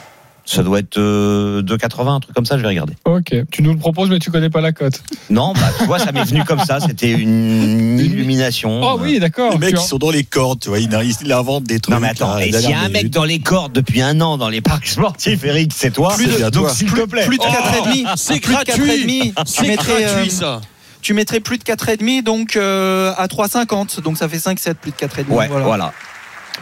Ça 0.48 0.62
doit 0.62 0.80
être 0.80 0.98
euh, 0.98 1.64
2,80, 1.64 2.08
un 2.18 2.20
truc 2.20 2.36
comme 2.36 2.46
ça, 2.46 2.58
je 2.58 2.62
vais 2.64 2.68
regarder. 2.68 2.94
Ok, 3.06 3.34
tu 3.50 3.64
nous 3.64 3.72
le 3.72 3.80
proposes, 3.80 4.10
mais 4.10 4.20
tu 4.20 4.30
connais 4.30 4.50
pas 4.50 4.60
la 4.60 4.74
cote. 4.74 5.02
Non, 5.30 5.54
bah, 5.54 5.62
tu 5.80 5.86
vois, 5.86 6.00
ça 6.00 6.12
m'est 6.12 6.24
venu 6.26 6.44
comme 6.44 6.60
ça. 6.60 6.80
C'était 6.82 7.12
une 7.12 7.98
illumination. 8.06 8.82
Oh 8.84 9.00
oui, 9.02 9.20
d'accord. 9.20 9.54
Les 9.54 9.58
mecs, 9.58 9.72
ils 9.72 9.78
sont 9.80 9.98
dans 9.98 10.12
les 10.12 10.24
cordes, 10.26 10.60
tu 10.60 10.68
vois, 10.70 10.78
ils, 10.80 10.90
ils 11.22 11.32
inventent 11.32 11.64
des 11.64 11.80
trucs. 11.80 11.96
Non 11.96 12.02
mais 12.02 12.10
attends, 12.10 12.38
et 12.38 12.52
s'il 12.52 12.70
y 12.70 12.74
a 12.74 12.82
un 12.82 12.90
mec 12.90 13.10
dans 13.10 13.24
les 13.24 13.40
cordes 13.40 13.72
depuis 13.72 14.02
un 14.02 14.20
an 14.22 14.38
dans 14.38 14.50
les 14.50 14.62
parcs 14.62 14.86
sportifs, 14.88 15.44
Eric, 15.46 15.72
c'est 15.74 15.92
toi. 15.92 16.14
Plus 16.16 16.28
de- 16.28 16.50
donc 16.50 16.70
s'il 16.70 16.92
te 16.92 17.06
plaît. 17.06 17.26
Plus 17.26 17.38
de 17.38 17.44
Oh, 17.44 17.52
4,5. 17.52 18.14
c'est 18.18 18.40
Plus 18.42 18.54
de 18.54 18.64
gratuit. 18.66 19.34
4,5. 19.34 19.46
Tu 19.46 19.52
C'est 19.52 19.68
mettrais, 19.68 20.04
gratuit, 20.04 20.28
euh, 20.28 20.30
ça. 20.30 20.62
Tu 21.06 21.14
mettrais 21.14 21.40
plus 21.40 21.60
de 21.60 21.64
4,5 21.64 22.24
donc 22.24 22.56
euh, 22.56 23.14
à 23.16 23.28
3,50. 23.28 24.02
Donc 24.02 24.18
ça 24.18 24.28
fait 24.28 24.38
5-7 24.38 24.74
plus 24.74 24.90
de 24.90 24.96
4,5. 24.96 25.28
Ouais, 25.28 25.48
voilà. 25.48 25.66
voilà. 25.66 25.94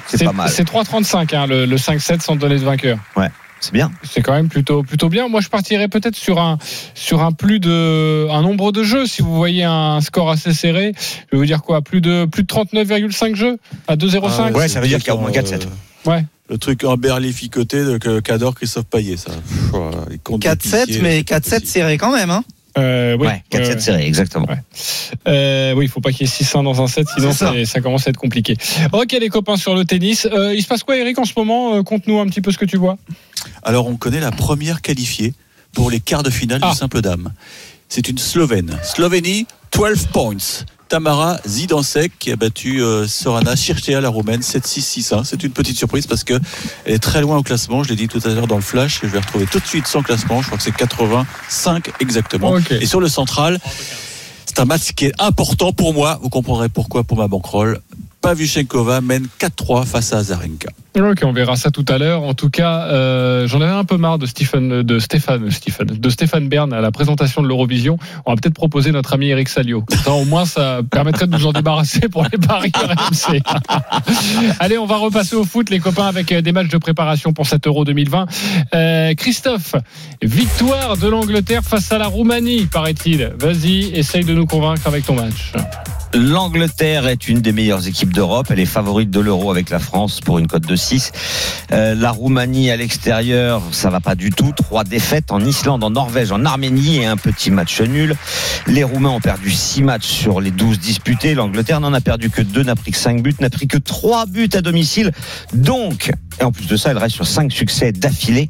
C'est 0.08 0.26
pas 0.26 0.34
mal. 0.34 0.50
C'est 0.50 0.68
3,35 0.68 1.34
hein, 1.34 1.48
le, 1.48 1.66
le 1.66 1.78
5-7 1.78 2.20
sans 2.20 2.36
donner 2.36 2.60
de 2.60 2.64
vainqueur. 2.66 2.98
C'est 3.62 3.72
bien. 3.72 3.90
C'est 4.04 4.22
quand 4.22 4.34
même 4.34 4.50
plutôt 4.50 4.84
plutôt 4.84 5.08
bien. 5.08 5.30
Moi, 5.30 5.40
je 5.40 5.48
partirais 5.48 5.88
peut-être 5.88 6.18
sur 6.18 6.42
un 6.42 6.58
sur 6.94 7.24
un 7.24 7.32
plus 7.32 7.62
de 7.62 8.28
un 8.30 8.42
nombre 8.42 8.74
de 8.74 8.84
jeux. 8.84 9.06
Si 9.06 9.22
vous 9.22 9.34
voyez 9.34 9.64
un 9.64 10.02
score 10.02 10.30
assez 10.30 10.54
serré, 10.54 10.92
je 10.98 11.32
vais 11.32 11.38
vous 11.38 11.46
dire 11.46 11.62
quoi 11.62 11.82
Plus 11.82 12.02
de 12.02 12.26
plus 12.26 12.44
de 12.44 12.48
39,5 12.48 13.36
jeux 13.36 13.60
à 13.88 13.96
2,05. 13.96 14.52
Ouais, 14.52 14.68
ça 14.68 14.82
veut 14.82 14.90
dire 14.90 15.00
qu'il 15.00 15.08
y 15.08 15.12
a 15.12 15.16
au 15.16 15.20
moins 15.20 15.32
4-7. 15.32 15.62
Ouais. 16.06 16.26
Le 16.50 16.58
truc 16.58 16.84
en 16.84 16.98
berlier 16.98 17.32
ficoté 17.32 17.82
qu'adore 18.22 18.56
Christophe 18.56 18.88
Payet, 18.88 19.16
ça. 19.16 19.32
Pff, 19.32 19.58
voilà, 19.72 19.98
les 20.10 20.18
comptes 20.18 20.44
4-7, 20.44 20.50
d'épicier, 20.52 21.02
mais 21.02 21.18
c'est 21.20 21.24
pas 21.24 21.40
4-7 21.40 21.40
possible. 21.40 21.68
serré 21.68 21.98
quand 21.98 22.12
même. 22.12 22.32
Hein. 22.32 22.44
Euh, 22.78 23.16
oui. 23.20 23.28
Ouais, 23.28 23.44
4-7 23.52 23.68
Ouais, 23.74 23.80
serré, 23.80 24.06
exactement. 24.08 24.48
Ouais. 24.48 24.58
Euh, 25.28 25.74
oui, 25.74 25.86
il 25.86 25.90
faut 25.90 26.02
pas 26.02 26.12
qu'il 26.12 26.22
y 26.22 26.24
ait 26.24 26.34
600 26.34 26.64
dans 26.64 26.82
un 26.82 26.88
set, 26.88 27.08
sinon 27.16 27.32
ça. 27.32 27.82
commence 27.82 28.08
à 28.08 28.10
être 28.10 28.18
compliqué. 28.18 28.58
Ok, 28.92 29.12
les 29.12 29.30
copains 29.30 29.58
sur 29.58 29.76
le 29.76 29.86
tennis. 29.86 30.28
Euh, 30.32 30.54
il 30.56 30.62
se 30.64 30.68
passe 30.68 30.84
quoi, 30.84 30.98
Eric, 30.98 31.20
en 31.20 31.26
ce 31.26 31.34
moment? 31.38 31.76
Euh, 31.76 31.84
Conte-nous 31.84 32.20
un 32.20 32.26
petit 32.28 32.42
peu 32.42 32.52
ce 32.52 32.58
que 32.58 32.66
tu 32.66 32.78
vois. 32.78 32.98
Alors, 33.62 33.88
on 33.88 33.96
connaît 33.96 34.20
la 34.20 34.32
première 34.32 34.82
qualifiée 34.82 35.34
pour 35.74 35.92
les 35.92 36.00
quarts 36.00 36.24
de 36.24 36.30
finale 36.30 36.60
Ah. 36.64 36.72
du 36.72 36.78
simple 36.78 37.02
dame. 37.02 37.32
C'est 37.90 38.08
une 38.08 38.18
Slovène. 38.18 38.78
Slovénie, 38.84 39.46
12 39.76 40.08
points. 40.08 40.38
Tamara 40.90 41.40
Zidansek 41.46 42.12
qui 42.20 42.32
a 42.32 42.36
battu 42.36 42.82
euh, 42.82 43.08
Sorana 43.08 43.56
Circea, 43.56 44.02
la 44.02 44.10
roumaine, 44.10 44.42
7-6-6-1. 44.42 45.24
C'est 45.24 45.44
une 45.44 45.52
petite 45.52 45.78
surprise 45.78 46.08
parce 46.08 46.24
que 46.24 46.40
elle 46.86 46.94
est 46.94 47.00
très 47.00 47.22
loin 47.22 47.38
au 47.38 47.44
classement. 47.44 47.84
Je 47.84 47.90
l'ai 47.90 47.96
dit 47.96 48.08
tout 48.08 48.22
à 48.24 48.30
l'heure 48.30 48.48
dans 48.48 48.56
le 48.56 48.62
flash. 48.62 49.00
Je 49.04 49.08
vais 49.08 49.20
retrouver 49.20 49.46
tout 49.46 49.60
de 49.60 49.66
suite 49.66 49.88
son 49.88 50.02
classement. 50.02 50.42
Je 50.42 50.48
crois 50.48 50.58
que 50.58 50.64
c'est 50.64 50.76
85 50.76 51.92
exactement. 52.00 52.58
Et 52.58 52.86
sur 52.86 53.00
le 53.00 53.08
central, 53.08 53.60
c'est 54.46 54.60
un 54.60 54.66
match 54.66 54.94
qui 54.94 55.06
est 55.06 55.22
important 55.22 55.74
pour 55.74 55.94
moi. 55.94 56.20
Vous 56.22 56.30
comprendrez 56.30 56.70
pourquoi 56.70 57.04
pour 57.04 57.18
ma 57.18 57.28
bankroll. 57.28 57.80
Pavlyuchenkova 58.22 59.02
mène 59.02 59.28
4-3 59.40 59.86
face 59.86 60.14
à 60.14 60.18
Azarenka. 60.18 60.70
Ok, 60.96 61.22
on 61.24 61.34
verra 61.34 61.56
ça 61.56 61.72
tout 61.72 61.86
à 61.88 61.98
l'heure. 61.98 62.22
En 62.22 62.36
tout 62.36 62.52
cas, 62.52 62.84
euh, 62.84 63.48
j'en 63.48 63.62
avais 63.62 63.72
un 63.72 63.84
peu 63.84 63.98
marre 63.98 64.20
de 64.20 64.28
Stephen, 64.28 64.84
de 64.84 65.00
Stéphane, 65.00 65.50
Stephen, 65.50 65.88
de 65.88 66.10
Stéphane 66.10 66.48
Bern 66.48 66.72
à 66.72 66.82
la 66.82 66.92
présentation 66.92 67.42
de 67.42 67.48
l'Eurovision. 67.48 67.98
On 68.26 68.32
va 68.32 68.36
peut-être 68.36 68.54
proposer 68.54 68.92
notre 68.92 69.14
ami 69.14 69.30
Eric 69.30 69.50
Salio. 69.50 69.84
Au 70.06 70.26
moins, 70.26 70.46
ça 70.46 70.82
permettrait 70.92 71.26
de 71.26 71.32
nous 71.32 71.48
en 71.48 71.52
débarrasser 71.52 72.10
pour 72.10 72.28
les 72.32 72.38
paris 72.38 72.72
RMC. 72.76 73.42
Allez, 74.60 74.78
on 74.78 74.86
va 74.86 74.98
repasser 74.98 75.36
au 75.36 75.46
foot, 75.46 75.72
les 75.72 75.80
copains, 75.80 76.06
avec 76.06 76.32
euh, 76.32 76.42
des 76.42 76.52
matchs 76.52 76.70
de 76.70 76.78
préparation 76.78 77.34
pour 77.34 77.48
cet 77.48 77.66
Euro 77.66 77.86
2020. 77.86 78.28
Euh, 78.76 79.14
Christophe, 79.16 79.76
victoire 80.22 80.98
de 80.98 81.08
l'Angleterre 81.08 81.64
face 81.64 81.92
à 81.92 81.98
la 81.98 82.08
Roumanie, 82.08 82.68
paraît-il. 82.68 83.34
Vas-y, 83.40 83.86
essaye 83.96 84.26
de 84.26 84.34
nous 84.36 84.46
convaincre 84.46 84.86
avec 84.86 85.08
ton 85.08 85.16
match. 85.16 85.54
L'Angleterre 86.16 87.08
est 87.08 87.28
une 87.28 87.42
des 87.42 87.52
meilleures 87.52 87.88
équipes 87.88 88.14
d'Europe. 88.14 88.46
Elle 88.52 88.60
est 88.60 88.68
favorite 88.68 89.10
de 89.10 89.20
l'euro 89.20 89.50
avec 89.50 89.72
la 89.72 89.80
France 89.80 90.22
pour 90.22 90.38
une 90.38 90.46
cote 90.46 90.68
de 90.68 90.76
6. 90.84 91.12
Euh, 91.72 91.96
la 91.96 92.12
Roumanie 92.12 92.70
à 92.72 92.78
l'extérieur, 92.78 93.62
ça 93.72 93.90
va 93.90 94.00
pas 94.00 94.16
du 94.16 94.30
tout. 94.30 94.52
Trois 94.56 94.84
défaites 94.84 95.32
en 95.32 95.40
Islande, 95.40 95.84
en 95.84 95.90
Norvège, 95.90 96.32
en 96.32 96.46
Arménie 96.46 96.98
et 96.98 97.06
un 97.06 97.18
petit 97.18 97.52
match 97.52 97.82
nul. 97.82 98.16
Les 98.68 98.84
Roumains 98.84 99.10
ont 99.10 99.22
perdu 99.22 99.52
6 99.52 99.84
matchs 99.84 100.08
sur 100.08 100.42
les 100.42 100.52
12 100.52 100.80
disputés. 100.80 101.34
L'Angleterre 101.34 101.80
n'en 101.80 101.94
a 101.94 102.02
perdu 102.02 102.30
que 102.30 102.42
2, 102.42 102.64
n'a 102.64 102.76
pris 102.76 102.92
que 102.92 102.98
5 102.98 103.22
buts, 103.22 103.36
n'a 103.40 103.50
pris 103.50 103.68
que 103.68 103.78
3 103.78 104.26
buts 104.26 104.50
à 104.54 104.62
domicile. 104.62 105.12
Donc, 105.54 106.12
et 106.40 106.44
en 106.44 106.52
plus 106.52 106.68
de 106.68 106.78
ça, 106.78 106.92
elle 106.92 106.98
reste 106.98 107.16
sur 107.16 107.28
5 107.28 107.52
succès 107.52 107.92
d'affilée. 107.92 108.48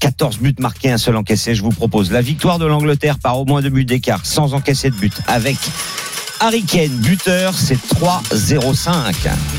14 0.00 0.38
buts 0.38 0.54
marqués, 0.58 0.90
un 0.90 0.98
seul 0.98 1.16
encaissé. 1.16 1.54
Je 1.54 1.62
vous 1.62 1.70
propose 1.70 2.10
la 2.10 2.20
victoire 2.20 2.58
de 2.58 2.66
l'Angleterre 2.66 3.18
par 3.18 3.38
au 3.38 3.44
moins 3.44 3.62
2 3.62 3.68
buts 3.68 3.84
d'écart, 3.84 4.24
sans 4.24 4.54
encaisser 4.54 4.90
de 4.90 4.96
but, 4.96 5.14
avec 5.26 5.56
Harry 6.40 6.62
Kane, 6.64 6.90
buteur, 6.90 7.54
c'est 7.56 7.78
3-0-5. 7.94 9.14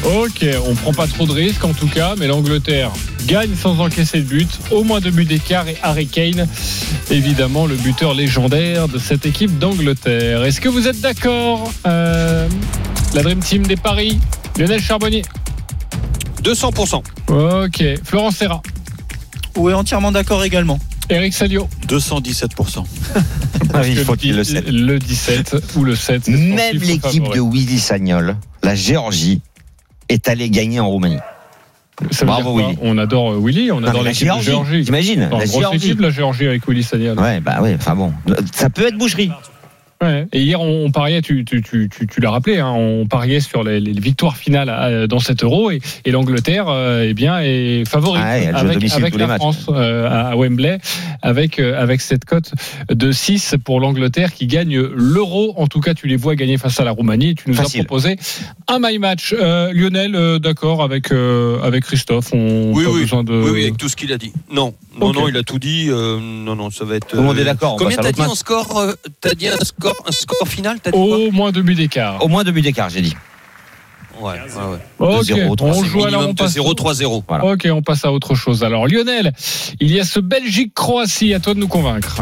Ok, 0.06 0.46
on 0.66 0.76
prend 0.76 0.94
pas 0.94 1.08
trop 1.08 1.26
de 1.26 1.32
risques 1.32 1.64
en 1.64 1.74
tout 1.74 1.88
cas, 1.88 2.14
mais 2.18 2.28
l'Angleterre 2.28 2.92
gagne 3.26 3.56
sans 3.56 3.80
encaisser 3.80 4.20
de 4.22 4.28
but, 4.28 4.50
au 4.72 4.84
moins 4.84 5.00
deux 5.00 5.10
buts 5.10 5.26
d'écart 5.26 5.68
et 5.68 5.78
Harry 5.82 6.08
Kane, 6.08 6.48
évidemment 7.10 7.66
le 7.66 7.76
buteur 7.76 8.14
légendaire 8.14 8.88
de 8.88 9.00
cette 9.00 9.26
équipe 9.26 9.58
d'Angleterre. 9.58 10.44
Est-ce 10.44 10.62
que 10.62 10.70
vous 10.70 10.88
êtes 10.88 11.02
d'accord 11.02 11.72
euh, 11.88 12.48
La 13.14 13.24
Dream 13.24 13.40
Team 13.40 13.66
des 13.66 13.76
paris, 13.76 14.20
Lionel 14.58 14.82
Charbonnier 14.82 15.24
200%. 16.44 17.02
Ok, 17.30 17.84
Florence 18.04 18.36
Serra, 18.36 18.62
Oui, 19.58 19.74
entièrement 19.74 20.12
d'accord 20.12 20.44
également. 20.44 20.80
Eric 21.10 21.34
Salio, 21.34 21.68
217%. 21.88 22.84
Ah 23.74 23.82
oui, 23.82 23.90
il 23.92 23.98
faut 24.00 24.16
qu'il 24.16 24.36
le 24.36 24.44
sait. 24.44 24.62
le 24.62 25.00
17 25.00 25.56
ou 25.78 25.84
le 25.84 25.96
7. 25.96 26.24
c'est 26.26 26.32
son 26.32 26.38
Même 26.38 26.78
l'équipe 26.78 27.24
de 27.34 27.40
Willy 27.40 27.80
Sagnol, 27.80 28.36
la 28.64 28.76
Géorgie, 28.76 29.42
est 30.10 30.28
allée 30.28 30.50
gagner 30.50 30.80
en 30.80 30.90
Roumanie. 30.90 31.20
Ça 32.12 32.26
veut 32.26 32.28
Bravo, 32.28 32.54
dire 32.58 32.66
quoi? 32.66 32.68
Willy. 32.76 32.80
On 32.84 32.98
adore 32.98 33.32
euh, 33.34 33.40
Willy, 33.44 33.72
on 33.72 33.80
Non, 33.82 33.88
adore 33.88 34.04
l'équipe 34.04 34.22
de 34.22 34.26
Géorgie, 34.26 34.46
Géorgie. 34.46 34.84
t'imagines 34.86 35.30
La 35.32 35.46
Géorgie. 35.46 35.78
équipe 35.78 36.00
la 36.02 36.10
Géorgie 36.12 36.46
avec 36.48 36.68
Willy 36.68 36.84
Sagnol. 36.84 37.20
Ouais, 37.20 37.40
bah 37.40 37.62
ouais, 37.62 37.76
enfin 37.80 37.96
bon. 37.96 38.14
Ça 38.54 38.70
peut 38.70 38.88
être 38.88 38.98
boucherie. 38.98 39.32
Ouais. 40.02 40.28
Et 40.32 40.42
hier, 40.42 40.62
on, 40.62 40.86
on 40.86 40.92
pariait, 40.92 41.22
tu, 41.22 41.44
tu, 41.44 41.62
tu, 41.64 41.90
tu, 41.90 42.06
tu 42.06 42.22
l'as 42.22 42.30
rappelé, 42.30 42.60
hein, 42.60 42.72
on 42.72 43.08
pariait 43.08 43.40
sur 43.40 43.64
les, 43.64 43.80
les 43.80 44.00
victoires 44.00 44.38
finales 44.38 44.70
euh, 44.70 45.08
dans 45.08 45.20
cet 45.20 45.44
euro 45.44 45.72
et, 45.72 45.80
et 46.06 46.12
l'Angleterre, 46.12 46.66
euh, 46.70 47.06
eh 47.08 47.14
bien, 47.16 47.40
est 47.42 47.84
favorite 47.90 48.22
Ah 48.24 48.38
ouais, 48.38 48.48
avec, 48.48 49.16
la 49.18 49.28
matchs. 49.28 49.38
France 49.40 49.66
euh, 49.70 50.08
à 50.32 50.36
Wembley, 50.36 50.78
avec, 51.24 51.58
euh, 51.60 51.82
avec 51.82 52.02
cette 52.02 52.26
cote 52.26 52.52
de 52.90 53.12
6 53.12 53.56
pour 53.64 53.80
l'Angleterre 53.80 54.34
qui 54.34 54.46
gagne 54.46 54.80
l'euro. 54.80 55.54
En 55.58 55.66
tout 55.68 55.80
cas, 55.80 55.94
tu 55.96 56.08
les 56.08 56.16
vois 56.18 56.36
gagner 56.36 56.58
face 56.58 56.80
à 56.80 56.84
la 56.84 56.92
Roumanie. 56.92 57.34
Tu 57.36 57.50
nous 57.50 57.56
Facile. 57.56 57.82
as 57.82 57.84
proposé 57.86 58.18
un 58.68 58.78
my 58.80 59.00
match. 59.00 59.34
Euh, 59.38 59.72
Lionel, 59.74 60.16
euh, 60.16 60.38
d'accord 60.40 60.84
avec, 60.84 61.12
euh, 61.12 61.60
avec 61.64 61.84
Christophe. 61.86 62.34
On 62.34 62.72
Oui, 62.74 62.84
pas 62.84 62.92
oui. 62.92 63.02
besoin 63.02 63.24
de. 63.24 63.34
Oui, 63.34 63.50
oui, 63.52 63.62
avec 63.64 63.78
tout 63.78 63.90
ce 63.90 63.96
qu'il 63.96 64.12
a 64.14 64.18
dit. 64.18 64.32
Non, 64.52 64.74
non, 65.00 65.28
il 65.28 65.38
a 65.38 65.44
tout 65.44 65.58
dit. 65.60 65.88
euh, 65.90 66.20
non, 66.22 66.56
non, 66.56 66.70
ça 66.70 66.86
va 66.86 66.96
être. 66.96 67.08
Tout 67.08 67.16
le 67.18 67.24
monde 67.24 67.38
est 67.40 67.44
d'accord, 67.46 67.78
Combien 67.78 67.98
t'as 67.98 68.12
dit 68.12 68.22
en 68.22 68.36
score 68.36 68.86
T'as 69.22 69.34
dit 69.34 69.48
un 69.48 69.58
score, 69.64 69.87
un 70.06 70.12
score 70.12 70.48
final 70.48 70.80
T'as 70.82 70.92
dit 70.92 70.98
Au 70.98 71.32
moins 71.32 71.52
deux 71.52 71.62
buts 71.62 71.76
d'écart. 71.76 72.24
Au 72.24 72.28
moins 72.28 72.44
deux 72.44 72.52
buts 72.52 72.62
d'écart, 72.62 72.90
j'ai 72.90 73.02
dit. 73.02 73.16
Ouais, 74.20 74.34
ouais, 74.34 75.08
ouais. 75.08 75.18
Ok, 75.20 75.26
2-0, 75.28 75.56
on 75.62 75.84
joue 75.84 76.04
alors. 76.06 76.22
Minimum 76.22 76.30
On 76.30 76.34
de 76.34 76.38
passe, 76.38 76.56
0-3-0. 76.58 77.24
Voilà. 77.28 77.46
Ok, 77.46 77.68
on 77.72 77.82
passe 77.84 78.04
à 78.04 78.12
autre 78.12 78.34
chose. 78.34 78.64
Alors 78.64 78.88
Lionel, 78.88 79.32
il 79.80 79.92
y 79.92 80.00
a 80.00 80.04
ce 80.04 80.20
Belgique-Croatie. 80.20 81.34
À 81.34 81.40
toi 81.40 81.54
de 81.54 81.60
nous 81.60 81.68
convaincre. 81.68 82.22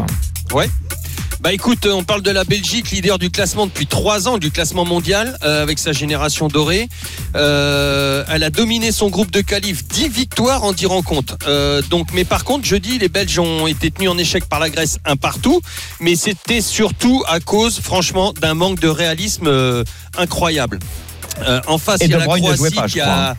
Bah 1.46 1.52
écoute, 1.52 1.86
on 1.86 2.02
parle 2.02 2.22
de 2.22 2.32
la 2.32 2.42
Belgique, 2.42 2.90
leader 2.90 3.20
du 3.20 3.30
classement 3.30 3.66
depuis 3.66 3.86
trois 3.86 4.26
ans, 4.26 4.36
du 4.36 4.50
classement 4.50 4.84
mondial, 4.84 5.38
euh, 5.44 5.62
avec 5.62 5.78
sa 5.78 5.92
génération 5.92 6.48
dorée. 6.48 6.88
Euh, 7.36 8.24
elle 8.28 8.42
a 8.42 8.50
dominé 8.50 8.90
son 8.90 9.10
groupe 9.10 9.30
de 9.30 9.42
qualif, 9.42 9.86
10 9.86 10.08
victoires 10.08 10.64
en 10.64 10.72
10 10.72 10.86
rencontres. 10.86 11.36
Euh, 11.46 11.82
donc, 11.82 12.08
mais 12.12 12.24
par 12.24 12.42
contre, 12.42 12.64
jeudi, 12.64 12.98
les 12.98 13.08
Belges 13.08 13.38
ont 13.38 13.68
été 13.68 13.92
tenus 13.92 14.10
en 14.10 14.18
échec 14.18 14.46
par 14.46 14.58
la 14.58 14.70
Grèce, 14.70 14.98
un 15.04 15.14
partout. 15.14 15.60
Mais 16.00 16.16
c'était 16.16 16.60
surtout 16.60 17.22
à 17.28 17.38
cause, 17.38 17.78
franchement, 17.78 18.32
d'un 18.32 18.54
manque 18.54 18.80
de 18.80 18.88
réalisme 18.88 19.84
incroyable. 20.18 20.80
En 21.68 21.78
face, 21.78 22.00
il 22.02 22.10
y 22.10 22.14
a 22.14 22.18
la 22.18 22.24
Croatie 22.24 22.74
pas, 22.74 22.88
qui 22.88 22.98
crois, 22.98 23.12
a. 23.12 23.30
hein. 23.30 23.36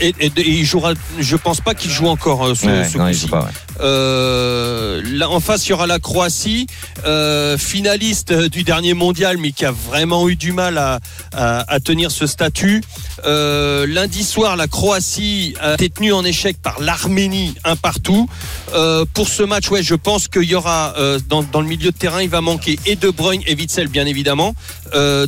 Et, 0.00 0.14
et- 0.20 0.32
et 0.36 0.50
il 0.50 0.64
jouera. 0.64 0.92
Je 1.18 1.36
pense 1.36 1.60
pas 1.60 1.74
qu'il 1.74 1.90
joue 1.90 2.08
encore 2.08 2.44
euh, 2.44 2.54
ce, 2.54 2.66
Ouais, 2.66 2.88
ce 2.88 2.98
non, 2.98 3.08
il 3.08 3.14
joue 3.14 3.28
pas, 3.28 3.44
ouais. 3.44 3.50
Euh, 3.80 5.20
en 5.22 5.40
face, 5.40 5.66
il 5.66 5.70
y 5.70 5.72
aura 5.72 5.86
la 5.86 5.98
Croatie, 5.98 6.66
euh, 7.06 7.58
finaliste 7.58 8.32
du 8.32 8.62
dernier 8.62 8.94
mondial, 8.94 9.38
mais 9.38 9.52
qui 9.52 9.64
a 9.64 9.70
vraiment 9.70 10.28
eu 10.28 10.36
du 10.36 10.52
mal 10.52 10.78
à, 10.78 11.00
tenir 11.80 12.10
ce 12.10 12.26
statut. 12.26 12.82
Euh, 13.24 13.86
lundi 13.86 14.22
soir, 14.22 14.56
la 14.56 14.68
Croatie 14.68 15.54
a 15.60 15.74
été 15.74 15.90
tenue 15.90 16.12
en 16.12 16.24
échec 16.24 16.56
par 16.62 16.80
l'Arménie, 16.80 17.54
un 17.64 17.76
partout. 17.76 18.28
Pour 19.12 19.28
ce 19.28 19.42
match, 19.42 19.66
je 19.80 19.94
pense 19.94 20.28
qu'il 20.28 20.44
y 20.44 20.54
aura 20.54 20.94
dans, 21.28 21.60
le 21.60 21.66
milieu 21.66 21.90
de 21.90 21.96
terrain, 21.96 22.22
il 22.22 22.28
va 22.28 22.40
manquer 22.40 22.78
et 22.86 22.96
De 22.96 23.10
Bruyne 23.10 23.42
et 23.46 23.54
Witzel, 23.54 23.88
bien 23.88 24.06
évidemment. 24.06 24.54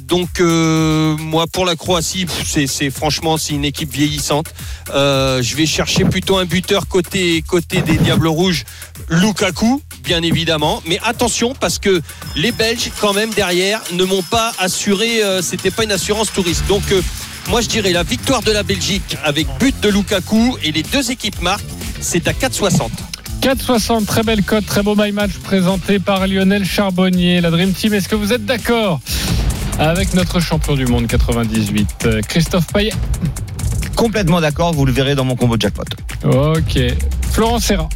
Donc, 0.02 0.40
moi, 0.40 1.46
pour 1.52 1.64
la 1.64 1.76
Croatie, 1.76 2.26
c'est 2.44 2.90
franchement, 2.90 3.36
c'est 3.36 3.54
une 3.54 3.64
équipe 3.64 3.92
vieillissante. 3.92 4.46
Je 4.88 5.56
vais 5.56 5.66
chercher 5.66 6.04
plutôt 6.04 6.36
un 6.36 6.44
buteur 6.44 6.88
côté 6.88 7.42
côté 7.46 7.82
des 7.82 7.96
Diables 7.96 8.28
Rouges, 8.36 8.64
Lukaku, 9.08 9.80
bien 10.04 10.22
évidemment. 10.22 10.82
Mais 10.86 10.98
attention 11.04 11.54
parce 11.58 11.78
que 11.78 12.00
les 12.36 12.52
Belges, 12.52 12.90
quand 13.00 13.12
même 13.14 13.30
derrière, 13.30 13.80
ne 13.92 14.04
m'ont 14.04 14.22
pas 14.22 14.52
assuré. 14.58 15.22
euh, 15.24 15.42
C'était 15.42 15.70
pas 15.70 15.84
une 15.84 15.92
assurance 15.92 16.32
touriste. 16.32 16.64
Donc 16.68 16.82
euh, 16.92 17.02
moi, 17.48 17.60
je 17.60 17.68
dirais 17.68 17.92
la 17.92 18.02
victoire 18.02 18.42
de 18.42 18.52
la 18.52 18.62
Belgique 18.62 19.16
avec 19.24 19.46
but 19.58 19.74
de 19.80 19.88
Lukaku 19.88 20.56
et 20.62 20.72
les 20.72 20.82
deux 20.82 21.10
équipes 21.10 21.40
marquent. 21.42 21.64
C'est 22.00 22.28
à 22.28 22.32
4,60. 22.32 22.90
4,60, 23.42 24.06
très 24.06 24.22
belle 24.22 24.42
cote, 24.42 24.66
très 24.66 24.82
beau 24.82 24.94
my 24.96 25.12
match 25.12 25.32
présenté 25.44 25.98
par 25.98 26.26
Lionel 26.26 26.64
Charbonnier. 26.64 27.40
La 27.40 27.50
Dream 27.50 27.72
Team, 27.72 27.94
est-ce 27.94 28.08
que 28.08 28.16
vous 28.16 28.32
êtes 28.32 28.44
d'accord 28.44 29.00
avec 29.78 30.14
notre 30.14 30.40
champion 30.40 30.74
du 30.74 30.86
monde 30.86 31.06
98, 31.06 31.88
euh, 32.06 32.20
Christophe 32.22 32.66
Payet? 32.72 32.92
Complètement 33.94 34.40
d'accord, 34.40 34.72
vous 34.74 34.84
le 34.84 34.92
verrez 34.92 35.14
dans 35.14 35.24
mon 35.24 35.36
combo 35.36 35.56
jackpot. 35.58 35.84
Ok. 36.24 36.80
Florent 37.32 37.60
Serra. 37.60 37.88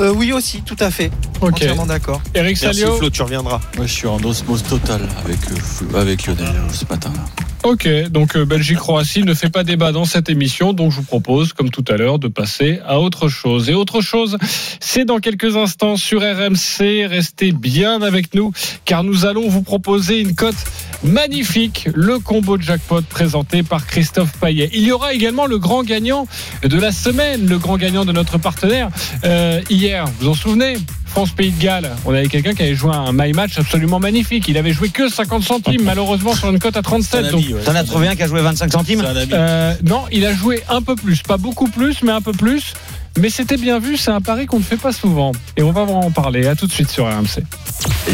Euh, 0.00 0.12
oui 0.14 0.32
aussi, 0.32 0.62
tout 0.62 0.76
à 0.80 0.90
fait. 0.90 1.10
Ok. 1.40 1.54
Entièrement 1.54 1.86
d'accord. 1.86 2.20
Eric 2.34 2.60
Merci 2.62 2.80
Salio. 2.80 2.96
Flo, 2.96 3.10
tu 3.10 3.22
reviendras. 3.22 3.60
Moi, 3.76 3.86
je 3.86 3.92
suis 3.92 4.06
en 4.06 4.22
osmose 4.22 4.62
totale 4.62 5.08
avec, 5.24 5.38
euh, 5.50 5.98
avec 6.00 6.26
Lionel 6.26 6.46
euh, 6.46 6.68
ce 6.72 6.84
matin. 6.88 7.12
là. 7.14 7.24
Ok, 7.64 7.88
donc 8.10 8.36
euh, 8.36 8.44
Belgique-Croatie 8.44 9.24
ne 9.24 9.34
fait 9.34 9.50
pas 9.50 9.64
débat 9.64 9.90
dans 9.90 10.04
cette 10.04 10.30
émission, 10.30 10.72
donc 10.72 10.92
je 10.92 10.96
vous 10.96 11.02
propose, 11.02 11.52
comme 11.52 11.70
tout 11.70 11.84
à 11.88 11.96
l'heure, 11.96 12.20
de 12.20 12.28
passer 12.28 12.78
à 12.86 13.00
autre 13.00 13.28
chose. 13.28 13.68
Et 13.68 13.74
autre 13.74 14.00
chose, 14.00 14.38
c'est 14.80 15.04
dans 15.04 15.18
quelques 15.18 15.56
instants 15.56 15.96
sur 15.96 16.20
RMC. 16.20 17.06
Restez 17.06 17.50
bien 17.50 18.00
avec 18.00 18.34
nous, 18.34 18.52
car 18.84 19.02
nous 19.02 19.26
allons 19.26 19.48
vous 19.48 19.62
proposer 19.62 20.20
une 20.20 20.36
cote 20.36 20.54
magnifique, 21.02 21.88
le 21.94 22.20
combo 22.20 22.56
de 22.56 22.62
jackpot 22.62 23.02
présenté 23.02 23.62
par 23.64 23.86
Christophe 23.86 24.32
Payet. 24.40 24.70
Il 24.72 24.84
y 24.84 24.92
aura 24.92 25.12
également 25.12 25.46
le 25.46 25.58
grand 25.58 25.82
gagnant 25.82 26.26
de 26.62 26.78
la 26.78 26.92
semaine, 26.92 27.48
le 27.48 27.58
grand 27.58 27.76
gagnant 27.76 28.04
de 28.04 28.12
notre 28.12 28.38
partenaire. 28.38 28.88
Euh, 29.24 29.60
hier, 29.68 30.06
vous 30.06 30.12
vous 30.20 30.28
en 30.28 30.34
souvenez? 30.34 30.76
France-Pays 31.18 31.50
de 31.50 31.60
Galles, 31.60 31.90
on 32.04 32.14
avait 32.14 32.28
quelqu'un 32.28 32.54
qui 32.54 32.62
avait 32.62 32.76
joué 32.76 32.92
un 32.94 33.10
my 33.12 33.32
match 33.32 33.58
absolument 33.58 33.98
magnifique. 33.98 34.46
Il 34.46 34.56
avait 34.56 34.72
joué 34.72 34.88
que 34.88 35.08
50 35.08 35.42
centimes, 35.42 35.82
malheureusement 35.82 36.32
sur 36.32 36.48
une 36.48 36.60
cote 36.60 36.76
à 36.76 36.82
37. 36.82 37.32
donc 37.32 37.44
T'en 37.64 37.74
as 37.74 37.82
trouvé 37.82 38.06
un 38.06 38.14
qui 38.14 38.22
a 38.22 38.28
joué 38.28 38.40
25 38.40 38.70
centimes 38.70 39.04
euh, 39.32 39.74
non, 39.84 40.04
il 40.12 40.24
a 40.24 40.32
joué 40.32 40.62
un 40.68 40.80
peu 40.80 40.94
plus, 40.94 41.24
pas 41.24 41.36
beaucoup 41.36 41.66
plus, 41.66 42.04
mais 42.04 42.12
un 42.12 42.20
peu 42.20 42.30
plus. 42.30 42.72
Mais 43.18 43.30
c'était 43.30 43.56
bien 43.56 43.80
vu, 43.80 43.96
c'est 43.96 44.12
un 44.12 44.20
pari 44.20 44.46
qu'on 44.46 44.58
ne 44.58 44.64
fait 44.64 44.76
pas 44.76 44.92
souvent. 44.92 45.32
Et 45.56 45.62
on 45.62 45.72
va 45.72 45.82
en 45.82 46.10
parler. 46.10 46.46
À 46.46 46.54
tout 46.54 46.66
de 46.66 46.72
suite 46.72 46.90
sur 46.90 47.06
RMC. 47.06 47.42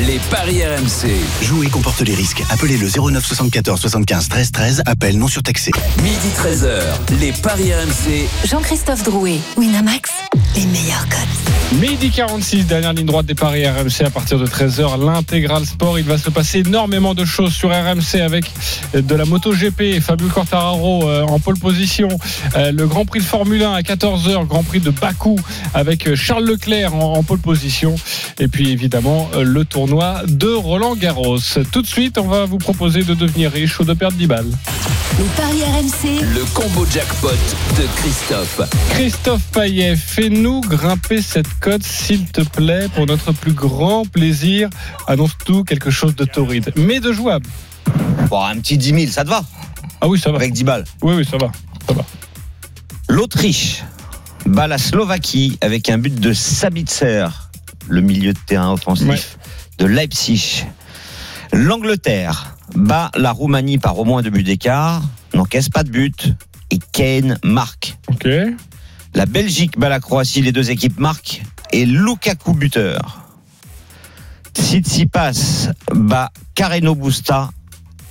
Les 0.06 0.18
paris 0.30 0.62
RMC. 0.64 1.10
Jouer 1.42 1.68
comporte 1.68 2.00
les 2.00 2.14
risques. 2.14 2.42
Appelez 2.50 2.78
le 2.78 2.88
09 2.88 3.24
74 3.24 3.80
75 3.80 4.28
13 4.28 4.52
13. 4.52 4.82
Appel 4.86 5.18
non 5.18 5.28
surtaxé. 5.28 5.72
Midi 6.02 6.28
13h. 6.36 7.20
Les 7.20 7.32
paris 7.32 7.72
RMC. 7.74 8.26
Jean-Christophe 8.48 9.02
Drouet, 9.02 9.38
Winamax, 9.58 10.10
les 10.56 10.64
meilleurs 10.66 11.06
cotes. 11.08 11.54
Midi 11.80 12.10
46, 12.10 12.66
dernière 12.66 12.92
ligne 12.92 13.06
droite 13.06 13.26
des 13.26 13.34
paris 13.34 13.66
RMC 13.66 14.04
à 14.04 14.10
partir 14.10 14.38
de 14.38 14.46
13h. 14.46 15.04
L'intégral 15.04 15.66
sport, 15.66 15.98
il 15.98 16.04
va 16.04 16.18
se 16.18 16.30
passer 16.30 16.60
énormément 16.60 17.14
de 17.14 17.24
choses 17.24 17.52
sur 17.52 17.70
RMC 17.70 18.20
avec 18.20 18.44
de 18.94 19.14
la 19.14 19.24
moto 19.24 19.52
GP, 19.52 20.00
Fabio 20.00 20.28
Quartararo 20.28 21.08
euh, 21.08 21.22
en 21.22 21.40
pole 21.40 21.58
position, 21.58 22.08
euh, 22.56 22.70
le 22.70 22.86
Grand 22.86 23.04
Prix 23.04 23.20
de 23.20 23.24
Formule 23.24 23.62
1 23.62 23.72
à 23.72 23.80
14h, 23.80 24.46
Grand 24.46 24.62
Prix 24.62 24.80
de 24.80 24.90
Bakou 25.00 25.38
avec 25.74 26.14
Charles 26.14 26.44
Leclerc 26.44 26.94
en, 26.94 27.14
en 27.14 27.22
pole 27.22 27.38
position, 27.38 27.94
et 28.38 28.48
puis 28.48 28.70
évidemment 28.70 29.28
le 29.40 29.64
tournoi 29.64 30.22
de 30.26 30.52
Roland 30.52 30.94
Garros. 30.96 31.38
Tout 31.72 31.82
de 31.82 31.86
suite, 31.86 32.18
on 32.18 32.26
va 32.26 32.44
vous 32.44 32.58
proposer 32.58 33.02
de 33.02 33.14
devenir 33.14 33.50
riche 33.52 33.78
ou 33.80 33.84
de 33.84 33.94
perdre 33.94 34.16
10 34.16 34.26
balles. 34.26 34.50
Les 35.18 35.24
paris 35.36 35.62
RMC, 35.62 36.24
Le 36.34 36.44
combo 36.54 36.84
jackpot 36.90 37.28
de 37.76 37.86
Christophe. 37.96 38.60
Christophe 38.90 39.42
Payet, 39.52 39.94
fais-nous 39.94 40.60
grimper 40.62 41.22
cette 41.22 41.46
cote, 41.60 41.84
s'il 41.84 42.24
te 42.26 42.40
plaît, 42.40 42.88
pour 42.94 43.06
notre 43.06 43.32
plus 43.32 43.52
grand 43.52 44.04
plaisir. 44.10 44.68
Annonce-tout 45.06 45.62
quelque 45.62 45.90
chose 45.90 46.16
de 46.16 46.24
torride, 46.24 46.72
mais 46.76 46.98
de 46.98 47.12
jouable. 47.12 47.46
Bon, 48.28 48.42
un 48.42 48.56
petit 48.56 48.76
10 48.76 48.88
000, 48.88 49.12
ça 49.12 49.24
te 49.24 49.30
va? 49.30 49.44
Ah 50.00 50.08
oui, 50.08 50.18
ça 50.18 50.30
va. 50.32 50.36
Avec 50.36 50.52
10 50.52 50.64
balles. 50.64 50.84
Oui, 51.02 51.14
oui, 51.14 51.24
ça 51.24 51.36
va. 51.36 51.52
Ça 51.86 51.94
va. 51.94 52.04
L'Autriche 53.08 53.84
bat 54.46 54.66
la 54.66 54.78
Slovaquie 54.78 55.58
avec 55.60 55.88
un 55.88 55.98
but 55.98 56.14
de 56.14 56.32
Sabitzer, 56.32 57.28
le 57.88 58.00
milieu 58.00 58.32
de 58.32 58.38
terrain 58.46 58.72
offensif 58.72 59.08
Ouais. 59.08 59.18
de 59.78 59.86
Leipzig. 59.86 60.66
L'Angleterre 61.52 62.56
bat 62.74 63.10
la 63.16 63.32
Roumanie 63.32 63.78
par 63.78 63.98
au 63.98 64.04
moins 64.04 64.22
deux 64.22 64.30
buts 64.30 64.42
d'écart, 64.42 65.02
n'encaisse 65.34 65.68
pas 65.68 65.82
de 65.84 65.90
but 65.90 66.34
et 66.70 66.78
Kane 66.92 67.38
marque. 67.44 67.96
Ok. 68.08 68.26
La 69.14 69.26
Belgique 69.26 69.78
bat 69.78 69.88
la 69.88 70.00
Croatie, 70.00 70.42
les 70.42 70.52
deux 70.52 70.70
équipes 70.70 70.98
marquent 70.98 71.42
et 71.72 71.86
Lukaku 71.86 72.54
buteur. 72.54 73.20
Tsitsipas 74.54 75.68
bat 75.92 76.30
Carreno 76.54 76.94
Busta 76.94 77.50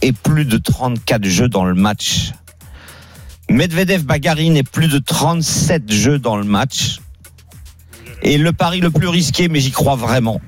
et 0.01 0.11
plus 0.11 0.45
de 0.45 0.57
34 0.57 1.23
jeux 1.25 1.47
dans 1.49 1.63
le 1.65 1.73
match. 1.73 2.31
Medvedev 3.53 4.03
Bagarine 4.03 4.57
et 4.57 4.63
plus 4.63 4.87
de 4.87 4.97
37 4.97 5.91
jeux 5.91 6.17
dans 6.17 6.37
le 6.37 6.43
match. 6.43 6.97
Et 8.23 8.39
le 8.39 8.51
pari 8.51 8.79
le 8.81 8.89
plus 8.89 9.07
risqué, 9.07 9.47
mais 9.47 9.59
j'y 9.59 9.69
crois 9.69 9.95
vraiment. 9.95 10.41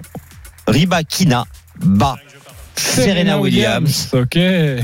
Ribakina 0.68 1.46
bat 1.84 2.16
Serena 2.76 3.40
Williams. 3.40 4.10
Ok. 4.12 4.40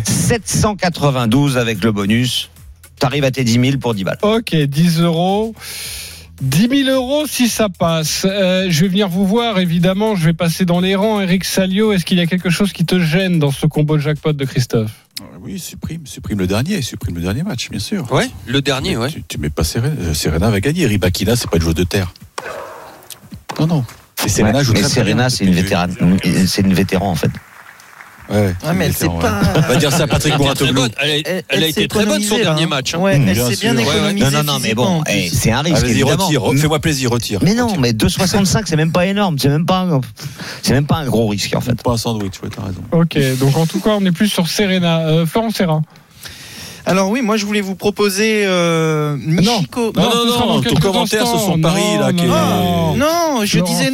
792 0.06 1.58
avec 1.58 1.84
le 1.84 1.92
bonus. 1.92 2.52
T'arrives 3.00 3.24
à 3.24 3.32
tes 3.32 3.44
10 3.44 3.54
000 3.54 3.78
pour 3.80 3.96
10 3.96 4.04
balles. 4.04 4.20
Ok, 4.22 4.56
10 4.56 5.02
euros. 5.02 5.56
10 6.44 6.86
000 6.86 6.96
euros 6.96 7.26
si 7.26 7.50
ça 7.50 7.70
passe. 7.70 8.28
Euh, 8.30 8.68
je 8.70 8.82
vais 8.82 8.90
venir 8.90 9.10
vous 9.10 9.26
voir, 9.26 9.58
évidemment. 9.58 10.16
Je 10.16 10.26
vais 10.26 10.34
passer 10.34 10.66
dans 10.66 10.80
les 10.80 10.94
rangs. 10.94 11.22
Eric 11.22 11.44
Salio, 11.44 11.92
est-ce 11.92 12.06
qu'il 12.06 12.20
y 12.20 12.22
a 12.22 12.28
quelque 12.28 12.52
chose 12.52 12.72
qui 12.72 12.86
te 12.86 13.00
gêne 13.00 13.40
dans 13.40 13.52
ce 13.52 13.66
combo 13.66 13.98
de 13.98 14.02
jackpot 14.02 14.34
de 14.34 14.46
Christophe? 14.46 14.92
Oui, 15.42 15.60
supprime, 15.60 16.06
supprime 16.06 16.40
le 16.40 16.48
dernier, 16.48 16.82
supprime 16.82 17.16
le 17.16 17.22
dernier 17.22 17.44
match, 17.44 17.70
bien 17.70 17.80
sûr. 17.80 18.12
Ouais, 18.12 18.30
le 18.46 18.62
dernier, 18.62 18.98
ouais. 18.98 19.10
Tu, 19.10 19.24
tu 19.24 19.38
mets 19.38 19.50
pas 19.50 19.64
Serena, 19.64 19.94
euh, 20.00 20.14
Serena 20.14 20.50
va 20.50 20.60
gagner. 20.60 20.86
Ribakina, 20.86 21.36
c'est 21.36 21.50
pas 21.50 21.58
une 21.58 21.64
joueuse 21.64 21.76
de 21.76 21.84
terre. 21.84 22.14
Non, 23.60 23.68
non. 23.68 23.86
Et 24.26 24.30
Serena 24.30 24.60
Ouais, 24.60 24.64
joue 24.64 24.74
mais 24.74 24.84
Serena, 24.84 25.30
c'est 25.30 25.46
une 25.46 25.54
vétérane. 25.54 25.96
C'est 26.46 26.62
une 26.62 26.74
vétéran 26.74 27.10
en 27.12 27.16
fait. 27.16 27.32
Ouais, 28.30 28.38
Ouais, 28.64 28.74
mais 28.76 28.86
elle 28.86 28.94
sait 28.94 29.08
pas. 29.08 29.42
On 29.58 29.62
va 29.62 29.76
dire 29.76 29.92
ça 29.92 30.04
à 30.04 30.08
Patrick 30.08 30.34
Elle 30.40 30.42
a 30.48 30.52
été 30.52 30.56
très 30.56 30.72
Mouratoglou. 30.72 30.82
bonne. 30.82 30.92
Elle 31.02 31.10
a, 31.10 31.14
Elle- 31.16 31.24
elle 31.28 31.44
elle 31.50 31.64
a 31.64 31.68
été 31.68 31.82
s'est 31.82 31.88
très 31.88 32.06
bonne 32.06 32.22
son 32.22 32.36
dernier 32.38 32.62
là. 32.62 32.68
match. 32.68 32.94
hein. 32.96 33.00
Ouais, 33.00 33.18
Mmh, 33.20 33.28
elle 33.28 33.34
bien 33.34 33.50
s'est 33.50 33.56
bien 33.58 33.72
sûr. 33.72 33.80
Ouais, 33.80 33.86
ouais. 33.88 33.96
économisée. 33.98 34.26
Non, 34.26 34.32
non, 34.44 34.54
non, 34.54 34.60
mais 34.60 34.74
bon, 34.74 35.04
eh, 35.10 35.30
c'est 35.30 35.52
un 35.52 35.62
risque 35.62 35.84
Ah, 35.86 35.90
évidemment. 35.90 36.26
retire. 36.28 36.62
Fais-moi 36.62 36.80
plaisir, 36.80 37.10
retire. 37.12 37.40
Mais 37.44 37.54
non, 37.56 37.68
Retire. 37.68 37.82
mais 37.82 37.94
2,65 37.94 38.64
c'est 38.68 38.76
même 38.78 38.92
pas 38.92 39.06
énorme, 39.06 39.38
c'est 39.40 39.50
même 39.50 39.66
pas, 39.66 39.80
un- 39.82 40.02
c'est 40.62 40.74
même 40.74 40.86
pas 40.86 40.98
un 40.98 41.06
gros 41.06 41.28
risque 41.28 41.54
en 41.56 41.62
fait. 41.62 41.82
Pas 41.84 41.92
un 41.92 41.98
sandwich, 41.98 42.34
ouais, 42.44 42.50
t'as 42.56 42.64
raison. 42.64 42.82
Ok, 42.92 43.18
donc 43.40 43.58
en 43.58 43.66
tout 43.66 43.80
cas, 43.80 43.92
on 44.00 44.06
est 44.06 44.12
plus 44.12 44.28
sur 44.30 44.48
Serena. 44.48 45.00
Euh, 45.02 45.26
Florent 45.26 45.52
Serra. 45.52 45.82
Alors 46.86 47.10
oui, 47.10 47.22
moi 47.22 47.38
je 47.38 47.46
voulais 47.46 47.62
vous 47.62 47.76
proposer 47.76 48.44
euh, 48.46 49.16
Michiko. 49.20 49.92
Non, 49.96 50.04
non, 50.04 50.26
non, 50.26 50.46
dans 50.56 50.62
ton 50.62 50.76
commentaire 50.76 51.28
sur 51.28 51.40
son 51.40 51.60
pari, 51.60 51.82
là, 52.00 52.12
Non, 52.12 52.18
qui 52.18 52.26
non, 52.26 52.34
non. 52.36 52.96
Non, 52.98 53.46
je 53.46 53.60
Laurent 53.60 53.72
disais, 53.72 53.92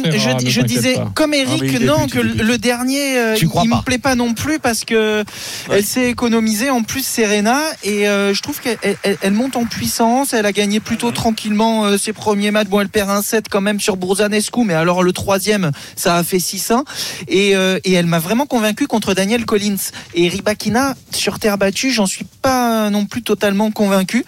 je, 0.50 0.60
disais 0.62 0.94
pas. 0.94 1.10
comme 1.14 1.32
Ah, 1.34 1.38
Eric, 1.38 1.62
il 1.64 1.86
non, 1.86 2.06
que 2.08 2.18
le 2.18 2.58
dernier, 2.58 3.18
euh, 3.18 3.34
Tu 3.36 3.46
il, 3.46 3.50
il 3.64 3.68
me 3.70 3.82
plaît 3.82 3.98
pas 3.98 4.14
non 4.14 4.34
plus 4.34 4.58
parce 4.58 4.84
que 4.84 5.24
elle 5.70 5.84
s'est 5.84 6.10
économisée 6.10 6.70
en 6.70 6.82
plus 6.82 7.04
Serena 7.04 7.58
et 7.84 8.08
euh, 8.08 8.34
je 8.34 8.42
trouve 8.42 8.60
qu'elle 8.60 8.78
elle- 9.02 9.18
elle 9.22 9.32
monte 9.32 9.56
en 9.56 9.64
puissance. 9.64 10.32
Elle 10.32 10.46
a 10.46 10.52
gagné 10.52 10.80
plutôt 10.80 11.10
tranquillement 11.10 11.84
euh, 11.86 11.98
ses 11.98 12.12
premiers 12.12 12.50
matchs. 12.50 12.68
Bon, 12.68 12.80
elle 12.80 12.88
perd 12.88 13.10
un 13.10 13.22
set 13.22 13.46
quand 13.50 13.60
même 13.60 13.80
sur 13.80 13.96
Bourzanescu, 13.96 14.64
mais 14.64 14.74
alors 14.74 15.02
le 15.02 15.12
troisième, 15.12 15.70
ça 15.96 16.16
a 16.16 16.24
fait 16.24 16.38
6-1 16.38 16.82
et, 17.28 17.54
euh, 17.56 17.78
et 17.84 17.92
elle 17.92 18.06
m'a 18.06 18.18
vraiment 18.18 18.46
convaincu 18.46 18.86
contre 18.86 19.14
Daniel 19.14 19.44
Collins 19.46 19.76
et 20.14 20.28
Ribakina 20.28 20.94
sur 21.10 21.38
terre 21.38 21.58
battue. 21.58 21.90
J'en 21.92 22.06
suis 22.06 22.24
pas 22.42 22.77
non 22.90 23.04
plus 23.06 23.22
totalement 23.22 23.70
convaincu. 23.70 24.24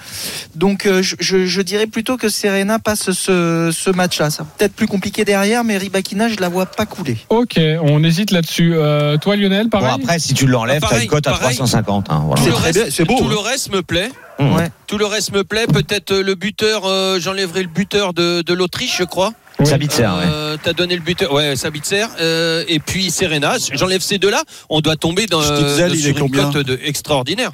Donc 0.55 0.87
euh, 0.87 1.03
je, 1.03 1.17
je- 1.21 1.47
je 1.47 1.63
dirais 1.63 1.87
plutôt 1.87 2.17
que 2.17 2.29
Serena 2.29 2.79
passe 2.79 3.11
ce, 3.13 3.71
ce 3.73 3.91
match-là. 3.91 4.31
Ça 4.31 4.45
peut-être 4.45 4.75
plus 4.75 4.87
compliqué 4.87 5.25
derrière, 5.25 5.65
mais 5.65 5.77
Ribakina, 5.79 6.29
je 6.29 6.37
la 6.41 6.49
vois 6.49 6.67
pas 6.67 6.87
couler. 6.87 7.17
Ok, 7.29 7.59
on 7.83 8.03
hésite 8.05 8.31
là-dessus. 8.31 8.73
Euh, 8.75 9.17
toi, 9.17 9.37
Lionel, 9.37 9.69
Bon, 9.69 9.79
pareil 9.81 10.01
après, 10.03 10.19
si 10.19 10.35
tu 10.35 10.47
l'enlèves, 10.47 10.83
Ah, 10.85 10.89
t'as 10.91 11.03
une 11.03 11.09
cote 11.09 11.27
à 11.27 11.33
pareil. 11.33 11.57
350. 11.57 12.07
hein, 12.11 12.23
voilà. 12.27 12.43
Tout 12.43 12.49
le 12.49 12.55
très 12.55 12.65
reste- 12.67 12.79
bien, 12.83 12.91
c'est 12.91 13.05
beau, 13.05 13.17
Tout 13.19 13.25
hein. 13.25 13.31
le 13.31 13.39
reste 13.39 13.73
me 13.73 13.83
plaît. 13.83 14.11
Mmh. 14.39 14.55
Ouais. 14.57 14.71
Tout 14.87 14.97
le 14.99 15.05
reste 15.07 15.33
me 15.33 15.45
plaît. 15.45 15.67
Peut-être 15.67 16.13
euh, 16.13 16.23
le 16.23 16.35
buteur, 16.35 16.83
euh, 16.87 17.19
j'enlèverai 17.21 17.63
le 17.63 17.69
buteur 17.69 18.15
de, 18.15 18.43
de 18.43 18.55
l'Autriche, 18.55 18.97
je 18.99 19.05
crois. 19.05 19.33
Oui. 19.59 19.67
Sabitzer, 19.67 20.05
ouais. 20.05 20.25
Euh, 20.27 20.57
T'as 20.63 20.73
donné 20.73 20.95
le 20.97 21.03
buteur, 21.03 21.31
ouais, 21.35 21.55
Sabitzer. 21.57 22.07
euh, 22.21 22.65
et 22.67 22.79
puis 22.79 23.11
Serena. 23.11 23.57
J'enlève 23.75 24.01
ces 24.01 24.17
deux-là. 24.17 24.43
On 24.71 24.81
doit 24.81 24.97
tomber 24.97 25.27
dans, 25.27 25.43
Stitzel, 25.43 25.89
dans- 25.89 25.95
il 25.95 26.01
sur 26.01 26.17
est 26.17 26.21
une 26.21 26.31
cote 26.31 26.57
de 26.67 26.79
extraordinaire. 26.83 27.53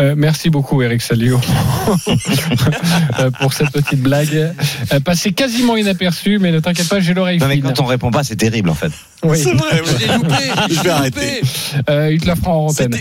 Euh, 0.00 0.14
merci 0.16 0.48
beaucoup, 0.48 0.80
Eric 0.82 1.02
Salio, 1.02 1.38
euh, 3.18 3.30
pour 3.32 3.52
cette 3.52 3.70
petite 3.70 4.00
blague. 4.00 4.54
Euh, 4.92 5.00
passé 5.00 5.32
quasiment 5.32 5.76
inaperçu, 5.76 6.38
mais 6.38 6.50
ne 6.52 6.60
t'inquiète 6.60 6.88
pas, 6.88 7.00
j'ai 7.00 7.12
l'oreille 7.12 7.38
Non, 7.38 7.48
mais 7.48 7.56
fine. 7.56 7.64
quand 7.64 7.80
on 7.80 7.84
répond 7.84 8.10
pas, 8.10 8.22
c'est 8.24 8.36
terrible 8.36 8.70
en 8.70 8.74
fait. 8.74 8.90
Oui. 9.22 9.38
Je 9.42 9.98
l'ai 9.98 10.14
loupé. 10.14 10.34
Je 10.70 10.80
vais 10.82 10.90
arrêter. 10.90 11.42
Euh, 11.90 12.10
il 12.12 12.20
te 12.20 12.26
la 12.26 12.36
fera 12.36 12.52
en 12.52 12.66
antenne. 12.66 12.96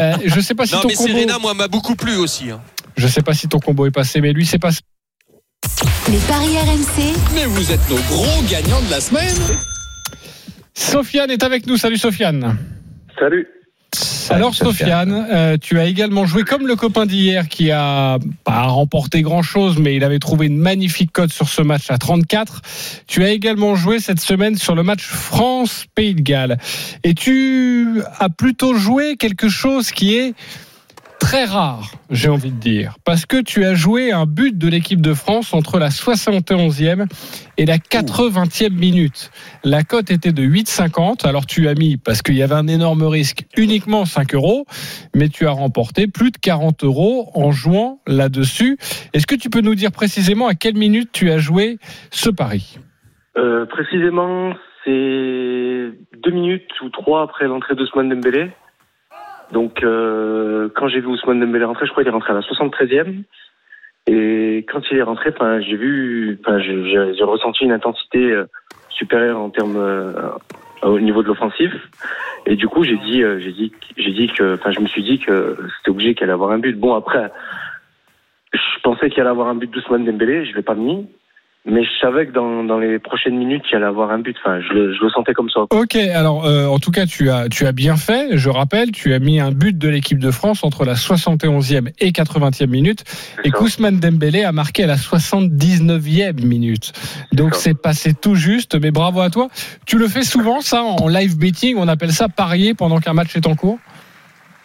Euh, 0.00 0.16
je 0.26 0.40
sais 0.40 0.54
pas 0.54 0.66
si 0.66 0.74
Non, 0.74 0.82
ton 0.82 0.88
mais 0.88 0.94
combo. 0.94 1.08
Serena, 1.08 1.38
moi, 1.38 1.54
m'a 1.54 1.68
beaucoup 1.68 1.94
plu 1.96 2.16
aussi. 2.16 2.50
hein. 2.50 2.60
Je 2.96 3.06
sais 3.06 3.22
pas 3.22 3.32
si 3.32 3.48
ton 3.48 3.58
combo 3.58 3.86
est 3.86 3.90
passé, 3.90 4.20
mais 4.20 4.32
lui, 4.32 4.44
c'est 4.44 4.58
passé. 4.58 4.80
Les 6.10 6.18
paris 6.18 6.58
RMC, 6.58 7.14
Mais 7.34 7.46
vous 7.46 7.72
êtes 7.72 7.88
nos 7.88 7.96
gros 7.96 8.42
gagnants 8.50 8.82
de 8.82 8.90
la 8.90 9.00
semaine. 9.00 9.34
Sofiane 10.74 11.30
est 11.30 11.42
avec 11.42 11.66
nous. 11.66 11.78
Salut, 11.78 11.96
Sofiane. 11.96 12.58
Salut. 13.18 13.46
Alors 14.30 14.54
Sofiane, 14.54 15.26
euh, 15.30 15.56
tu 15.60 15.78
as 15.78 15.86
également 15.86 16.26
joué 16.26 16.42
comme 16.42 16.66
le 16.66 16.76
copain 16.76 17.06
d'hier 17.06 17.48
qui 17.48 17.70
a 17.70 18.18
pas 18.44 18.62
remporté 18.62 19.22
grand 19.22 19.42
chose, 19.42 19.78
mais 19.78 19.94
il 19.94 20.04
avait 20.04 20.18
trouvé 20.18 20.46
une 20.46 20.56
magnifique 20.56 21.12
cote 21.12 21.32
sur 21.32 21.48
ce 21.48 21.62
match 21.62 21.90
à 21.90 21.98
34. 21.98 22.62
Tu 23.06 23.24
as 23.24 23.30
également 23.30 23.74
joué 23.76 24.00
cette 24.00 24.20
semaine 24.20 24.56
sur 24.56 24.74
le 24.74 24.82
match 24.82 25.02
France-Pays 25.02 26.14
de 26.14 26.22
Galles. 26.22 26.58
Et 27.02 27.14
tu 27.14 28.02
as 28.18 28.28
plutôt 28.28 28.74
joué 28.74 29.16
quelque 29.16 29.48
chose 29.48 29.90
qui 29.90 30.16
est 30.16 30.34
très 31.24 31.46
rare, 31.46 31.84
j'ai 32.10 32.28
envie 32.28 32.50
de 32.50 32.60
dire, 32.60 32.96
parce 33.02 33.24
que 33.24 33.40
tu 33.40 33.64
as 33.64 33.72
joué 33.72 34.12
un 34.12 34.26
but 34.26 34.58
de 34.58 34.68
l'équipe 34.68 35.00
de 35.00 35.14
France 35.14 35.54
entre 35.54 35.78
la 35.78 35.88
71e 35.88 37.06
et 37.56 37.64
la 37.64 37.78
80e 37.78 38.70
minute. 38.70 39.30
La 39.64 39.84
cote 39.84 40.10
était 40.10 40.32
de 40.32 40.42
8,50. 40.42 41.26
Alors 41.26 41.46
tu 41.46 41.66
as 41.66 41.74
mis, 41.74 41.96
parce 41.96 42.20
qu'il 42.20 42.34
y 42.34 42.42
avait 42.42 42.54
un 42.54 42.66
énorme 42.66 43.04
risque, 43.04 43.46
uniquement 43.56 44.04
5 44.04 44.34
euros, 44.34 44.66
mais 45.14 45.30
tu 45.30 45.46
as 45.46 45.52
remporté 45.52 46.08
plus 46.08 46.30
de 46.30 46.36
40 46.36 46.84
euros 46.84 47.30
en 47.32 47.52
jouant 47.52 48.00
là-dessus. 48.06 48.76
Est-ce 49.14 49.26
que 49.26 49.34
tu 49.34 49.48
peux 49.48 49.62
nous 49.62 49.74
dire 49.74 49.92
précisément 49.92 50.46
à 50.46 50.54
quelle 50.54 50.76
minute 50.76 51.08
tu 51.10 51.30
as 51.30 51.38
joué 51.38 51.78
ce 52.10 52.28
pari? 52.28 52.78
Euh, 53.38 53.64
précisément, 53.64 54.52
c'est 54.84 54.90
deux 54.90 56.30
minutes 56.32 56.68
ou 56.82 56.90
trois 56.90 57.22
après 57.22 57.46
l'entrée 57.46 57.74
d'Ousmane 57.74 58.10
Dembélé. 58.10 58.50
Donc, 59.52 59.82
euh, 59.82 60.68
quand 60.74 60.88
j'ai 60.88 61.00
vu 61.00 61.06
Ousmane 61.06 61.40
Dembélé 61.40 61.64
rentrer, 61.64 61.86
je 61.86 61.92
crois 61.92 62.02
qu'il 62.02 62.10
est 62.10 62.14
rentré 62.14 62.32
à 62.32 62.36
la 62.36 62.40
73e. 62.40 63.24
Et 64.06 64.66
quand 64.70 64.80
il 64.90 64.98
est 64.98 65.02
rentré, 65.02 65.30
enfin, 65.34 65.60
j'ai 65.60 65.76
vu, 65.76 66.38
j'ai 66.46 67.24
ressenti 67.24 67.64
une 67.64 67.72
intensité 67.72 68.18
euh, 68.18 68.44
supérieure 68.90 69.40
en 69.40 69.50
termes 69.50 69.76
euh, 69.76 70.12
au 70.82 71.00
niveau 71.00 71.22
de 71.22 71.28
l'offensif. 71.28 71.72
Et 72.46 72.56
du 72.56 72.68
coup, 72.68 72.84
j'ai 72.84 72.98
dit, 72.98 73.22
euh, 73.22 73.38
j'ai 73.38 73.52
dit, 73.52 73.72
j'ai 73.96 74.12
dit 74.12 74.28
que, 74.28 74.54
enfin, 74.54 74.70
je 74.72 74.80
me 74.80 74.86
suis 74.86 75.02
dit 75.02 75.18
que 75.18 75.56
c'était 75.78 75.90
obligé 75.90 76.14
qu'il 76.14 76.24
allait 76.24 76.34
avoir 76.34 76.50
un 76.50 76.58
but. 76.58 76.78
Bon, 76.78 76.94
après, 76.94 77.32
je 78.52 78.80
pensais 78.82 79.08
qu'il 79.08 79.20
allait 79.20 79.30
avoir 79.30 79.48
un 79.48 79.54
but 79.54 79.70
d'Ousmane 79.70 80.04
Dembélé, 80.04 80.44
je 80.44 80.54
l'ai 80.54 80.62
pas 80.62 80.74
mis. 80.74 81.06
Mais 81.66 81.82
je 81.82 81.90
savais 81.98 82.26
que 82.26 82.32
dans, 82.32 82.62
dans 82.62 82.78
les 82.78 82.98
prochaines 82.98 83.38
minutes, 83.38 83.62
il 83.72 83.76
allait 83.76 83.86
avoir 83.86 84.10
un 84.10 84.18
but. 84.18 84.36
Enfin, 84.38 84.60
je 84.60 84.74
le, 84.74 84.92
je 84.92 85.02
le 85.02 85.08
sentais 85.08 85.32
comme 85.32 85.48
ça. 85.48 85.60
Ok, 85.70 85.96
alors 85.96 86.44
euh, 86.44 86.66
en 86.66 86.78
tout 86.78 86.90
cas 86.90 87.06
tu 87.06 87.30
as 87.30 87.48
tu 87.48 87.66
as 87.66 87.72
bien 87.72 87.96
fait. 87.96 88.36
Je 88.36 88.50
rappelle, 88.50 88.92
tu 88.92 89.14
as 89.14 89.18
mis 89.18 89.40
un 89.40 89.50
but 89.50 89.78
de 89.78 89.88
l'équipe 89.88 90.18
de 90.18 90.30
France 90.30 90.62
entre 90.62 90.84
la 90.84 90.92
71e 90.92 91.90
et 92.00 92.10
80e 92.10 92.66
minute, 92.66 93.04
et. 93.44 93.50
Kousman 93.50 93.98
Dembélé 93.98 94.44
a 94.44 94.52
marqué 94.52 94.84
à 94.84 94.86
la 94.86 94.96
79e 94.96 96.44
minute. 96.44 96.92
Donc 97.32 97.54
c'est 97.54 97.80
passé 97.80 98.12
tout 98.12 98.34
juste. 98.34 98.78
Mais 98.78 98.90
bravo 98.90 99.22
à 99.22 99.30
toi. 99.30 99.48
Tu 99.86 99.96
le 99.96 100.06
fais 100.06 100.22
souvent 100.22 100.60
ça 100.60 100.82
en 100.82 101.08
live 101.08 101.38
betting? 101.38 101.76
On 101.78 101.88
appelle 101.88 102.12
ça 102.12 102.28
parier 102.28 102.74
pendant 102.74 102.98
qu'un 102.98 103.14
match 103.14 103.34
est 103.36 103.46
en 103.46 103.54
cours? 103.54 103.78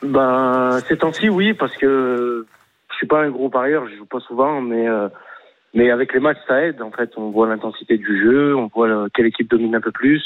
Ben, 0.04 0.80
ces 0.88 0.98
temps-ci, 0.98 1.30
oui, 1.30 1.54
parce 1.54 1.76
que 1.78 2.46
je 2.92 2.96
suis 2.96 3.08
pas 3.08 3.22
un 3.22 3.30
gros 3.30 3.50
parieur, 3.50 3.86
je 3.90 3.96
joue 3.96 4.06
pas 4.06 4.20
souvent, 4.20 4.62
mais 4.62 4.88
euh, 4.88 5.08
mais 5.74 5.92
avec 5.92 6.14
les 6.14 6.20
matchs, 6.20 6.40
ça 6.48 6.64
aide. 6.64 6.82
En 6.82 6.92
fait, 6.92 7.12
on 7.18 7.30
voit 7.30 7.48
l'intensité 7.48 7.98
du 7.98 8.22
jeu, 8.22 8.56
on 8.56 8.68
voit 8.68 8.88
le- 8.88 9.08
quelle 9.14 9.28
équipe 9.28 9.50
domine 9.50 9.76
un 9.76 9.82
peu 9.82 9.92
plus, 9.92 10.24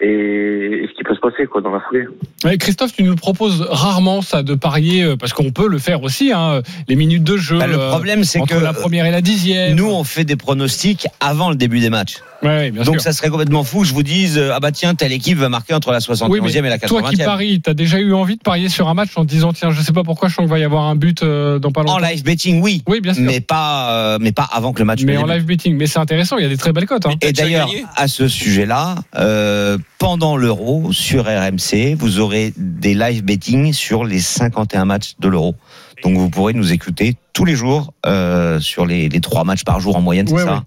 et, 0.00 0.06
et 0.06 0.88
ce 0.88 0.94
qui 0.96 1.04
peut 1.04 1.14
se 1.14 1.20
passer 1.20 1.46
quoi 1.46 1.60
dans 1.60 1.70
la 1.70 1.80
foulée. 1.80 2.04
Ouais, 2.44 2.58
Christophe, 2.58 2.92
tu 2.92 3.02
nous 3.04 3.14
proposes 3.16 3.62
rarement 3.62 4.22
ça 4.22 4.42
de 4.42 4.54
parier 4.54 5.02
euh, 5.04 5.16
parce 5.16 5.32
qu'on 5.32 5.50
peut 5.50 5.68
le 5.68 5.78
faire 5.78 6.02
aussi. 6.02 6.32
Hein, 6.32 6.62
les 6.88 6.96
minutes 6.96 7.24
de 7.24 7.36
jeu. 7.36 7.58
Bah, 7.58 7.66
le 7.66 7.78
euh, 7.78 7.90
problème, 7.90 8.24
c'est 8.24 8.40
entre 8.40 8.56
que 8.58 8.62
la 8.62 8.72
première 8.72 9.06
et 9.06 9.10
la 9.10 9.20
dixième. 9.20 9.74
nous, 9.76 9.88
on 9.90 10.04
fait 10.04 10.24
des 10.24 10.36
pronostics 10.36 11.06
avant 11.20 11.50
le 11.50 11.56
début 11.56 11.80
des 11.80 11.90
matchs. 11.90 12.16
Ouais, 12.42 12.48
ouais, 12.50 12.70
bien 12.72 12.82
Donc 12.82 12.96
sûr. 12.96 13.00
ça 13.02 13.12
serait 13.12 13.30
complètement 13.30 13.64
fou 13.64 13.80
que 13.80 13.86
je 13.86 13.94
vous 13.94 14.02
dise 14.02 14.36
euh, 14.36 14.50
ah 14.52 14.60
bah 14.60 14.70
tiens 14.70 14.94
telle 14.94 15.12
équipe 15.12 15.38
va 15.38 15.48
marquer 15.48 15.72
entre 15.72 15.92
la 15.92 16.00
71e 16.00 16.28
Oui, 16.28 16.40
mais 16.42 16.52
et 16.52 16.60
la 16.60 16.76
80e. 16.76 16.88
Toi 16.88 17.02
qui 17.04 17.16
paries, 17.16 17.60
t'as 17.62 17.72
déjà 17.72 17.98
eu 17.98 18.12
envie 18.12 18.36
de 18.36 18.42
parier 18.42 18.68
sur 18.68 18.88
un 18.88 18.94
match 18.94 19.10
en 19.16 19.22
te 19.24 19.30
disant 19.30 19.54
tiens, 19.54 19.70
je 19.70 19.80
sais 19.80 19.92
pas 19.94 20.02
pourquoi 20.02 20.28
je 20.28 20.34
sens 20.34 20.42
qu'il 20.42 20.50
va 20.50 20.58
y 20.58 20.64
avoir 20.64 20.84
un 20.84 20.94
but 20.94 21.22
euh, 21.22 21.58
dans 21.58 21.72
pas 21.72 21.80
longtemps. 21.80 21.94
En 21.94 21.98
live 22.00 22.22
betting, 22.22 22.60
oui, 22.60 22.82
Oui, 22.86 23.00
bien 23.00 23.14
sûr. 23.14 23.22
mais 23.22 23.40
pas 23.40 23.92
euh, 23.92 24.18
mais 24.20 24.32
pas 24.32 24.46
avant 24.52 24.74
que 24.74 24.80
le 24.80 24.84
match 24.84 25.02
Mais 25.04 25.14
ne 25.14 25.20
en 25.20 25.26
live 25.26 25.46
betting, 25.46 25.74
mais 25.76 25.86
c'est 25.86 26.00
intéressant, 26.00 26.36
il 26.36 26.42
y 26.42 26.46
a 26.46 26.50
des 26.50 26.58
très 26.58 26.72
belles 26.72 26.84
cotes. 26.84 27.06
Hein. 27.06 27.14
Et 27.22 27.32
d'ailleurs, 27.32 27.70
à 27.96 28.08
ce 28.08 28.28
sujet-là, 28.28 28.96
euh, 29.16 29.78
pendant 29.98 30.36
l'Euro 30.36 30.92
sur 30.92 31.24
RMC, 31.24 31.94
vous 31.96 32.20
aurez 32.20 32.52
des 32.56 32.94
live 32.94 33.24
betting 33.24 33.72
sur 33.72 34.04
les 34.04 34.20
51 34.20 34.84
matchs 34.84 35.14
de 35.18 35.28
l'Euro. 35.28 35.54
Donc 36.02 36.16
vous 36.16 36.30
pourrez 36.30 36.52
nous 36.52 36.72
écouter 36.72 37.16
tous 37.34 37.44
les 37.44 37.54
jours 37.56 37.92
euh, 38.06 38.58
sur 38.60 38.86
les, 38.86 39.08
les 39.10 39.20
trois 39.20 39.44
matchs 39.44 39.64
par 39.64 39.80
jour 39.80 39.96
en 39.96 40.00
moyenne, 40.00 40.26
c'est 40.26 40.34
Ouais, 40.34 40.44
ça. 40.44 40.64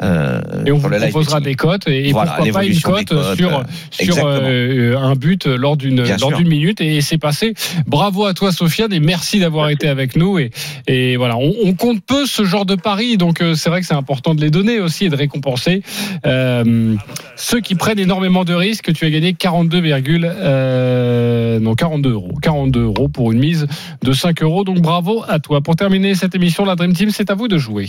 Euh, 0.00 0.40
Et 0.64 0.70
on 0.70 0.78
vous 0.78 0.88
proposera 0.88 1.40
des 1.40 1.56
cotes 1.56 1.88
et, 1.88 2.08
et 2.08 2.12
Voilà, 2.12 2.34
pourquoi 2.36 2.52
pas 2.52 2.64
une 2.64 2.80
cote 2.80 3.08
sur, 3.36 3.58
euh, 3.58 3.62
sur 3.90 4.16
euh, 4.24 4.96
un 4.96 5.16
but 5.16 5.46
lors 5.46 5.76
d'une 5.76 6.04
lors 6.20 6.32
d'une 6.36 6.46
minute 6.46 6.80
et 6.80 7.00
c'est 7.00 7.18
passé. 7.18 7.54
Bravo 7.88 8.24
à 8.24 8.32
toi 8.32 8.52
Sofiane 8.52 8.92
et 8.92 9.00
merci 9.00 9.40
d'avoir 9.40 9.70
été 9.70 9.88
avec 9.88 10.14
nous 10.14 10.38
et, 10.38 10.50
et 10.86 11.16
voilà. 11.16 11.36
On, 11.36 11.52
on 11.64 11.74
compte 11.74 12.00
peu 12.04 12.26
ce 12.26 12.44
genre 12.44 12.64
de 12.64 12.76
paris 12.76 13.16
donc 13.16 13.40
euh, 13.40 13.56
c'est 13.56 13.70
vrai 13.70 13.80
que 13.80 13.88
c'est 13.88 13.94
important 13.94 14.36
de 14.36 14.40
les 14.40 14.50
donner 14.50 14.78
aussi 14.78 15.06
et 15.06 15.08
de 15.08 15.16
récompenser 15.16 15.82
euh, 16.26 16.94
ceux 17.34 17.60
qui 17.60 17.74
prennent 17.74 17.98
énormément 17.98 18.44
de 18.44 18.54
risques. 18.54 18.92
Tu 18.92 19.04
as 19.04 19.10
gagné 19.10 19.32
42, 19.32 19.82
euh, 19.84 21.58
non 21.58 21.74
42 21.74 22.12
euros. 22.12 22.34
42 22.40 22.82
euros 22.84 23.08
pour 23.08 23.32
une 23.32 23.40
mise 23.40 23.66
de 24.02 24.12
5 24.12 24.42
euros. 24.42 24.62
Donc 24.62 24.80
bravo 24.80 25.24
à 25.28 25.40
toi. 25.40 25.60
Pour 25.60 25.74
terminer 25.74 26.07
cette 26.14 26.34
émission 26.34 26.64
la 26.64 26.76
Dream 26.76 26.92
Team 26.92 27.10
c'est 27.10 27.30
à 27.30 27.34
vous 27.34 27.48
de 27.48 27.58
jouer. 27.58 27.88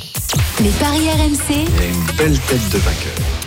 Les 0.62 0.70
paris 0.72 1.10
RMC. 1.10 1.40
Il 1.50 1.56
y 1.56 1.86
a 1.86 1.88
une 1.88 2.18
belle 2.18 2.40
tête 2.40 2.70
de 2.72 2.78
vainqueur. 2.78 3.40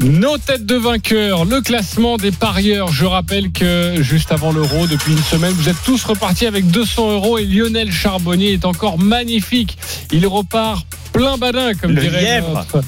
Nos 0.00 0.36
têtes 0.36 0.66
de 0.66 0.74
vainqueurs, 0.74 1.44
le 1.44 1.60
classement 1.62 2.18
des 2.18 2.30
parieurs. 2.30 2.88
Je 2.88 3.06
rappelle 3.06 3.52
que 3.52 4.02
juste 4.02 4.32
avant 4.32 4.52
l'euro, 4.52 4.86
depuis 4.86 5.12
une 5.12 5.22
semaine, 5.22 5.52
vous 5.52 5.68
êtes 5.68 5.82
tous 5.84 6.04
repartis 6.04 6.46
avec 6.46 6.66
200 6.66 7.12
euros 7.12 7.38
et 7.38 7.46
Lionel 7.46 7.90
Charbonnier 7.90 8.52
est 8.52 8.66
encore 8.66 8.98
magnifique. 8.98 9.78
Il 10.12 10.26
repart 10.26 10.86
plein 11.14 11.38
badin, 11.38 11.72
comme 11.74 11.92
Le 11.92 12.02
dirait 12.02 12.42
notre, 12.42 12.82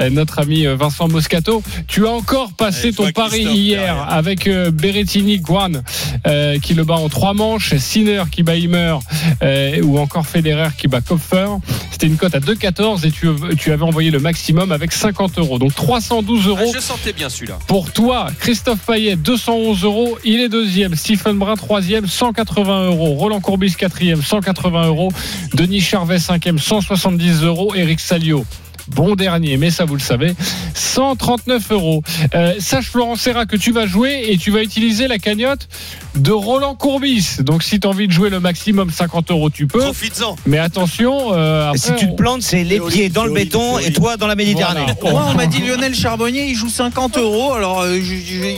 euh, 0.00 0.10
notre 0.10 0.40
ami 0.40 0.66
euh, 0.66 0.74
Vincent 0.76 1.08
Moscato. 1.08 1.62
Tu 1.86 2.06
as 2.06 2.10
encore 2.10 2.52
passé 2.52 2.92
ton 2.92 3.10
pari 3.12 3.42
hier 3.42 3.78
derrière. 3.84 4.06
avec 4.12 4.46
euh, 4.48 4.70
Berrettini 4.70 5.38
Guan 5.38 5.82
euh, 6.26 6.58
qui 6.58 6.74
le 6.74 6.82
bat 6.84 6.96
en 6.96 7.08
trois 7.08 7.34
manches, 7.34 7.74
Sinner 7.76 8.24
qui 8.30 8.42
bat 8.42 8.56
Himmer 8.56 8.96
euh, 9.42 9.80
ou 9.82 9.98
encore 9.98 10.26
Federer 10.26 10.70
qui 10.76 10.88
bat 10.88 11.00
Kopfer. 11.00 11.46
C'était 11.92 12.08
une 12.08 12.16
cote 12.16 12.34
à 12.34 12.40
2,14 12.40 13.06
et 13.06 13.10
tu, 13.12 13.28
tu 13.56 13.72
avais 13.72 13.82
envoyé 13.84 14.10
le 14.10 14.18
maximum 14.18 14.72
avec 14.72 14.92
50 14.92 15.38
euros. 15.38 15.58
Donc 15.60 15.74
312 15.74 16.42
Ah, 16.44 16.48
euros 16.48 16.72
je 16.74 16.80
sentais 16.80 17.12
bien 17.12 17.28
celui-là. 17.28 17.58
pour 17.68 17.92
toi, 17.92 18.28
Christophe 18.40 18.80
Payet, 18.86 19.16
211 19.16 19.84
euros. 19.84 20.18
Il 20.24 20.40
est 20.40 20.48
deuxième. 20.48 20.94
Stephen 20.96 21.38
Brun, 21.38 21.54
troisième, 21.56 22.06
180 22.06 22.86
euros. 22.86 23.14
Roland 23.14 23.40
Courbis, 23.40 23.74
quatrième, 23.74 24.20
180 24.22 24.86
euros. 24.86 25.10
Denis 25.54 25.80
Charvet, 25.80 26.18
cinquième, 26.18 26.58
170 26.58 27.42
euros. 27.44 27.67
Eric 27.76 28.00
Salio. 28.00 28.44
Bon 28.88 29.16
dernier, 29.16 29.58
mais 29.58 29.68
ça 29.70 29.84
vous 29.84 29.94
le 29.96 30.00
savez, 30.00 30.34
139 30.74 31.72
euros. 31.72 32.02
Euh, 32.34 32.54
sache 32.58 32.86
Florent 32.86 33.16
Serra 33.16 33.44
que 33.44 33.56
tu 33.56 33.70
vas 33.70 33.86
jouer 33.86 34.24
et 34.30 34.38
tu 34.38 34.50
vas 34.50 34.62
utiliser 34.62 35.08
la 35.08 35.18
cagnotte 35.18 35.68
de 36.14 36.32
Roland 36.32 36.74
Courbis. 36.74 37.36
Donc 37.40 37.62
si 37.62 37.80
tu 37.80 37.86
as 37.86 37.90
envie 37.90 38.06
de 38.08 38.12
jouer 38.12 38.30
le 38.30 38.40
maximum 38.40 38.90
50 38.90 39.30
euros, 39.30 39.50
tu 39.50 39.66
peux. 39.66 39.80
Profites-en. 39.80 40.36
Mais 40.46 40.56
attention, 40.56 41.34
euh, 41.34 41.66
après, 41.66 41.78
si 41.78 41.94
tu 41.96 42.06
te 42.08 42.14
plantes, 42.14 42.40
c'est 42.40 42.64
les 42.64 42.76
Théorie, 42.76 42.94
pieds 42.94 43.08
dans 43.10 43.24
le 43.24 43.32
béton 43.34 43.58
théorie. 43.58 43.84
et 43.88 43.92
toi 43.92 44.16
dans 44.16 44.26
la 44.26 44.34
Méditerranée. 44.36 44.86
Voilà. 45.02 45.12
Moi, 45.18 45.26
on 45.32 45.34
m'a 45.34 45.46
dit 45.46 45.60
Lionel 45.60 45.94
Charbonnier, 45.94 46.46
il 46.48 46.54
joue 46.54 46.70
50 46.70 47.18
euros, 47.18 47.52
alors 47.52 47.82
euh, 47.82 47.96
je- 47.96 48.00
je 48.02 48.14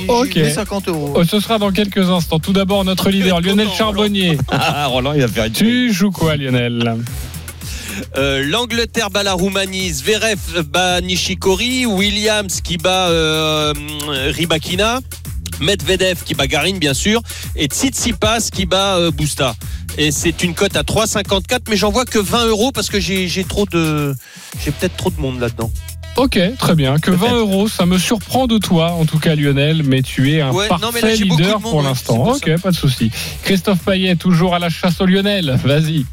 je- 0.07 0.09
Ok. 0.13 0.31
je 0.37 0.41
mets 0.43 0.51
50 0.53 0.87
euros. 0.89 1.13
Oh, 1.17 1.25
ce 1.25 1.41
sera 1.41 1.59
dans 1.59 1.73
quelques 1.73 2.09
instants. 2.09 2.39
Tout 2.39 2.53
d'abord, 2.53 2.85
notre 2.85 3.11
leader, 3.11 3.41
Lionel 3.41 3.69
Charbonnier. 3.77 4.39
Ah, 4.53 4.87
Roland, 4.87 5.13
il 5.15 5.23
va 5.23 5.29
faire 5.29 5.47
une 5.47 5.53
Tu 5.53 5.93
joues 5.93 6.13
quoi, 6.13 6.37
Lionel? 6.37 6.95
Euh, 8.17 8.45
L'Angleterre 8.45 9.11
bat 9.11 9.23
la 9.23 9.33
Roumanie, 9.33 9.91
Zverev 9.91 10.63
bat 10.65 11.01
Nishikori, 11.01 11.87
Williams 11.87 12.61
qui 12.61 12.77
bat 12.77 13.09
euh, 13.09 13.73
Ribakina, 14.09 15.01
Medvedev 15.61 16.23
qui 16.25 16.35
bat 16.35 16.47
Garin 16.47 16.79
bien 16.79 16.95
sûr, 16.95 17.23
et 17.57 17.67
Tsitsipas 17.67 18.51
qui 18.53 18.67
bat 18.67 18.97
euh, 18.97 19.11
Busta. 19.11 19.55
Et 19.99 20.13
c'est 20.13 20.43
une 20.43 20.55
cote 20.55 20.77
à 20.77 20.83
3,54, 20.83 21.61
mais 21.69 21.77
j'en 21.77 21.91
vois 21.91 22.05
que 22.05 22.19
20 22.19 22.47
euros 22.47 22.71
parce 22.73 22.89
que 22.89 23.01
j'ai 23.01 23.45
trop 23.45 23.67
de, 23.67 24.15
j'ai 24.65 24.71
peut-être 24.71 24.97
trop 24.97 25.11
de 25.11 25.21
monde 25.21 25.41
là-dedans. 25.41 25.71
Ok, 26.17 26.39
très 26.59 26.75
bien. 26.75 26.99
Que 26.99 27.11
20 27.11 27.35
euros, 27.37 27.69
ça 27.69 27.87
me 27.87 27.99
surprend 27.99 28.47
de 28.47 28.59
toi, 28.59 28.93
en 28.93 29.05
tout 29.05 29.19
cas 29.19 29.35
Lionel, 29.35 29.83
mais 29.85 30.03
tu 30.03 30.33
es 30.33 30.41
un 30.41 30.51
Ouais, 30.51 30.69
parfait 30.69 30.87
non, 31.03 31.09
là, 31.09 31.15
leader 31.15 31.61
monde, 31.61 31.73
pour 31.73 31.83
l'instant. 31.83 32.33
Ok, 32.33 32.61
pas 32.61 32.71
de 32.71 32.77
souci. 32.77 33.11
Christophe 33.45 33.79
Payet, 33.81 34.17
toujours 34.17 34.55
à 34.55 34.59
la 34.59 34.69
chasse 34.71 35.01
au 35.01 35.07
Lionel. 35.07 35.59
Vas-y. 35.65 36.05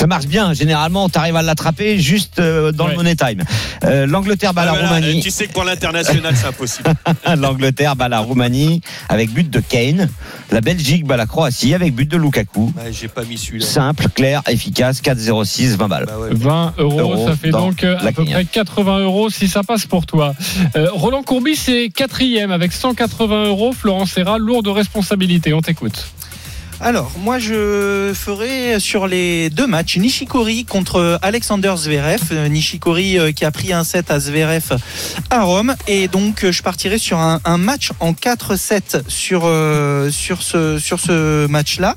Ça 0.00 0.06
marche 0.06 0.24
bien. 0.26 0.54
Généralement, 0.54 1.10
tu 1.10 1.18
arrives 1.18 1.36
à 1.36 1.42
l'attraper 1.42 1.98
juste 1.98 2.38
euh, 2.38 2.72
dans 2.72 2.86
Ouais. 2.86 2.92
le 2.92 2.96
money 2.96 3.16
time. 3.16 3.42
Euh, 3.84 4.06
L'Angleterre 4.06 4.54
bat 4.54 4.64
la 4.64 4.70
Ah, 4.70 4.74
voilà, 4.80 4.88
Roumanie. 4.96 5.20
tu 5.20 5.30
sais 5.30 5.46
que 5.46 5.52
pour 5.52 5.62
l'international, 5.64 6.34
c'est 6.34 6.46
impossible. 6.46 6.90
L'Angleterre 7.38 7.96
bat 7.96 8.08
la 8.08 8.20
Roumanie 8.20 8.80
avec 9.10 9.30
but 9.30 9.50
de 9.50 9.60
Kane. 9.60 10.08
La 10.50 10.62
Belgique 10.62 11.04
bat 11.06 11.18
la 11.18 11.26
Croatie 11.26 11.74
avec 11.74 11.94
but 11.94 12.10
de 12.10 12.16
Lukaku. 12.16 12.72
J'ai 12.90 13.08
pas 13.08 13.24
mis 13.24 13.36
celui-là. 13.36 13.66
Simple, 13.66 14.08
clair, 14.08 14.40
efficace. 14.48 15.02
4-0-6, 15.02 15.76
20 15.76 15.88
balles. 15.88 16.06
Bah 16.06 16.18
ouais. 16.18 16.28
20 16.32 16.74
euros, 16.78 17.00
Euros 17.00 17.28
ça 17.28 17.36
fait 17.36 17.50
donc 17.50 17.84
euh, 17.84 17.98
à 17.98 18.04
la 18.04 18.12
peu 18.12 18.24
près 18.24 18.44
80 18.46 19.00
euros 19.00 19.28
si 19.28 19.48
ça 19.48 19.62
passe 19.62 19.84
pour 19.84 20.06
toi. 20.06 20.32
Euh, 20.76 20.88
Roland 20.94 21.22
Courbis 21.22 21.56
c'est 21.56 21.90
quatrième 21.90 22.52
avec 22.52 22.72
180 22.72 23.44
euros. 23.44 23.72
Florent 23.74 24.06
Serra, 24.06 24.38
lourde 24.38 24.66
responsabilité. 24.68 25.52
On 25.52 25.60
t'écoute. 25.60 26.06
Alors, 26.82 27.12
moi, 27.18 27.38
je 27.38 28.12
ferai 28.14 28.80
sur 28.80 29.06
les 29.06 29.50
deux 29.50 29.66
matchs 29.66 29.98
Nishikori 29.98 30.64
contre 30.64 31.18
Alexander 31.20 31.74
Zverev. 31.76 32.22
Euh, 32.32 32.48
Nishikori 32.48 33.18
euh, 33.18 33.32
qui 33.32 33.44
a 33.44 33.50
pris 33.50 33.74
un 33.74 33.84
set 33.84 34.10
à 34.10 34.18
Zverev 34.18 34.78
à 35.28 35.42
Rome. 35.42 35.74
Et 35.88 36.08
donc, 36.08 36.42
euh, 36.42 36.52
je 36.52 36.62
partirai 36.62 36.96
sur 36.96 37.18
un, 37.18 37.38
un 37.44 37.58
match 37.58 37.90
en 38.00 38.12
4-7 38.12 39.02
sur, 39.08 39.42
euh, 39.44 40.10
sur 40.10 40.42
ce, 40.42 40.78
sur 40.78 41.00
ce 41.00 41.46
match-là. 41.48 41.96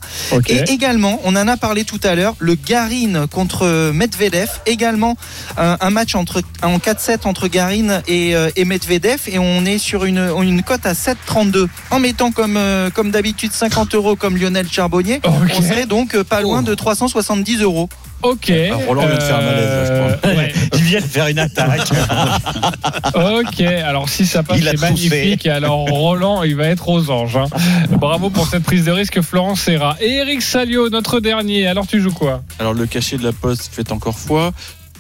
Et 0.50 0.60
également, 0.74 1.22
on 1.24 1.34
en 1.38 1.48
a 1.48 1.56
parlé 1.56 1.86
tout 1.86 2.02
à 2.04 2.16
l'heure, 2.16 2.36
le 2.40 2.56
Garin 2.56 3.28
contre 3.28 3.92
Medvedev. 3.94 4.50
Également, 4.66 5.16
un, 5.58 5.78
un 5.80 5.90
match 5.92 6.14
entre, 6.14 6.42
en 6.62 6.78
4-7 6.78 7.20
entre 7.24 7.48
Garin 7.48 8.02
et, 8.10 8.34
et 8.58 8.66
Medvedev. 8.66 9.22
Et 9.28 9.40
on 9.40 9.66
est 9.66 9.78
sur 9.78 10.04
une, 10.04 10.30
une 10.42 10.62
cote 10.62 10.86
à 10.86 10.92
7,32. 10.92 11.68
En 11.90 12.00
mettant 12.00 12.32
comme, 12.32 12.60
comme 12.94 13.12
d'habitude 13.12 13.54
50 13.54 13.96
euros 13.96 14.18
comme 14.18 14.36
Lionel 14.36 14.68
Charbonnier, 14.74 15.22
on 15.24 15.62
serait 15.62 15.86
donc 15.86 16.16
euh, 16.16 16.24
pas 16.24 16.42
loin 16.42 16.62
de 16.64 16.74
370 16.74 17.62
euros. 17.62 17.90
Ok. 18.24 18.52
Ah, 18.52 18.76
Roland 18.88 19.06
vient 19.06 19.16
de 19.18 19.22
faire 19.22 19.36
un 19.38 19.42
malaise, 19.42 19.70
là, 19.70 19.86
je 20.24 20.30
Euh, 20.30 20.36
ouais. 20.38 20.54
Il 20.76 20.82
vient 20.84 21.00
de 21.02 21.06
faire 21.06 21.28
une 21.28 21.40
attaque. 21.40 21.90
Ok, 23.16 23.62
alors 23.62 24.10
si 24.10 24.26
ça 24.26 24.44
passe, 24.44 24.60
c'est 24.62 24.80
magnifique. 24.80 25.46
Et 25.46 25.50
alors 25.50 25.86
Roland, 25.90 26.44
il 26.44 26.56
va 26.56 26.66
être 26.68 26.90
aux 26.90 27.10
anges. 27.12 27.38
hein. 27.38 27.46
Bravo 27.92 28.30
pour 28.30 28.48
cette 28.48 28.64
prise 28.64 28.86
de 28.86 28.92
risque, 28.92 29.22
Florent 29.22 29.56
Serra. 29.56 29.98
Et 30.02 30.14
Eric 30.14 30.42
Salio, 30.42 30.90
notre 30.90 31.20
dernier. 31.20 31.68
Alors 31.68 31.86
tu 31.88 32.02
joues 32.02 32.12
quoi? 32.14 32.42
Alors 32.60 32.74
le 32.74 32.86
cachet 32.86 33.18
de 33.18 33.24
la 33.24 33.34
poste 33.34 33.70
fait 33.74 33.92
encore 33.92 34.18
foi. 34.18 34.52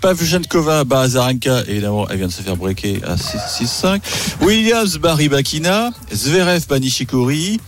Pavljenkova 0.01 0.83
bat 0.83 0.99
Azarenka, 1.01 1.61
évidemment, 1.67 2.07
elle 2.09 2.17
vient 2.17 2.27
de 2.27 2.31
se 2.31 2.41
faire 2.41 2.57
breaker 2.57 2.99
à 3.07 3.15
6-5. 3.15 4.01
Williams 4.41 4.97
bat 4.97 5.15
Rybakina, 5.15 5.91
Zverev 6.11 6.67
bat 6.67 6.79
Nishikori, 6.79 7.61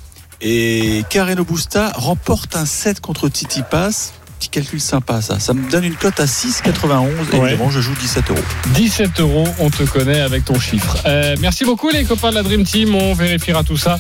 et 0.47 1.03
Karen 1.09 1.41
Busta 1.41 1.91
remporte 1.95 2.55
un 2.55 2.65
set 2.67 2.99
contre 3.01 3.29
Titi 3.29 3.61
Pass. 3.69 4.13
Petit 4.39 4.49
calcul 4.49 4.79
sympa 4.79 5.21
ça. 5.21 5.39
Ça 5.39 5.53
me 5.55 5.67
donne 5.71 5.85
une 5.85 5.95
cote 5.95 6.19
à 6.19 6.25
6,91 6.27 7.07
et 7.33 7.37
Ouais. 7.39 7.57
je 7.69 7.79
joue 7.81 7.95
17 7.99 8.29
euros. 8.29 8.39
17 8.75 9.19
euros, 9.21 9.47
on 9.59 9.69
te 9.71 9.83
connaît 9.83 10.19
avec 10.19 10.45
ton 10.45 10.59
chiffre. 10.59 10.97
Euh, 11.07 11.35
merci 11.39 11.65
beaucoup 11.65 11.89
les 11.89 12.03
copains 12.03 12.29
de 12.29 12.35
la 12.35 12.43
Dream 12.43 12.63
Team, 12.63 12.93
on 12.93 13.13
vérifiera 13.15 13.63
tout 13.63 13.77
ça 13.77 13.97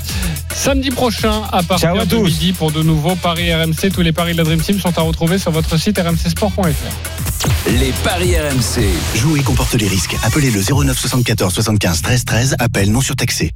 samedi 0.53 0.89
prochain 0.91 1.41
à 1.51 1.63
partir 1.63 1.89
Ciao 1.89 1.99
à 1.99 2.05
de 2.05 2.09
tous. 2.15 2.23
midi 2.25 2.53
pour 2.53 2.71
de 2.71 2.83
nouveaux 2.83 3.15
paris 3.15 3.53
RMC. 3.53 3.91
Tous 3.93 4.01
les 4.01 4.13
paris 4.13 4.33
de 4.33 4.37
la 4.37 4.43
Dream 4.43 4.61
Team 4.61 4.79
sont 4.79 4.95
à 4.97 5.01
retrouver 5.01 5.37
sur 5.39 5.51
votre 5.51 5.77
site 5.79 5.97
rmcsport.fr. 5.99 7.71
Les 7.79 7.91
paris 8.03 8.35
RMC. 8.37 8.83
Jouer 9.15 9.41
comporte 9.41 9.73
les 9.73 9.87
risques. 9.87 10.15
Appelez 10.23 10.51
le 10.51 10.61
09 10.61 10.97
74 10.97 11.53
75 11.53 12.01
13 12.03 12.25
13. 12.25 12.55
Appel 12.59 12.91
non 12.91 13.01
surtaxé. 13.01 13.51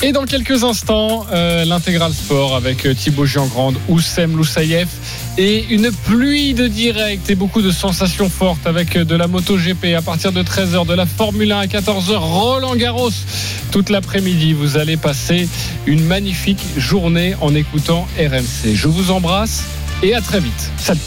Et 0.00 0.12
dans 0.12 0.26
quelques 0.26 0.62
instants, 0.62 1.26
euh, 1.32 1.64
l'intégral 1.64 2.12
sport 2.12 2.54
avec 2.54 2.86
euh, 2.86 2.94
Thibaut 2.94 3.26
Giangrande, 3.26 3.76
Oussem 3.88 4.36
Loussaïef 4.36 4.88
et 5.36 5.64
une 5.70 5.90
pluie 5.90 6.54
de 6.54 6.68
direct 6.68 7.28
et 7.30 7.34
beaucoup 7.34 7.62
de 7.62 7.72
sensations 7.72 8.28
fortes 8.28 8.64
avec 8.64 8.94
euh, 8.94 9.04
de 9.04 9.16
la 9.16 9.26
moto 9.26 9.56
GP 9.56 9.96
à 9.96 10.02
partir 10.02 10.30
de 10.30 10.40
13h, 10.40 10.86
de 10.86 10.94
la 10.94 11.04
Formule 11.04 11.50
1 11.50 11.58
à 11.58 11.66
14h, 11.66 12.16
Roland 12.16 12.76
Garros 12.76 13.10
toute 13.72 13.90
l'après-midi. 13.90 14.52
Vous 14.52 14.76
allez 14.76 14.96
passer 14.96 15.48
une 15.86 16.04
magnifique 16.04 16.62
journée 16.76 17.34
en 17.40 17.52
écoutant 17.56 18.06
RMC. 18.16 18.74
Je 18.74 18.86
vous 18.86 19.10
embrasse 19.10 19.64
et 20.04 20.14
à 20.14 20.20
très 20.20 20.38
vite. 20.38 20.70
Salut. 20.76 21.00